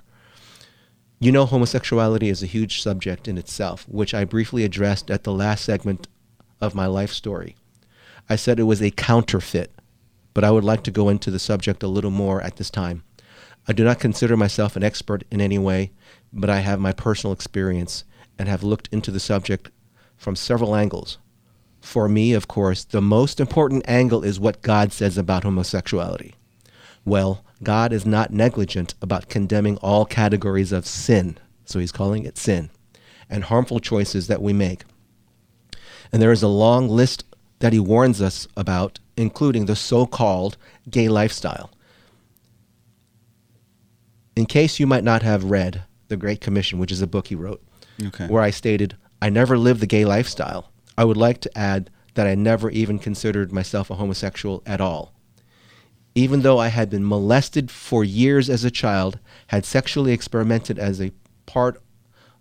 You 1.19 1.31
know, 1.31 1.45
homosexuality 1.45 2.29
is 2.29 2.41
a 2.41 2.47
huge 2.47 2.81
subject 2.81 3.27
in 3.27 3.37
itself, 3.37 3.87
which 3.87 4.15
I 4.15 4.25
briefly 4.25 4.63
addressed 4.63 5.11
at 5.11 5.23
the 5.23 5.31
last 5.31 5.63
segment 5.63 6.07
of 6.59 6.73
my 6.73 6.87
life 6.87 7.11
story. 7.11 7.55
I 8.27 8.37
said 8.37 8.59
it 8.59 8.63
was 8.63 8.81
a 8.81 8.89
counterfeit, 8.89 9.71
but 10.33 10.43
I 10.43 10.49
would 10.49 10.63
like 10.63 10.81
to 10.85 10.91
go 10.91 11.09
into 11.09 11.29
the 11.29 11.37
subject 11.37 11.83
a 11.83 11.87
little 11.87 12.09
more 12.09 12.41
at 12.41 12.55
this 12.55 12.71
time. 12.71 13.03
I 13.67 13.73
do 13.73 13.83
not 13.83 13.99
consider 13.99 14.35
myself 14.35 14.75
an 14.75 14.83
expert 14.83 15.23
in 15.29 15.41
any 15.41 15.59
way, 15.59 15.91
but 16.33 16.49
I 16.49 16.61
have 16.61 16.79
my 16.79 16.91
personal 16.91 17.33
experience 17.33 18.03
and 18.39 18.49
have 18.49 18.63
looked 18.63 18.89
into 18.91 19.11
the 19.11 19.19
subject 19.19 19.69
from 20.17 20.35
several 20.35 20.75
angles. 20.75 21.19
For 21.81 22.07
me, 22.07 22.33
of 22.33 22.47
course, 22.47 22.83
the 22.83 23.01
most 23.01 23.39
important 23.39 23.83
angle 23.87 24.23
is 24.23 24.39
what 24.39 24.61
God 24.61 24.93
says 24.93 25.17
about 25.17 25.43
homosexuality. 25.43 26.35
Well, 27.03 27.43
God 27.63 27.91
is 27.91 28.05
not 28.05 28.31
negligent 28.31 28.93
about 29.01 29.29
condemning 29.29 29.77
all 29.77 30.05
categories 30.05 30.71
of 30.71 30.85
sin, 30.85 31.37
so 31.65 31.79
he's 31.79 31.91
calling 31.91 32.23
it 32.23 32.37
sin, 32.37 32.69
and 33.29 33.45
harmful 33.45 33.79
choices 33.79 34.27
that 34.27 34.41
we 34.41 34.53
make. 34.53 34.83
And 36.11 36.21
there 36.21 36.31
is 36.31 36.43
a 36.43 36.47
long 36.47 36.87
list 36.87 37.23
that 37.59 37.73
he 37.73 37.79
warns 37.79 38.21
us 38.21 38.47
about, 38.55 38.99
including 39.17 39.65
the 39.65 39.75
so 39.75 40.05
called 40.05 40.57
gay 40.89 41.07
lifestyle. 41.09 41.71
In 44.35 44.45
case 44.45 44.79
you 44.79 44.87
might 44.87 45.03
not 45.03 45.23
have 45.23 45.43
read 45.45 45.83
The 46.07 46.17
Great 46.17 46.41
Commission, 46.41 46.79
which 46.79 46.91
is 46.91 47.01
a 47.01 47.07
book 47.07 47.27
he 47.27 47.35
wrote, 47.35 47.61
Okay. 48.03 48.27
where 48.27 48.41
I 48.41 48.49
stated, 48.49 48.95
I 49.21 49.29
never 49.29 49.57
lived 49.57 49.79
the 49.79 49.87
gay 49.87 50.05
lifestyle. 50.05 50.70
I 51.01 51.03
would 51.03 51.17
like 51.17 51.41
to 51.41 51.57
add 51.57 51.89
that 52.13 52.27
I 52.27 52.35
never 52.35 52.69
even 52.69 52.99
considered 52.99 53.51
myself 53.51 53.89
a 53.89 53.95
homosexual 53.95 54.61
at 54.67 54.79
all. 54.79 55.15
Even 56.13 56.43
though 56.43 56.59
I 56.59 56.67
had 56.67 56.91
been 56.91 57.07
molested 57.07 57.71
for 57.71 58.03
years 58.03 58.51
as 58.51 58.63
a 58.63 58.69
child, 58.69 59.17
had 59.47 59.65
sexually 59.65 60.11
experimented 60.11 60.77
as 60.77 61.01
a 61.01 61.11
part 61.47 61.81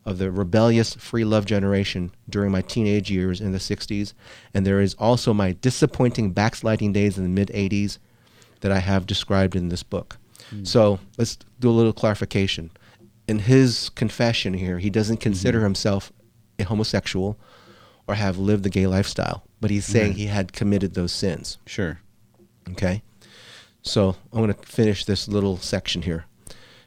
of 0.05 0.19
the 0.19 0.31
rebellious 0.31 0.93
free 0.93 1.25
love 1.25 1.47
generation 1.47 2.13
during 2.29 2.51
my 2.51 2.61
teenage 2.61 3.11
years 3.11 3.41
in 3.41 3.53
the 3.53 3.59
60s, 3.59 4.13
and 4.53 4.67
there 4.67 4.83
is 4.83 4.93
also 4.99 5.33
my 5.33 5.53
disappointing 5.53 6.33
backsliding 6.33 6.93
days 6.93 7.17
in 7.17 7.25
the 7.25 7.31
mid 7.31 7.49
80s 7.49 7.97
that 8.61 8.71
I 8.71 8.81
have 8.81 9.07
described 9.07 9.57
in 9.57 9.71
this 9.71 9.83
book. 9.83 10.19
Hmm. 10.51 10.65
So 10.65 11.01
let's 11.17 11.39
do 11.61 11.71
a 11.71 11.73
little 11.73 11.95
clarification. 11.95 12.73
In 13.27 13.39
his 13.39 13.89
confession 13.89 14.53
here, 14.53 14.81
he 14.81 14.91
doesn't 14.91 15.17
consider 15.17 15.61
mm-hmm. 15.61 15.65
himself 15.65 16.13
a 16.59 16.65
homosexual 16.65 17.39
or 18.11 18.15
have 18.15 18.39
lived 18.39 18.65
the 18.65 18.71
gay 18.71 18.89
lifestyle, 18.89 19.45
but 19.61 19.71
he's 19.71 19.85
saying 19.87 20.09
Right. 20.09 20.17
he 20.17 20.27
had 20.27 20.53
committed 20.53 20.95
those 20.95 21.13
sins. 21.13 21.59
sure 21.65 22.01
Okay? 22.73 23.03
So 23.83 24.17
I'm 24.33 24.41
going 24.41 24.53
to 24.53 24.67
finish 24.67 25.05
this 25.05 25.29
little 25.29 25.57
section 25.59 26.03
here. 26.03 26.25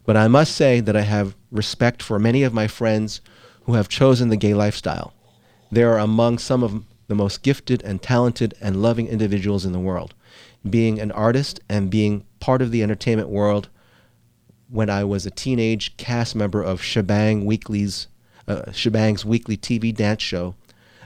But 0.06 0.18
I 0.18 0.28
must 0.28 0.54
say 0.54 0.82
that 0.82 0.96
I 0.98 1.02
have 1.02 1.36
respect 1.50 2.04
for 2.04 2.20
many 2.20 2.44
of 2.44 2.54
my 2.54 2.68
friends 2.68 3.22
who 3.64 3.74
have 3.76 3.88
chosen 3.88 4.28
the 4.30 4.38
gay 4.38 4.54
lifestyle. 4.54 5.14
They 5.72 5.84
are 5.84 5.98
among 5.98 6.40
some 6.40 6.62
of 6.62 6.84
the 7.08 7.16
most 7.16 7.42
gifted 7.42 7.82
and 7.84 8.02
talented 8.02 8.54
and 8.62 8.82
loving 8.82 9.08
individuals 9.08 9.66
in 9.66 9.72
the 9.72 9.80
world. 9.80 10.14
Being 10.70 11.00
an 11.00 11.12
artist 11.14 11.60
and 11.70 11.90
being 11.90 12.26
part 12.42 12.62
of 12.62 12.72
the 12.72 12.84
entertainment 12.84 13.30
world 13.30 13.70
when 14.70 14.90
I 14.90 15.04
was 15.06 15.26
a 15.26 15.32
teenage 15.32 15.96
cast 15.98 16.36
member 16.36 16.62
of 16.62 16.82
Shebang 16.82 17.46
Weekly's 17.46 18.08
uh, 18.48 18.72
Shebang's 18.74 19.24
weekly 19.24 19.56
TV 19.56 19.96
dance 19.96 20.22
show, 20.22 20.56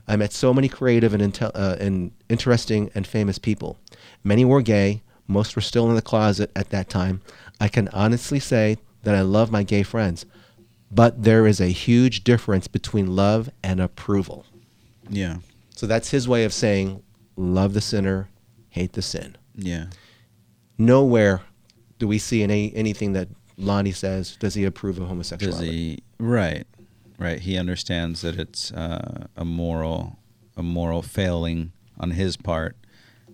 I 0.07 0.15
met 0.15 0.31
so 0.33 0.53
many 0.53 0.69
creative 0.69 1.13
and, 1.13 1.21
intel- 1.21 1.51
uh, 1.53 1.75
and 1.79 2.11
interesting 2.29 2.89
and 2.95 3.05
famous 3.05 3.37
people. 3.37 3.77
Many 4.23 4.45
were 4.45 4.61
gay, 4.61 5.01
most 5.27 5.55
were 5.55 5.61
still 5.61 5.89
in 5.89 5.95
the 5.95 6.01
closet 6.01 6.49
at 6.55 6.69
that 6.69 6.89
time. 6.89 7.21
I 7.59 7.67
can 7.67 7.87
honestly 7.89 8.39
say 8.39 8.77
that 9.03 9.15
I 9.15 9.21
love 9.21 9.51
my 9.51 9.63
gay 9.63 9.83
friends, 9.83 10.25
but 10.91 11.23
there 11.23 11.45
is 11.45 11.59
a 11.59 11.67
huge 11.67 12.23
difference 12.23 12.67
between 12.67 13.15
love 13.15 13.49
and 13.63 13.81
approval. 13.81 14.45
yeah 15.09 15.37
So 15.75 15.85
that's 15.87 16.11
his 16.11 16.27
way 16.27 16.45
of 16.45 16.53
saying 16.53 17.03
love 17.35 17.73
the 17.73 17.81
sinner, 17.81 18.29
hate 18.69 18.93
the 18.93 19.01
sin. 19.01 19.35
yeah 19.55 19.87
Nowhere 20.77 21.41
do 21.99 22.07
we 22.07 22.19
see 22.19 22.43
in 22.43 22.51
any, 22.51 22.73
anything 22.75 23.13
that 23.13 23.27
Lonnie 23.57 23.91
says 23.91 24.37
does 24.39 24.53
he 24.53 24.63
approve 24.63 24.97
of 24.97 25.03
does 25.03 25.09
homosexuality. 25.09 25.71
he 25.71 26.03
right 26.19 26.67
right 27.17 27.39
he 27.39 27.57
understands 27.57 28.21
that 28.21 28.37
it's 28.39 28.71
uh, 28.71 29.27
a 29.35 29.45
moral 29.45 30.19
a 30.55 30.63
moral 30.63 31.01
failing 31.01 31.71
on 31.99 32.11
his 32.11 32.37
part 32.37 32.75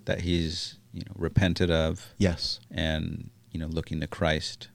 that 0.05 0.21
he's 0.21 0.77
you 0.93 1.01
know 1.05 1.13
repented 1.15 1.69
of 1.71 2.13
Yes. 2.17 2.59
and 2.71 3.29
you 3.51 3.59
know 3.59 3.67
looking 3.67 3.99
to 4.01 4.07
christ 4.07 4.69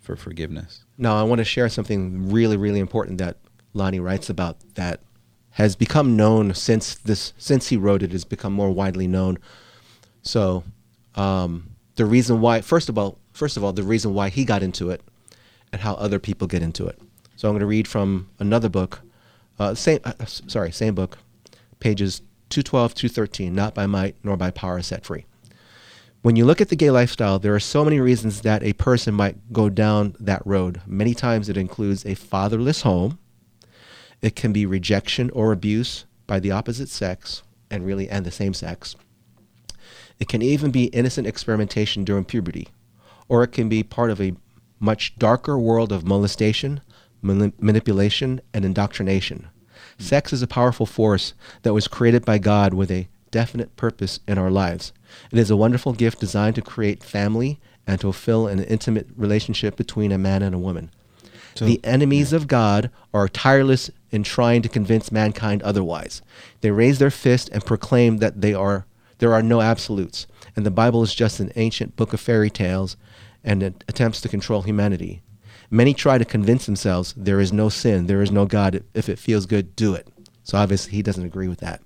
for 0.00 0.16
forgiveness 0.16 0.84
Now, 0.98 1.16
I 1.16 1.22
want 1.22 1.38
to 1.38 1.44
share 1.44 1.68
something 1.68 2.28
really, 2.30 2.56
really 2.56 2.80
important 2.80 3.18
that 3.18 3.36
Lonnie 3.72 4.00
writes 4.00 4.28
about 4.28 4.56
that 4.74 5.00
has 5.50 5.76
become 5.76 6.16
known 6.16 6.54
since 6.54 6.96
this 6.96 7.32
since 7.38 7.68
he 7.68 7.76
wrote 7.76 8.02
it 8.02 8.10
has 8.12 8.24
become 8.24 8.52
more 8.52 8.70
widely 8.72 9.06
known. 9.06 9.38
So, 10.22 10.64
um, 11.14 11.70
the 11.96 12.04
reason 12.04 12.40
why, 12.40 12.62
first 12.62 12.88
of 12.88 12.98
all, 12.98 13.18
first 13.32 13.56
of 13.56 13.62
all, 13.62 13.72
the 13.72 13.82
reason 13.84 14.12
why 14.14 14.28
he 14.28 14.44
got 14.44 14.62
into 14.62 14.90
it, 14.90 15.02
and 15.72 15.80
how 15.82 15.94
other 15.94 16.18
people 16.18 16.48
get 16.48 16.62
into 16.62 16.86
it. 16.86 16.98
So 17.36 17.48
I'm 17.48 17.54
going 17.54 17.60
to 17.60 17.66
read 17.66 17.88
from 17.88 18.28
another 18.38 18.68
book, 18.68 19.00
uh, 19.58 19.74
same, 19.74 20.00
uh, 20.04 20.12
sorry, 20.24 20.70
same 20.70 20.94
book, 20.94 21.18
pages 21.80 22.20
212, 22.50 22.94
213, 22.94 23.54
not 23.54 23.74
by 23.74 23.86
might 23.86 24.16
nor 24.22 24.36
by 24.36 24.50
power 24.50 24.80
set 24.82 25.04
free. 25.04 25.24
When 26.22 26.36
you 26.36 26.44
look 26.44 26.60
at 26.60 26.68
the 26.68 26.76
gay 26.76 26.90
lifestyle, 26.90 27.40
there 27.40 27.54
are 27.54 27.60
so 27.60 27.84
many 27.84 27.98
reasons 27.98 28.42
that 28.42 28.62
a 28.62 28.74
person 28.74 29.12
might 29.12 29.52
go 29.52 29.68
down 29.68 30.14
that 30.20 30.46
road. 30.46 30.80
Many 30.86 31.14
times 31.14 31.48
it 31.48 31.56
includes 31.56 32.06
a 32.06 32.14
fatherless 32.14 32.82
home. 32.82 33.18
It 34.20 34.36
can 34.36 34.52
be 34.52 34.64
rejection 34.64 35.30
or 35.30 35.50
abuse 35.50 36.04
by 36.28 36.38
the 36.38 36.52
opposite 36.52 36.88
sex 36.88 37.42
and 37.72 37.84
really 37.84 38.08
and 38.08 38.24
the 38.24 38.30
same 38.30 38.54
sex. 38.54 38.94
It 40.20 40.28
can 40.28 40.42
even 40.42 40.70
be 40.70 40.84
innocent 40.84 41.26
experimentation 41.26 42.04
during 42.04 42.24
puberty, 42.24 42.68
or 43.28 43.42
it 43.42 43.50
can 43.50 43.68
be 43.68 43.82
part 43.82 44.10
of 44.10 44.20
a 44.20 44.36
much 44.78 45.18
darker 45.18 45.58
world 45.58 45.90
of 45.90 46.04
molestation, 46.04 46.82
mani- 47.22 47.52
manipulation, 47.58 48.40
and 48.52 48.64
indoctrination. 48.64 49.48
Sex 49.98 50.32
is 50.32 50.42
a 50.42 50.46
powerful 50.46 50.86
force 50.86 51.32
that 51.62 51.72
was 51.72 51.88
created 51.88 52.24
by 52.24 52.38
God 52.38 52.74
with 52.74 52.90
a 52.90 53.08
definite 53.30 53.74
purpose 53.76 54.20
in 54.28 54.36
our 54.36 54.50
lives. 54.50 54.92
It 55.30 55.38
is 55.38 55.50
a 55.50 55.56
wonderful 55.56 55.92
gift 55.92 56.20
designed 56.20 56.56
to 56.56 56.62
create 56.62 57.02
family 57.02 57.60
and 57.86 57.98
to 58.00 58.06
fulfill 58.06 58.46
an 58.46 58.62
intimate 58.64 59.08
relationship 59.16 59.76
between 59.76 60.12
a 60.12 60.18
man 60.18 60.42
and 60.42 60.54
a 60.54 60.58
woman. 60.58 60.90
So- 61.54 61.66
the 61.66 61.80
enemies 61.84 62.32
of 62.32 62.46
God 62.46 62.90
are 63.12 63.28
tireless 63.28 63.90
in 64.10 64.22
trying 64.22 64.62
to 64.62 64.68
convince 64.68 65.12
mankind 65.12 65.62
otherwise. 65.62 66.22
They 66.60 66.70
raise 66.70 66.98
their 66.98 67.10
fist 67.10 67.48
and 67.52 67.64
proclaim 67.64 68.18
that 68.18 68.40
they 68.40 68.54
are 68.54 68.86
there 69.18 69.32
are 69.32 69.42
no 69.42 69.60
absolutes, 69.60 70.26
and 70.56 70.66
the 70.66 70.70
Bible 70.72 71.04
is 71.04 71.14
just 71.14 71.38
an 71.38 71.52
ancient 71.54 71.94
book 71.94 72.12
of 72.12 72.18
fairy 72.18 72.50
tales 72.50 72.96
and 73.44 73.62
it 73.62 73.84
attempts 73.86 74.20
to 74.20 74.28
control 74.28 74.62
humanity. 74.62 75.22
Many 75.74 75.94
try 75.94 76.18
to 76.18 76.26
convince 76.26 76.66
themselves 76.66 77.14
there 77.16 77.40
is 77.40 77.50
no 77.50 77.70
sin, 77.70 78.06
there 78.06 78.20
is 78.20 78.30
no 78.30 78.44
God. 78.44 78.84
If 78.92 79.08
it 79.08 79.18
feels 79.18 79.46
good, 79.46 79.74
do 79.74 79.94
it. 79.94 80.06
So 80.44 80.58
obviously 80.58 80.92
he 80.92 81.02
doesn't 81.02 81.24
agree 81.24 81.48
with 81.48 81.60
that. 81.60 81.80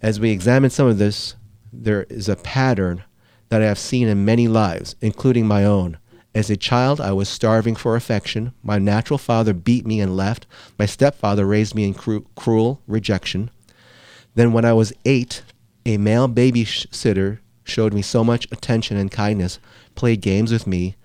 As 0.00 0.18
we 0.18 0.30
examine 0.30 0.70
some 0.70 0.86
of 0.86 0.96
this, 0.96 1.36
there 1.70 2.04
is 2.04 2.26
a 2.26 2.36
pattern 2.36 3.04
that 3.50 3.60
I 3.60 3.66
have 3.66 3.78
seen 3.78 4.08
in 4.08 4.24
many 4.24 4.48
lives, 4.48 4.96
including 5.02 5.46
my 5.46 5.62
own. 5.62 5.98
As 6.34 6.48
a 6.48 6.56
child, 6.56 7.02
I 7.02 7.12
was 7.12 7.28
starving 7.28 7.76
for 7.76 7.96
affection. 7.96 8.54
My 8.62 8.78
natural 8.78 9.18
father 9.18 9.52
beat 9.52 9.84
me 9.84 10.00
and 10.00 10.16
left. 10.16 10.46
My 10.78 10.86
stepfather 10.86 11.44
raised 11.44 11.74
me 11.74 11.84
in 11.84 11.92
cru- 11.92 12.24
cruel 12.34 12.80
rejection. 12.86 13.50
Then, 14.36 14.54
when 14.54 14.64
I 14.64 14.72
was 14.72 14.94
eight, 15.04 15.42
a 15.84 15.98
male 15.98 16.30
babysitter 16.30 17.40
showed 17.62 17.92
me 17.92 18.00
so 18.00 18.24
much 18.24 18.48
attention 18.50 18.96
and 18.96 19.10
kindness, 19.10 19.58
played 19.94 20.22
games 20.22 20.50
with 20.50 20.66
me 20.66 20.96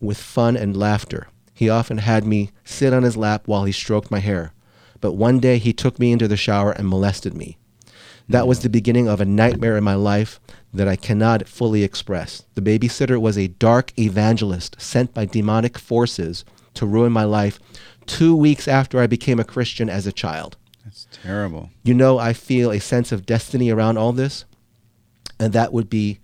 with 0.00 0.18
fun 0.18 0.56
and 0.56 0.76
laughter. 0.76 1.28
He 1.52 1.68
often 1.68 1.98
had 1.98 2.26
me 2.26 2.50
sit 2.64 2.92
on 2.92 3.02
his 3.02 3.16
lap 3.16 3.46
while 3.46 3.64
he 3.64 3.72
stroked 3.72 4.10
my 4.10 4.18
hair. 4.18 4.52
But 5.00 5.12
one 5.12 5.40
day 5.40 5.58
he 5.58 5.72
took 5.72 5.98
me 5.98 6.12
into 6.12 6.28
the 6.28 6.36
shower 6.36 6.72
and 6.72 6.88
molested 6.88 7.34
me. 7.34 7.56
That 8.28 8.46
was 8.46 8.60
the 8.60 8.68
beginning 8.68 9.08
of 9.08 9.20
a 9.20 9.24
nightmare 9.24 9.76
in 9.76 9.84
my 9.84 9.94
life 9.94 10.40
that 10.74 10.88
I 10.88 10.96
cannot 10.96 11.48
fully 11.48 11.82
express. 11.82 12.42
The 12.54 12.60
babysitter 12.60 13.20
was 13.20 13.38
a 13.38 13.48
dark 13.48 13.92
evangelist 13.98 14.76
sent 14.80 15.14
by 15.14 15.24
demonic 15.24 15.78
forces 15.78 16.44
to 16.74 16.86
ruin 16.86 17.12
my 17.12 17.24
life 17.24 17.58
two 18.06 18.34
weeks 18.34 18.68
after 18.68 19.00
I 19.00 19.06
became 19.06 19.38
a 19.38 19.44
Christian 19.44 19.88
as 19.88 20.06
a 20.06 20.12
child. 20.12 20.56
That's 20.84 21.06
terrible. 21.22 21.70
You 21.82 21.94
know, 21.94 22.18
I 22.18 22.32
feel 22.32 22.70
a 22.70 22.80
sense 22.80 23.12
of 23.12 23.26
destiny 23.26 23.70
around 23.70 23.96
all 23.96 24.12
this, 24.12 24.44
and 25.38 25.52
that 25.52 25.72
would 25.72 25.88
be 25.88 26.18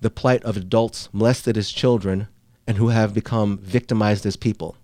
the 0.00 0.10
plight 0.10 0.44
of 0.44 0.56
adults 0.56 1.08
molested 1.12 1.56
as 1.56 1.70
children 1.70 2.28
and 2.66 2.76
who 2.76 2.88
have 2.88 3.14
become 3.14 3.58
victimized 3.58 4.26
as 4.26 4.36
people. 4.36 4.76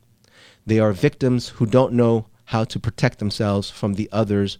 They 0.67 0.79
are 0.79 0.93
victims 0.93 1.51
who 1.51 1.67
don't 1.67 1.93
know 1.93 2.27
how 2.47 2.65
to 2.65 2.79
protect 2.79 3.19
themselves 3.19 3.71
from 3.71 3.95
the 3.95 4.09
others 4.13 4.59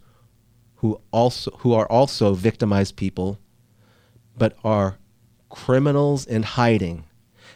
who 0.77 1.01
also 1.13 1.51
who 1.59 1.73
are 1.73 1.87
also 1.87 2.35
victimized 2.35 2.97
people 2.97 3.39
but 4.37 4.57
are 4.65 4.99
criminals 5.49 6.27
in 6.27 6.43
hiding. 6.43 7.05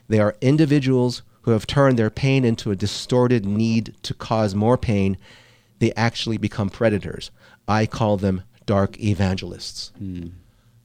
They 0.09 0.21
are 0.21 0.37
individuals 0.41 1.23
who 1.43 1.51
have 1.53 1.67
turned 1.67 1.99
their 1.99 2.11
pain 2.11 2.45
into 2.45 2.71
a 2.71 2.77
distorted 2.77 3.45
need 3.45 3.95
to 4.03 4.15
cause 4.15 4.55
more 4.55 4.77
pain. 4.77 5.17
They 5.79 5.93
actually 5.95 6.39
become 6.39 6.71
predators. 6.71 7.31
I 7.67 7.87
call 7.87 8.17
them 8.17 8.43
dark 8.67 9.01
evangelists. 9.01 9.93
Hmm. 9.99 10.29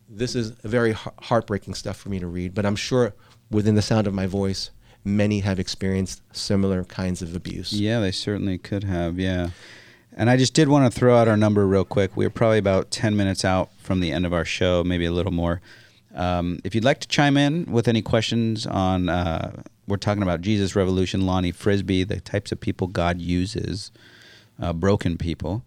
This 0.09 0.36
is 0.36 0.49
very 0.63 0.91
heartbreaking 0.93 1.73
stuff 1.73 1.97
for 1.97 2.09
me 2.09 2.19
to 2.19 2.27
read, 2.27 2.53
but 2.53 2.65
I'm 2.65 2.75
sure 2.75 3.13
within 3.52 3.76
the 3.76 3.82
sound 3.82 4.08
of 4.08 4.14
my 4.14 4.26
voice, 4.26 4.72
many 5.04 5.41
have 5.41 5.60
experienced 5.60 6.22
similar 6.32 6.84
kinds 6.84 7.22
of 7.22 7.36
abuse. 7.36 7.74
Yeah, 7.74 7.99
they 7.99 8.12
certainly 8.12 8.58
could 8.58 8.84
have. 8.84 9.20
Yeah. 9.20 9.49
And 10.14 10.30
I 10.30 10.38
just 10.38 10.54
did 10.54 10.68
want 10.68 10.91
to 10.91 10.99
throw 10.99 11.16
out 11.16 11.28
our 11.28 11.38
number 11.38 11.66
real 11.68 11.86
quick. 11.86 12.18
We're 12.18 12.30
probably 12.30 12.58
about 12.58 12.91
10 12.91 13.16
minutes 13.16 13.45
out 13.45 13.70
from 13.80 13.99
the 13.99 14.12
end 14.12 14.26
of 14.26 14.34
our 14.34 14.45
show, 14.45 14.84
maybe 14.84 15.06
a 15.06 15.12
little 15.12 15.32
more. 15.32 15.62
Um, 16.14 16.60
if 16.64 16.76
you'd 16.76 16.84
like 16.84 16.99
to 16.99 17.08
chime 17.08 17.38
in 17.38 17.66
with 17.66 17.88
any 17.88 18.02
questions 18.02 18.68
on, 18.68 19.08
uh, 19.08 19.64
we're 19.88 19.97
talking 19.97 20.24
about 20.24 20.41
Jesus 20.41 20.76
Revolution, 20.76 21.26
Lonnie 21.26 21.52
Frisbee, 21.52 22.04
the 22.04 22.20
types 22.20 22.52
of 22.52 22.60
people 22.60 22.88
God 22.88 23.22
uses, 23.22 23.91
uh, 24.62 24.74
broken 24.74 25.18
people, 25.18 25.64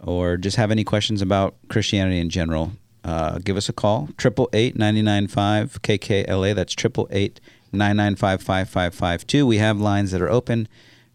or 0.00 0.36
just 0.36 0.56
have 0.56 0.70
any 0.70 0.84
questions 0.84 1.20
about 1.20 1.56
Christianity 1.68 2.18
in 2.18 2.30
general, 2.30 2.72
uh, 3.08 3.38
give 3.38 3.56
us 3.56 3.70
a 3.70 3.72
call. 3.72 4.10
888 4.18 4.76
995 4.76 5.80
KKLA. 5.80 6.54
That's 6.54 6.74
888 6.74 7.40
995 7.72 8.42
5552. 8.42 9.46
We 9.46 9.56
have 9.56 9.80
lines 9.80 10.10
that 10.10 10.20
are 10.20 10.28
open 10.28 10.68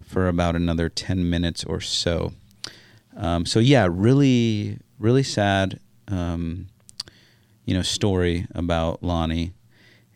for 0.04 0.28
about 0.28 0.56
another 0.56 0.90
10 0.90 1.30
minutes 1.30 1.64
or 1.64 1.80
so. 1.82 2.34
Um, 3.16 3.46
so, 3.46 3.60
yeah, 3.60 3.88
really, 3.88 4.80
really 4.98 5.22
sad, 5.22 5.80
um, 6.08 6.68
you 7.66 7.76
know, 7.76 7.84
story 7.84 8.48
about 8.56 9.04
Lonnie 9.04 9.54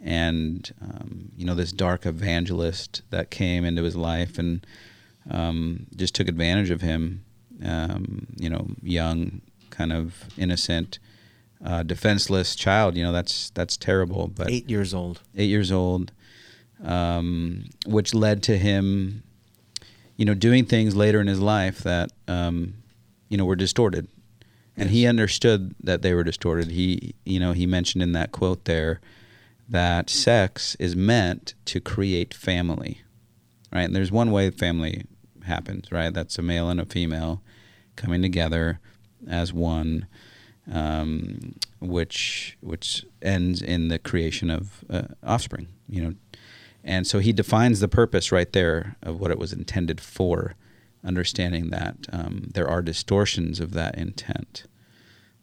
and, 0.04 0.74
um, 0.82 1.32
you 1.38 1.46
know, 1.46 1.54
this 1.54 1.72
dark 1.72 2.08
evangelist 2.08 3.04
that 3.12 3.30
came 3.30 3.64
into 3.64 3.84
his 3.84 3.96
life 3.96 4.40
and 4.40 4.66
um, 5.30 5.86
just 5.96 6.16
took 6.16 6.28
advantage 6.28 6.72
of 6.72 6.82
him, 6.82 7.24
um, 7.64 8.26
you 8.36 8.50
know, 8.50 8.68
young, 8.82 9.42
kind 9.70 9.94
of 9.94 10.26
innocent. 10.40 10.98
Uh, 11.64 11.82
defenseless 11.84 12.56
child, 12.56 12.96
you 12.96 13.04
know 13.04 13.12
that's 13.12 13.50
that's 13.52 13.78
terrible. 13.78 14.28
But 14.28 14.50
Eight 14.50 14.70
years 14.70 14.94
old. 14.94 15.22
eight 15.36 15.50
years 15.50 15.72
old, 15.72 16.12
um, 16.84 17.66
which 17.86 18.14
led 18.14 18.44
to 18.44 18.58
him, 18.58 19.24
you 20.18 20.26
know, 20.26 20.36
doing 20.36 20.66
things 20.66 20.96
later 20.96 21.20
in 21.20 21.28
his 21.28 21.40
life 21.40 21.80
that, 21.80 22.12
um, 22.28 22.76
you 23.30 23.38
know, 23.38 23.46
were 23.46 23.56
distorted, 23.56 24.08
and 24.76 24.92
he 24.92 25.08
understood 25.08 25.74
that 25.82 26.04
they 26.04 26.14
were 26.14 26.24
distorted. 26.24 26.70
He, 26.70 27.16
you 27.26 27.40
know, 27.40 27.54
he 27.54 27.66
mentioned 27.66 28.04
in 28.04 28.12
that 28.12 28.32
quote 28.32 28.66
there 28.66 29.02
that 29.68 30.10
sex 30.12 30.76
is 30.80 30.96
meant 30.96 31.56
to 31.66 31.80
create 31.80 32.34
family, 32.36 33.02
right? 33.74 33.82
And 33.84 33.96
there's 33.96 34.12
one 34.12 34.32
way 34.32 34.52
family 34.52 35.06
happens, 35.46 35.92
right? 35.92 36.14
That's 36.14 36.38
a 36.38 36.42
male 36.44 36.70
and 36.70 36.80
a 36.80 36.86
female 36.86 37.42
coming 37.96 38.22
together 38.22 38.80
as 39.28 39.52
one 39.52 40.06
um, 40.72 41.56
which 41.80 42.58
which 42.62 43.06
ends 43.22 43.62
in 43.62 43.88
the 43.88 44.00
creation 44.00 44.50
of 44.50 44.84
uh, 44.90 45.04
offspring. 45.24 45.68
You 45.90 46.02
know, 46.02 46.14
and 46.84 47.08
so 47.08 47.20
he 47.20 47.34
defines 47.34 47.80
the 47.80 47.88
purpose 47.88 48.32
right 48.32 48.52
there 48.52 48.96
of 49.02 49.20
what 49.20 49.32
it 49.32 49.40
was 49.40 49.54
intended 49.54 50.02
for, 50.02 50.56
understanding 51.04 51.70
that 51.70 51.96
um, 52.12 52.50
there 52.54 52.68
are 52.68 52.82
distortions 52.82 53.60
of 53.60 53.74
that 53.74 53.98
intent. 53.98 54.66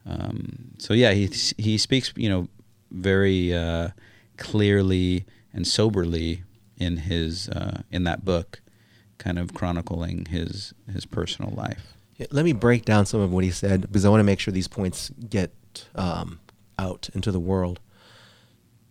Um, 0.07 0.73
so 0.79 0.95
yeah, 0.95 1.13
he 1.13 1.31
he 1.57 1.79
speaks 1.79 2.13
you 2.17 2.29
know 2.29 2.49
very 2.91 3.55
uh, 3.55 3.91
clearly 4.37 5.25
and 5.53 5.67
soberly 5.67 6.43
in 6.77 6.99
his 6.99 7.49
uh, 7.49 7.83
in 7.91 8.05
that 8.05 8.25
book, 8.25 8.61
kind 9.19 9.39
of 9.39 9.55
chronicling 9.55 10.27
his 10.27 10.75
his 10.93 11.07
personal 11.07 11.53
life. 11.53 11.95
Let 12.31 12.45
me 12.45 12.53
break 12.53 12.85
down 12.85 13.07
some 13.07 13.21
of 13.21 13.33
what 13.33 13.45
he 13.45 13.51
said 13.51 13.83
because 13.83 14.05
I 14.05 14.09
want 14.09 14.21
to 14.21 14.25
make 14.25 14.39
sure 14.41 14.53
these 14.53 14.69
points 14.69 15.11
get 15.29 15.53
um, 15.95 16.39
out 16.79 17.09
into 17.15 17.33
the 17.33 17.41
world. 17.41 17.81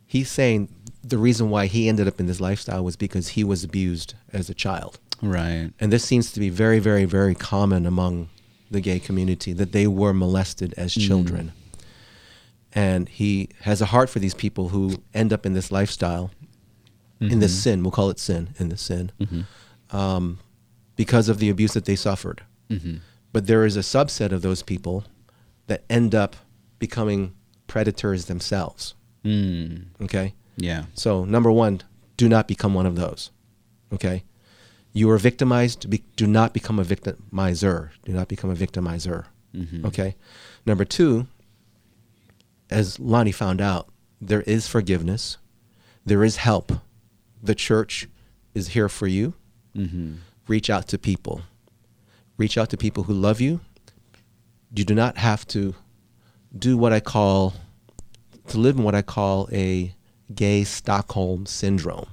He's 0.05 0.29
saying 0.29 0.69
the 1.03 1.17
reason 1.17 1.49
why 1.49 1.67
he 1.67 1.87
ended 1.89 2.07
up 2.07 2.19
in 2.19 2.27
this 2.27 2.39
lifestyle 2.41 2.83
was 2.83 2.95
because 2.95 3.29
he 3.29 3.43
was 3.43 3.63
abused 3.63 4.13
as 4.31 4.49
a 4.49 4.53
child. 4.53 4.99
Right. 5.21 5.71
And 5.79 5.91
this 5.91 6.03
seems 6.03 6.31
to 6.33 6.39
be 6.39 6.49
very, 6.49 6.79
very, 6.79 7.05
very 7.05 7.33
common 7.35 7.85
among 7.85 8.29
the 8.69 8.81
gay 8.81 8.99
community 8.99 9.53
that 9.53 9.71
they 9.71 9.87
were 9.87 10.13
molested 10.13 10.73
as 10.77 10.93
Mm. 10.93 11.07
children. 11.07 11.51
And 12.73 13.07
he 13.07 13.49
has 13.61 13.81
a 13.81 13.85
heart 13.85 14.09
for 14.09 14.19
these 14.19 14.33
people 14.33 14.69
who 14.69 14.95
end 15.13 15.31
up 15.31 15.45
in 15.45 15.53
this 15.53 15.71
lifestyle, 15.71 16.31
in 17.21 17.39
this 17.39 17.53
Mhm. 17.55 17.61
sin. 17.61 17.83
We'll 17.83 17.91
call 17.91 18.09
it 18.09 18.19
sin, 18.19 18.49
in 18.57 18.69
this 18.69 18.81
sin, 18.81 19.11
Mhm. 19.21 19.45
um, 19.95 20.39
because 20.95 21.29
of 21.29 21.37
the 21.37 21.49
abuse 21.49 21.73
that 21.73 21.85
they 21.85 21.95
suffered. 21.95 22.41
Mhm. 22.69 22.99
But 23.33 23.47
there 23.47 23.65
is 23.65 23.75
a 23.75 23.81
subset 23.81 24.31
of 24.31 24.41
those 24.41 24.63
people 24.63 25.03
that 25.67 25.83
end 25.89 26.15
up 26.15 26.35
becoming 26.79 27.33
predators 27.67 28.25
themselves. 28.25 28.93
Mm. 29.25 29.85
Okay? 30.01 30.33
Yeah. 30.55 30.85
So, 30.93 31.25
number 31.25 31.51
one, 31.51 31.81
do 32.15 32.29
not 32.29 32.47
become 32.47 32.73
one 32.73 32.85
of 32.85 32.95
those. 32.95 33.31
Okay? 33.91 34.23
You 34.93 35.09
are 35.09 35.17
victimized, 35.17 35.89
be, 35.89 36.03
do 36.15 36.27
not 36.27 36.53
become 36.53 36.77
a 36.79 36.83
victimizer. 36.85 37.89
Do 38.05 38.13
not 38.13 38.27
become 38.27 38.51
a 38.51 38.55
victimizer. 38.55 39.25
Mhm. 39.55 39.85
Okay. 39.85 40.15
Number 40.65 40.85
two, 40.85 41.27
as 42.69 42.99
Lonnie 42.99 43.31
found 43.31 43.61
out, 43.61 43.87
there 44.21 44.41
is 44.41 44.67
forgiveness, 44.67 45.37
there 46.05 46.23
is 46.23 46.37
help. 46.37 46.71
The 47.41 47.55
church 47.55 48.07
is 48.53 48.69
here 48.69 48.89
for 48.89 49.07
you. 49.07 49.33
Mhm. 49.75 50.17
Reach 50.47 50.69
out 50.69 50.87
to 50.89 50.97
people. 50.97 51.41
Reach 52.37 52.57
out 52.57 52.69
to 52.71 52.77
people 52.77 53.03
who 53.03 53.13
love 53.13 53.39
you. 53.39 53.59
You 54.75 54.83
do 54.85 54.95
not 54.95 55.17
have 55.17 55.47
to 55.49 55.75
do 56.57 56.77
what 56.77 56.91
I 56.93 56.99
call, 56.99 57.53
to 58.47 58.57
live 58.57 58.77
in 58.77 58.83
what 58.83 58.95
I 58.95 59.01
call 59.01 59.47
a 59.51 59.93
gay 60.33 60.63
Stockholm 60.63 61.45
syndrome, 61.45 62.07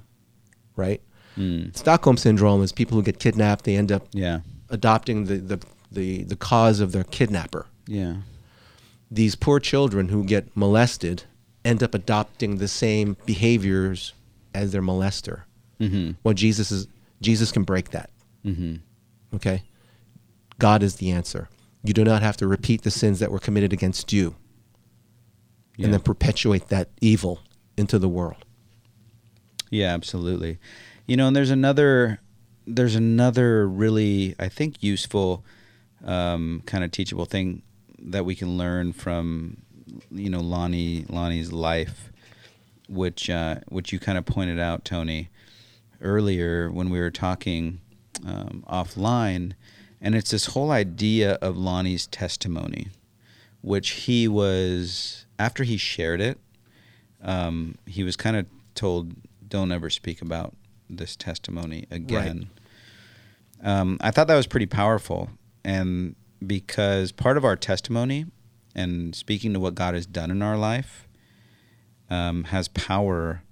right? 0.77 1.01
Mm. 1.39 1.75
Stockholm 1.77 2.17
syndrome 2.17 2.63
is 2.63 2.73
people 2.73 2.97
who 2.97 3.03
get 3.03 3.19
kidnapped, 3.19 3.65
they 3.65 3.77
end 3.77 3.91
up 3.91 4.07
Yeah. 4.13 4.41
adopting 4.69 5.25
the, 5.25 5.37
the, 5.39 5.61
the, 5.91 6.25
the 6.25 6.37
cause 6.37 6.81
of 6.81 6.93
their 6.93 7.05
kidnapper. 7.05 7.67
Yeah. 7.87 8.17
These 9.11 9.35
poor 9.37 9.59
children 9.59 10.09
who 10.09 10.25
get 10.25 10.55
molested 10.57 11.25
end 11.65 11.83
up 11.83 11.95
adopting 11.95 12.57
the 12.57 12.69
same 12.69 13.17
behaviors 13.27 14.13
as 14.55 14.73
their 14.73 14.83
molester. 14.83 15.43
Mhm. 15.81 16.17
Well, 16.23 16.35
Jesus 16.35 16.71
is 16.71 16.87
Jesus 17.21 17.53
can 17.53 17.65
break 17.65 17.91
that. 17.91 18.11
Mhm. 18.45 18.81
Okay, 19.35 19.63
God 20.61 20.83
is 20.85 20.97
the 20.97 21.11
answer. 21.11 21.49
You 21.83 21.93
do 21.93 22.05
not 22.05 22.23
have 22.23 22.37
to 22.39 22.47
repeat 22.47 22.83
the 22.83 22.91
sins 22.91 23.19
that 23.19 23.31
were 23.33 23.39
committed 23.41 23.73
against 23.73 24.13
you, 24.13 24.37
Yeah. 25.77 25.87
and 25.87 25.95
then 25.95 26.01
perpetuate 26.01 26.69
that 26.69 26.91
evil 27.01 27.41
into 27.77 27.99
the 27.99 28.09
world. 28.09 28.45
Yeah, 29.71 29.93
absolutely. 29.95 30.59
You 31.07 31.17
know, 31.17 31.27
and 31.29 31.35
there's 31.37 31.51
another 31.51 32.21
there's 32.67 32.95
another 32.95 33.67
really 33.67 34.35
I 34.39 34.49
think 34.49 34.83
useful 34.83 35.45
um, 36.05 36.63
kind 36.67 36.85
of 36.85 36.91
teachable 36.93 37.25
thing 37.25 37.63
that 37.99 38.25
we 38.25 38.35
can 38.35 38.57
learn 38.59 38.93
from 38.93 39.59
you 40.11 40.31
know 40.31 40.41
Lonnie 40.41 41.05
Lonnie's 41.09 41.53
life, 41.53 42.13
which 42.89 43.31
uh, 43.31 43.57
which 43.69 43.93
you 43.93 43.99
kind 43.99 44.19
of 44.19 44.27
pointed 44.27 44.59
out, 44.59 44.85
Tony, 44.85 45.31
earlier 46.01 46.71
when 46.71 46.91
we 46.91 47.01
were 47.01 47.11
talking 47.11 47.81
um, 48.27 48.65
offline, 48.69 49.53
and 50.01 50.15
it's 50.15 50.31
this 50.31 50.47
whole 50.47 50.71
idea 50.71 51.35
of 51.43 51.57
Lonnie's 51.57 52.07
testimony, 52.07 52.89
which 53.61 53.91
he 53.91 54.27
was 54.29 55.27
after 55.39 55.65
he 55.65 55.77
shared 55.77 56.21
it 56.21 56.39
um, 57.23 57.77
he 57.87 58.03
was 58.03 58.17
kind 58.17 58.37
of 58.37 58.47
told, 58.75 59.15
"Don't 59.47 59.73
ever 59.73 59.91
speak 59.91 60.23
about 60.23 60.55
this 60.89 61.17
testimony 61.17 61.87
again." 61.91 62.51
Um, 63.63 63.99
I 64.01 64.11
thought 64.11 64.27
that 64.29 64.37
was 64.37 64.47
pretty 64.47 64.67
powerful, 64.67 65.31
and 65.65 66.17
because 66.47 67.13
part 67.13 67.37
of 67.37 67.45
our 67.45 67.57
testimony 67.57 68.27
and 68.75 69.15
speaking 69.15 69.53
to 69.53 69.61
what 69.61 69.75
God 69.75 69.95
has 69.95 70.07
done 70.07 70.31
in 70.31 70.41
our 70.43 70.57
life 70.57 71.07
um, 72.09 72.45
has 72.45 72.69
power 72.69 73.43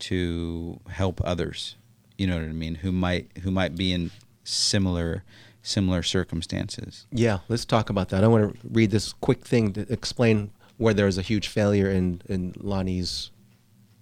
to 0.00 0.80
help 0.88 1.20
others. 1.24 1.76
You 2.18 2.26
know 2.26 2.36
what 2.36 2.44
I 2.44 2.52
mean? 2.52 2.76
Who 2.76 2.92
might 2.92 3.30
who 3.42 3.50
might 3.50 3.74
be 3.74 3.92
in 3.92 4.10
similar 4.44 5.24
similar 5.62 6.02
circumstances. 6.02 7.06
Yeah, 7.10 7.38
let's 7.48 7.64
talk 7.64 7.88
about 7.88 8.08
that. 8.10 8.24
I 8.24 8.28
want 8.28 8.52
to 8.52 8.68
read 8.68 8.90
this 8.90 9.12
quick 9.12 9.44
thing 9.44 9.72
to 9.74 9.92
explain 9.92 10.50
where 10.76 10.92
there 10.92 11.06
is 11.06 11.18
a 11.18 11.22
huge 11.22 11.48
failure 11.48 11.88
in, 11.88 12.22
in 12.28 12.54
Lonnie's 12.58 13.30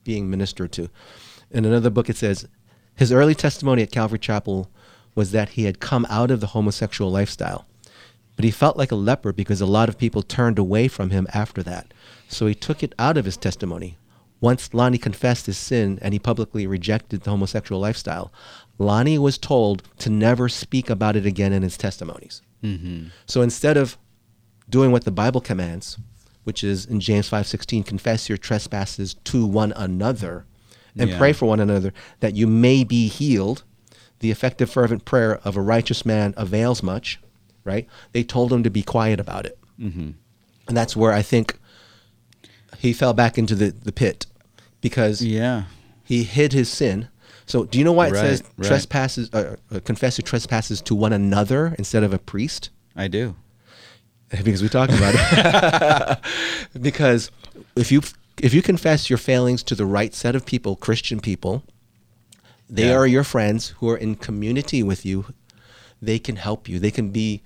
being 0.04 0.30
ministered 0.30 0.72
to. 0.72 0.88
In 1.50 1.64
another 1.64 1.90
book, 1.90 2.08
it 2.08 2.16
says 2.16 2.48
his 2.94 3.12
early 3.12 3.34
testimony 3.34 3.82
at 3.82 3.90
Calvary 3.90 4.18
Chapel 4.18 4.70
was 5.14 5.32
that 5.32 5.50
he 5.50 5.64
had 5.64 5.80
come 5.80 6.06
out 6.08 6.30
of 6.30 6.40
the 6.40 6.48
homosexual 6.48 7.10
lifestyle, 7.10 7.66
but 8.36 8.44
he 8.44 8.50
felt 8.50 8.76
like 8.76 8.92
a 8.92 8.96
leper 8.96 9.32
because 9.32 9.60
a 9.60 9.66
lot 9.66 9.88
of 9.88 9.98
people 9.98 10.22
turned 10.22 10.58
away 10.58 10.88
from 10.88 11.10
him 11.10 11.26
after 11.34 11.62
that. 11.62 11.92
So 12.28 12.46
he 12.46 12.54
took 12.54 12.82
it 12.82 12.94
out 12.98 13.18
of 13.18 13.24
his 13.24 13.36
testimony. 13.36 13.98
Once 14.40 14.72
Lonnie 14.72 14.98
confessed 14.98 15.46
his 15.46 15.58
sin 15.58 15.98
and 16.00 16.14
he 16.14 16.18
publicly 16.18 16.66
rejected 16.66 17.22
the 17.22 17.30
homosexual 17.30 17.80
lifestyle, 17.80 18.32
Lonnie 18.78 19.18
was 19.18 19.36
told 19.36 19.82
to 19.98 20.08
never 20.08 20.48
speak 20.48 20.88
about 20.88 21.16
it 21.16 21.26
again 21.26 21.52
in 21.52 21.62
his 21.62 21.76
testimonies. 21.76 22.40
Mm-hmm. 22.64 23.08
So 23.26 23.42
instead 23.42 23.76
of 23.76 23.98
doing 24.68 24.92
what 24.92 25.04
the 25.04 25.10
Bible 25.10 25.40
commands, 25.40 25.98
which 26.44 26.64
is 26.64 26.86
in 26.86 27.00
James 27.00 27.28
5:16, 27.28 27.84
confess 27.84 28.28
your 28.28 28.38
trespasses 28.38 29.14
to 29.24 29.44
one 29.46 29.72
another 29.76 30.46
and 30.96 31.10
Yeah. 31.10 31.18
pray 31.18 31.32
for 31.34 31.46
one 31.46 31.60
another 31.60 31.92
that 32.20 32.34
you 32.34 32.46
may 32.46 32.82
be 32.82 33.08
healed, 33.08 33.62
the 34.20 34.30
effective 34.30 34.70
fervent 34.70 35.04
prayer 35.04 35.38
of 35.44 35.56
a 35.56 35.60
righteous 35.60 36.06
man 36.06 36.32
avails 36.36 36.82
much, 36.82 37.20
right? 37.64 37.86
They 38.12 38.22
told 38.22 38.52
him 38.52 38.62
to 38.62 38.70
be 38.70 38.82
quiet 38.82 39.20
about 39.20 39.44
it. 39.44 39.58
Mm-hmm. 39.78 40.10
And 40.68 40.76
that's 40.76 40.96
where 40.96 41.12
I 41.12 41.20
think 41.22 41.58
he 42.80 42.92
fell 42.94 43.12
back 43.12 43.36
into 43.36 43.54
the, 43.54 43.70
the 43.70 43.92
pit 43.92 44.26
because 44.80 45.22
yeah. 45.22 45.64
he 46.02 46.24
hid 46.24 46.52
his 46.54 46.68
sin. 46.70 47.08
So 47.46 47.64
do 47.64 47.78
you 47.78 47.84
know 47.84 47.92
why 47.92 48.06
it 48.08 48.12
Right, 48.12 48.20
says 48.20 48.42
right. 48.56 48.66
trespasses 48.68 49.28
uh, 49.34 49.56
uh, 49.70 49.80
confess 49.80 50.16
your 50.18 50.24
trespasses 50.24 50.80
to 50.82 50.94
one 50.94 51.12
another 51.12 51.74
instead 51.78 52.02
of 52.02 52.14
a 52.14 52.18
priest? 52.18 52.70
I 52.96 53.08
do. 53.08 53.36
because 54.44 54.62
we 54.62 54.68
talked 54.68 54.92
about 54.92 55.14
it. 55.16 56.18
because 56.80 57.30
if 57.76 57.92
you 57.92 58.00
if 58.42 58.54
you 58.54 58.62
confess 58.62 59.10
your 59.10 59.18
failings 59.18 59.62
to 59.64 59.74
the 59.74 59.84
right 59.84 60.14
set 60.14 60.34
of 60.34 60.46
people, 60.46 60.74
Christian 60.76 61.20
people, 61.20 61.62
they 62.68 62.86
Yeah. 62.88 62.96
are 62.96 63.06
your 63.06 63.24
friends 63.24 63.74
who 63.78 63.90
are 63.90 63.96
in 63.96 64.14
community 64.14 64.82
with 64.82 65.04
you. 65.04 65.26
They 66.00 66.18
can 66.18 66.36
help 66.36 66.66
you. 66.68 66.78
They 66.78 66.90
can 66.90 67.10
be 67.10 67.42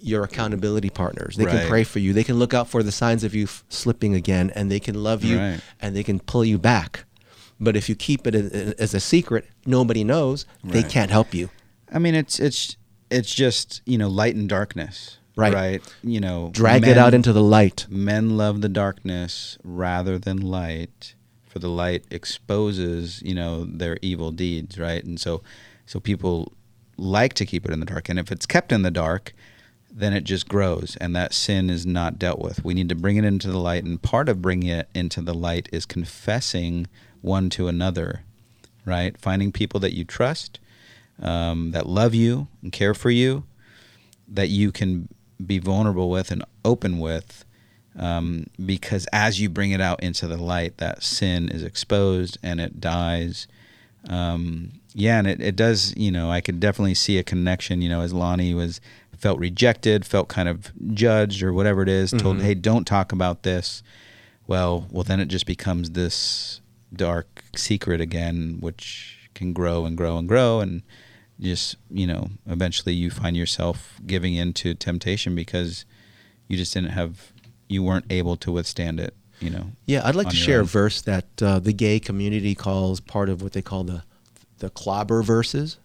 your 0.00 0.22
accountability 0.24 0.90
partners. 0.90 1.36
They 1.36 1.44
Right. 1.44 1.58
can 1.60 1.68
pray 1.68 1.84
for 1.84 1.98
you. 1.98 2.12
They 2.12 2.24
can 2.24 2.38
look 2.38 2.54
out 2.54 2.68
for 2.68 2.82
the 2.82 2.92
signs 2.92 3.24
of 3.24 3.34
you 3.34 3.44
f- 3.44 3.64
slipping 3.68 4.14
again, 4.14 4.50
and 4.54 4.70
they 4.70 4.80
can 4.80 5.02
love 5.02 5.24
you 5.24 5.38
Right. 5.38 5.60
and 5.80 5.94
they 5.96 6.02
can 6.04 6.20
pull 6.20 6.44
you 6.44 6.58
back. 6.58 7.04
But 7.60 7.76
if 7.76 7.88
you 7.88 7.94
keep 7.94 8.26
it 8.26 8.34
a- 8.34 8.74
as 8.80 8.94
a 8.94 9.00
secret, 9.00 9.46
nobody 9.66 10.04
knows. 10.04 10.46
They 10.62 10.82
can't 10.84 11.10
help 11.10 11.34
you. 11.34 11.50
I 11.92 11.98
mean, 11.98 12.14
it's 12.14 12.38
it's 12.38 12.76
it's 13.10 13.34
just 13.34 13.80
you 13.86 13.98
know 13.98 14.08
light 14.08 14.34
and 14.36 14.48
darkness, 14.48 15.16
Right. 15.36 15.54
Right. 15.54 15.82
You 16.02 16.20
know, 16.20 16.50
Drag 16.52 16.86
it 16.86 16.98
out 16.98 17.14
into 17.14 17.32
the 17.32 17.42
light. 17.42 17.86
Men 17.88 18.36
love 18.36 18.60
the 18.60 18.68
darkness 18.68 19.56
rather 19.64 20.18
than 20.18 20.38
light, 20.38 21.14
for 21.46 21.58
the 21.60 21.68
light 21.70 22.04
exposes 22.10 23.22
you 23.24 23.34
know 23.34 23.64
their 23.64 23.98
evil 24.02 24.30
deeds, 24.30 24.78
right? 24.78 25.04
And 25.04 25.18
so, 25.20 25.42
so 25.86 26.00
people 26.00 26.52
like 26.96 27.34
to 27.34 27.46
keep 27.46 27.64
it 27.64 27.72
in 27.72 27.80
the 27.80 27.86
dark, 27.86 28.08
and 28.08 28.18
if 28.18 28.30
it's 28.32 28.46
kept 28.46 28.72
in 28.72 28.82
the 28.82 28.90
dark, 28.90 29.32
then 29.98 30.12
it 30.12 30.22
just 30.22 30.48
grows, 30.48 30.96
and 31.00 31.14
that 31.16 31.34
sin 31.34 31.68
is 31.68 31.84
not 31.84 32.20
dealt 32.20 32.38
with. 32.38 32.64
We 32.64 32.72
need 32.72 32.88
to 32.88 32.94
bring 32.94 33.16
it 33.16 33.24
into 33.24 33.50
the 33.50 33.58
light, 33.58 33.82
and 33.82 34.00
part 34.00 34.28
of 34.28 34.40
bringing 34.40 34.68
it 34.68 34.88
into 34.94 35.20
the 35.20 35.34
light 35.34 35.68
is 35.72 35.86
confessing 35.86 36.86
one 37.20 37.50
to 37.50 37.66
another, 37.66 38.22
right? 38.84 39.18
Finding 39.18 39.50
people 39.50 39.80
that 39.80 39.94
you 39.94 40.04
trust, 40.04 40.60
um, 41.20 41.72
that 41.72 41.86
love 41.86 42.14
you 42.14 42.46
and 42.62 42.70
care 42.70 42.94
for 42.94 43.10
you, 43.10 43.42
that 44.28 44.48
you 44.48 44.70
can 44.70 45.08
be 45.44 45.58
vulnerable 45.58 46.10
with 46.10 46.30
and 46.30 46.44
open 46.64 47.00
with, 47.00 47.44
um, 47.98 48.46
because 48.64 49.08
as 49.12 49.40
you 49.40 49.48
bring 49.48 49.72
it 49.72 49.80
out 49.80 50.00
into 50.00 50.28
the 50.28 50.36
light, 50.36 50.76
that 50.76 51.02
sin 51.02 51.48
is 51.48 51.64
exposed 51.64 52.38
and 52.40 52.60
it 52.60 52.80
dies. 52.80 53.48
Um, 54.08 54.70
yeah, 54.94 55.18
and 55.18 55.26
it, 55.26 55.40
it 55.40 55.56
does. 55.56 55.92
You 55.96 56.12
know, 56.12 56.30
I 56.30 56.40
could 56.40 56.60
definitely 56.60 56.94
see 56.94 57.18
a 57.18 57.24
connection. 57.24 57.82
You 57.82 57.88
know, 57.88 58.00
as 58.00 58.12
Lonnie 58.12 58.54
was 58.54 58.80
felt 59.18 59.38
rejected, 59.38 60.04
felt 60.06 60.28
kind 60.28 60.48
of 60.48 60.72
judged 60.94 61.42
or 61.42 61.52
whatever 61.52 61.82
it 61.82 61.88
is, 61.88 62.10
told, 62.12 62.38
Mhm. 62.38 62.42
"Hey, 62.42 62.54
don't 62.54 62.86
talk 62.86 63.12
about 63.12 63.42
this." 63.42 63.82
Well, 64.46 64.86
well, 64.90 65.04
then 65.04 65.20
it 65.20 65.26
just 65.28 65.44
becomes 65.46 65.90
this 65.90 66.60
dark 66.94 67.44
secret 67.54 68.00
again, 68.00 68.58
which 68.60 69.28
can 69.34 69.52
grow 69.52 69.84
and 69.84 69.96
grow 69.96 70.16
and 70.18 70.26
grow, 70.28 70.60
and 70.60 70.82
just 71.40 71.76
you 71.90 72.06
know, 72.06 72.30
eventually 72.46 72.94
you 72.94 73.10
find 73.10 73.36
yourself 73.36 74.00
giving 74.06 74.34
in 74.34 74.52
to 74.54 74.74
temptation 74.74 75.34
because 75.34 75.84
you 76.48 76.56
just 76.56 76.72
didn't 76.74 76.90
have, 76.90 77.32
you 77.68 77.82
weren't 77.82 78.06
able 78.10 78.36
to 78.36 78.50
withstand 78.50 78.98
it. 78.98 79.14
You 79.40 79.50
know. 79.50 79.70
Yeah, 79.86 80.00
I'd 80.04 80.16
like 80.16 80.30
to 80.30 80.34
share 80.36 80.60
a 80.62 80.64
verse 80.64 81.00
that 81.02 81.26
uh, 81.40 81.60
the 81.60 81.72
gay 81.72 82.00
community 82.00 82.56
calls 82.56 82.98
part 82.98 83.28
of 83.28 83.40
what 83.42 83.52
they 83.52 83.62
call 83.62 83.84
the 83.84 84.02
the 84.58 84.70
clobber 84.70 85.22
verses, 85.22 85.76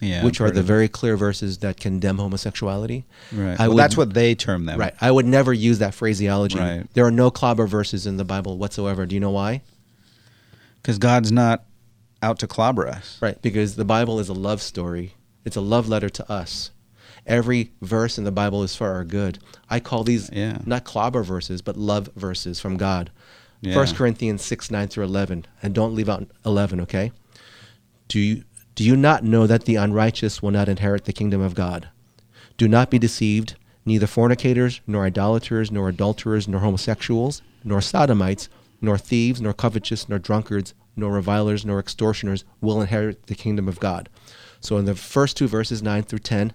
Yeah, 0.00 0.24
which 0.24 0.40
are 0.40 0.50
the 0.50 0.62
very 0.62 0.88
clear 0.88 1.16
verses 1.16 1.58
that 1.58 1.76
condemn 1.78 2.18
homosexuality. 2.18 3.04
Right. 3.32 3.58
Well, 3.58 3.70
would- 3.70 3.78
that's 3.78 3.96
what 3.96 4.14
they 4.14 4.34
term 4.34 4.66
them. 4.66 4.78
Right. 4.78 4.94
I 5.00 5.10
would 5.10 5.26
never 5.26 5.52
use 5.52 5.78
that 5.80 5.92
phraseology. 5.94 6.58
Right. 6.58 6.86
There 6.94 7.04
are 7.04 7.10
no 7.10 7.30
clobber 7.30 7.66
verses 7.66 8.06
in 8.06 8.16
the 8.16 8.24
Bible 8.24 8.58
whatsoever. 8.58 9.06
Do 9.06 9.14
you 9.16 9.20
know 9.20 9.30
why? 9.30 9.62
Because 10.82 10.98
God's 10.98 11.32
not 11.32 11.64
out 12.22 12.38
to 12.40 12.46
clobber 12.46 12.86
us. 12.86 13.18
Right. 13.20 13.40
Because 13.42 13.76
the 13.76 13.84
Bible 13.84 14.20
is 14.20 14.28
a 14.28 14.34
love 14.34 14.62
story. 14.62 15.14
It's 15.44 15.56
a 15.56 15.60
love 15.60 15.88
letter 15.88 16.08
to 16.08 16.30
us. 16.30 16.70
Every 17.26 17.72
verse 17.82 18.16
in 18.18 18.24
the 18.24 18.32
Bible 18.32 18.62
is 18.62 18.74
for 18.74 18.88
our 18.88 19.04
good. 19.04 19.38
I 19.68 19.80
call 19.80 20.02
these 20.04 20.30
Yeah. 20.32 20.58
not 20.64 20.84
clobber 20.84 21.22
verses, 21.22 21.60
but 21.62 21.76
love 21.76 22.08
verses 22.16 22.58
from 22.60 22.76
God. 22.76 23.10
Yeah. 23.60 23.74
First 23.74 23.96
Corinthians 23.96 24.42
six 24.42 24.70
nine 24.70 24.88
through 24.88 25.04
eleven, 25.04 25.44
and 25.62 25.74
don't 25.74 25.94
leave 25.94 26.08
out 26.08 26.28
eleven. 26.46 26.80
Okay. 26.82 27.10
Do 28.06 28.18
you 28.20 28.44
do 28.78 28.84
you 28.84 28.96
not 28.96 29.24
know 29.24 29.44
that 29.48 29.64
the 29.64 29.74
unrighteous 29.74 30.40
will 30.40 30.52
not 30.52 30.68
inherit 30.68 31.04
the 31.04 31.12
kingdom 31.12 31.40
of 31.40 31.56
God? 31.56 31.88
Do 32.56 32.68
not 32.68 32.92
be 32.92 32.98
deceived. 33.00 33.56
Neither 33.84 34.06
fornicators, 34.06 34.80
nor 34.86 35.04
idolaters, 35.04 35.72
nor 35.72 35.88
adulterers, 35.88 36.46
nor 36.46 36.60
homosexuals, 36.60 37.42
nor 37.64 37.80
sodomites, 37.80 38.48
nor 38.80 38.96
thieves, 38.96 39.40
nor 39.40 39.52
covetous, 39.52 40.08
nor 40.08 40.20
drunkards, 40.20 40.74
nor 40.94 41.10
revilers, 41.10 41.64
nor 41.64 41.80
extortioners 41.80 42.44
will 42.60 42.80
inherit 42.80 43.26
the 43.26 43.34
kingdom 43.34 43.66
of 43.66 43.80
God. 43.80 44.08
So 44.60 44.76
in 44.76 44.84
the 44.84 44.94
first 44.94 45.36
two 45.36 45.48
verses, 45.48 45.82
9 45.82 46.04
through 46.04 46.20
10, 46.20 46.52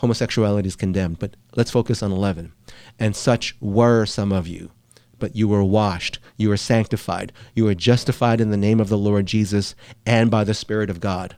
homosexuality 0.00 0.68
is 0.68 0.76
condemned. 0.76 1.18
But 1.18 1.34
let's 1.56 1.70
focus 1.70 2.02
on 2.02 2.12
11. 2.12 2.52
And 2.98 3.16
such 3.16 3.56
were 3.58 4.04
some 4.04 4.32
of 4.32 4.46
you. 4.46 4.70
But 5.18 5.34
you 5.34 5.48
were 5.48 5.64
washed, 5.64 6.18
you 6.36 6.48
were 6.48 6.56
sanctified, 6.56 7.32
you 7.54 7.64
were 7.64 7.74
justified 7.74 8.40
in 8.40 8.50
the 8.50 8.56
name 8.56 8.80
of 8.80 8.88
the 8.88 8.98
Lord 8.98 9.26
Jesus 9.26 9.74
and 10.06 10.30
by 10.30 10.44
the 10.44 10.54
Spirit 10.54 10.90
of 10.90 11.00
God. 11.00 11.36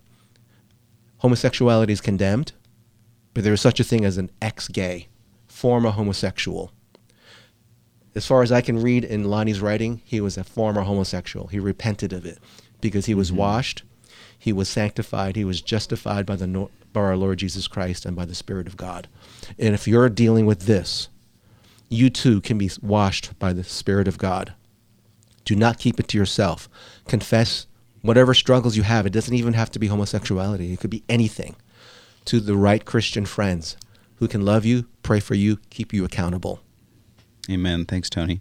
Homosexuality 1.19 1.93
is 1.93 2.01
condemned, 2.01 2.53
but 3.35 3.45
there 3.45 3.53
is 3.53 3.61
such 3.61 3.81
a 3.81 3.85
thing 3.85 4.05
as 4.05 4.19
an 4.19 4.31
ex 4.43 4.69
gay, 4.69 5.09
former 5.47 5.91
homosexual. 5.91 6.73
As 8.15 8.27
far 8.27 8.43
as 8.43 8.51
I 8.51 8.61
can 8.61 8.83
read 8.83 9.05
in 9.05 9.25
Lonnie's 9.25 9.61
writing, 9.61 10.03
he 10.05 10.21
was 10.21 10.37
a 10.37 10.45
former 10.45 10.83
homosexual. 10.83 11.47
He 11.47 11.61
repented 11.61 12.13
of 12.13 12.27
it 12.27 12.39
because 12.81 13.07
he 13.07 13.15
was 13.15 13.31
Mm-hmm. 13.31 13.39
washed, 13.39 13.83
he 14.39 14.53
was 14.53 14.69
sanctified, 14.69 15.37
he 15.37 15.45
was 15.45 15.61
justified 15.61 16.27
by 16.27 16.37
the 16.37 16.69
by 16.93 17.01
our 17.01 17.17
Lord 17.17 17.39
Jesus 17.39 17.69
Christ 17.69 18.05
and 18.05 18.17
by 18.17 18.25
the 18.25 18.35
Spirit 18.35 18.67
of 18.67 18.77
God. 18.77 19.07
And 19.59 19.75
if 19.75 19.87
you're 19.87 20.09
dealing 20.09 20.45
with 20.45 20.63
this, 20.63 21.09
you 21.91 22.09
too 22.09 22.41
can 22.41 22.57
be 22.57 22.71
washed 22.81 23.39
by 23.39 23.53
the 23.53 23.65
Spirit 23.65 24.09
of 24.09 24.17
God. 24.17 24.55
Do 25.45 25.57
not 25.57 25.79
keep 25.79 25.99
it 26.01 26.09
to 26.09 26.19
yourself. 26.19 26.69
Confess 27.07 27.67
whatever 28.03 28.33
struggles 28.33 28.77
you 28.77 28.85
have. 28.85 29.05
It 29.05 29.13
doesn't 29.13 29.35
even 29.35 29.55
have 29.55 29.71
to 29.73 29.79
be 29.79 29.89
homosexuality, 29.89 30.73
it 30.73 30.81
could 30.81 30.91
be 30.91 31.05
anything. 31.09 31.57
To 32.27 32.39
the 32.39 32.57
right 32.57 32.85
Christian 32.85 33.27
friends 33.27 33.77
who 34.17 34.29
can 34.29 34.45
love 34.45 34.65
you, 34.65 34.87
pray 35.03 35.21
for 35.21 35.35
you, 35.35 35.59
keep 35.71 35.93
you 35.93 36.05
accountable. 36.05 36.61
Amen. 37.51 37.85
Thanks, 37.87 38.09
Tony. 38.09 38.41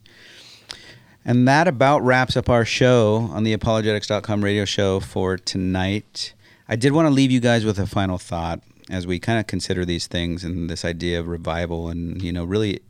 And 1.26 1.48
that 1.48 1.68
about 1.68 2.04
wraps 2.04 2.38
up 2.38 2.50
our 2.50 2.66
show 2.66 3.30
on 3.32 3.44
the 3.44 3.54
apologetics.com 3.54 4.44
radio 4.44 4.66
show 4.66 5.00
for 5.00 5.38
tonight. 5.38 6.34
I 6.68 6.76
did 6.76 6.92
want 6.92 7.08
to 7.08 7.14
leave 7.14 7.32
you 7.32 7.40
guys 7.40 7.66
with 7.66 7.80
a 7.80 7.88
final 7.88 8.18
thought 8.18 8.62
as 8.90 9.08
we 9.08 9.20
kind 9.20 9.40
of 9.40 9.48
consider 9.48 9.86
these 9.86 10.08
things 10.08 10.44
and 10.44 10.70
this 10.70 10.86
idea 10.86 11.20
of 11.20 11.28
revival 11.28 11.90
and, 11.90 12.22
you 12.22 12.32
know, 12.32 12.44
really 12.44 12.82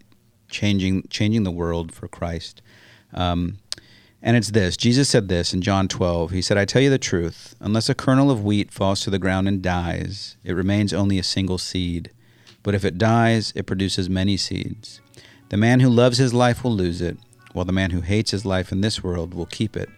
changing 0.49 1.03
changing 1.09 1.43
the 1.43 1.51
world 1.51 1.91
for 1.91 2.07
Christ. 2.07 2.61
Um, 3.13 3.57
and 4.21 4.35
it's 4.35 4.51
this 4.51 4.75
Jesus 4.75 5.09
said 5.09 5.29
this 5.29 5.53
in 5.53 5.61
John 5.61 5.87
12. 5.87 6.31
He 6.31 6.41
said, 6.41 6.57
I 6.57 6.65
tell 6.65 6.81
you 6.81 6.89
the 6.89 6.97
truth, 6.97 7.55
unless 7.59 7.89
a 7.89 7.95
kernel 7.95 8.31
of 8.31 8.43
wheat 8.43 8.71
falls 8.71 9.01
to 9.01 9.09
the 9.09 9.19
ground 9.19 9.47
and 9.47 9.61
dies, 9.61 10.37
it 10.43 10.53
remains 10.53 10.93
only 10.93 11.17
a 11.19 11.23
single 11.23 11.57
seed. 11.57 12.11
But 12.61 12.75
if 12.75 12.83
it 12.83 12.97
dies, 12.97 13.53
it 13.55 13.65
produces 13.65 14.09
many 14.09 14.35
seeds. 14.35 14.99
The 15.47 15.57
man 15.57 15.79
who 15.79 15.89
loves 15.89 16.17
his 16.17 16.33
life 16.33 16.63
will 16.63 16.73
lose 16.73 17.01
it, 17.01 17.17
while 17.53 17.65
the 17.65 17.71
man 17.71 17.91
who 17.91 18.01
hates 18.01 18.31
his 18.31 18.45
life 18.45 18.71
in 18.71 18.81
this 18.81 19.01
world 19.03 19.33
will 19.33 19.45
keep 19.45 19.77
it 19.77 19.89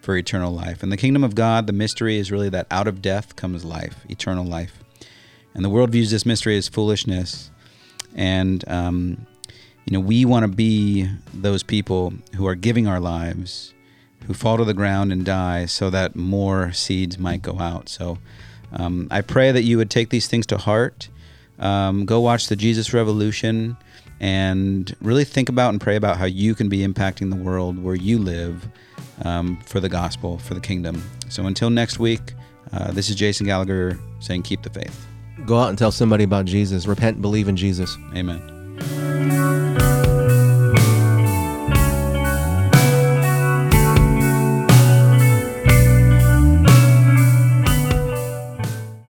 for 0.00 0.16
eternal 0.16 0.52
life. 0.52 0.82
In 0.82 0.90
the 0.90 0.96
kingdom 0.96 1.24
of 1.24 1.34
God, 1.34 1.66
the 1.66 1.72
mystery 1.72 2.18
is 2.18 2.30
really 2.30 2.48
that 2.50 2.66
out 2.70 2.86
of 2.86 3.02
death 3.02 3.36
comes 3.36 3.64
life, 3.64 4.04
eternal 4.08 4.44
life. 4.44 4.84
And 5.54 5.64
the 5.64 5.68
world 5.68 5.90
views 5.90 6.10
this 6.10 6.26
mystery 6.26 6.56
as 6.56 6.68
foolishness. 6.68 7.50
And, 8.14 8.66
um, 8.68 9.26
you 9.90 9.98
know, 9.98 10.06
we 10.06 10.24
want 10.24 10.44
to 10.44 10.48
be 10.48 11.08
those 11.34 11.64
people 11.64 12.12
who 12.36 12.46
are 12.46 12.54
giving 12.54 12.86
our 12.86 13.00
lives, 13.00 13.74
who 14.26 14.34
fall 14.34 14.56
to 14.56 14.64
the 14.64 14.72
ground 14.72 15.10
and 15.10 15.24
die 15.24 15.66
so 15.66 15.90
that 15.90 16.14
more 16.14 16.72
seeds 16.72 17.18
might 17.18 17.42
go 17.42 17.58
out. 17.58 17.88
So 17.88 18.18
um, 18.72 19.08
I 19.10 19.20
pray 19.20 19.50
that 19.50 19.64
you 19.64 19.78
would 19.78 19.90
take 19.90 20.10
these 20.10 20.28
things 20.28 20.46
to 20.46 20.58
heart. 20.58 21.08
Um, 21.58 22.06
go 22.06 22.20
watch 22.20 22.46
the 22.46 22.54
Jesus 22.54 22.94
Revolution 22.94 23.76
and 24.20 24.94
really 25.00 25.24
think 25.24 25.48
about 25.48 25.70
and 25.70 25.80
pray 25.80 25.96
about 25.96 26.18
how 26.18 26.26
you 26.26 26.54
can 26.54 26.68
be 26.68 26.86
impacting 26.86 27.28
the 27.30 27.36
world 27.36 27.82
where 27.82 27.96
you 27.96 28.20
live 28.20 28.68
um, 29.24 29.58
for 29.66 29.80
the 29.80 29.88
gospel, 29.88 30.38
for 30.38 30.54
the 30.54 30.60
kingdom. 30.60 31.02
So 31.28 31.46
until 31.46 31.68
next 31.68 31.98
week, 31.98 32.34
uh, 32.72 32.92
this 32.92 33.10
is 33.10 33.16
Jason 33.16 33.46
Gallagher 33.46 33.98
saying, 34.20 34.44
Keep 34.44 34.62
the 34.62 34.70
faith. 34.70 35.08
Go 35.46 35.58
out 35.58 35.70
and 35.70 35.76
tell 35.76 35.90
somebody 35.90 36.22
about 36.22 36.44
Jesus. 36.44 36.86
Repent 36.86 37.16
and 37.16 37.22
believe 37.22 37.48
in 37.48 37.56
Jesus. 37.56 37.96
Amen. 38.14 38.59
Thank 38.80 39.80
you. 39.80 39.99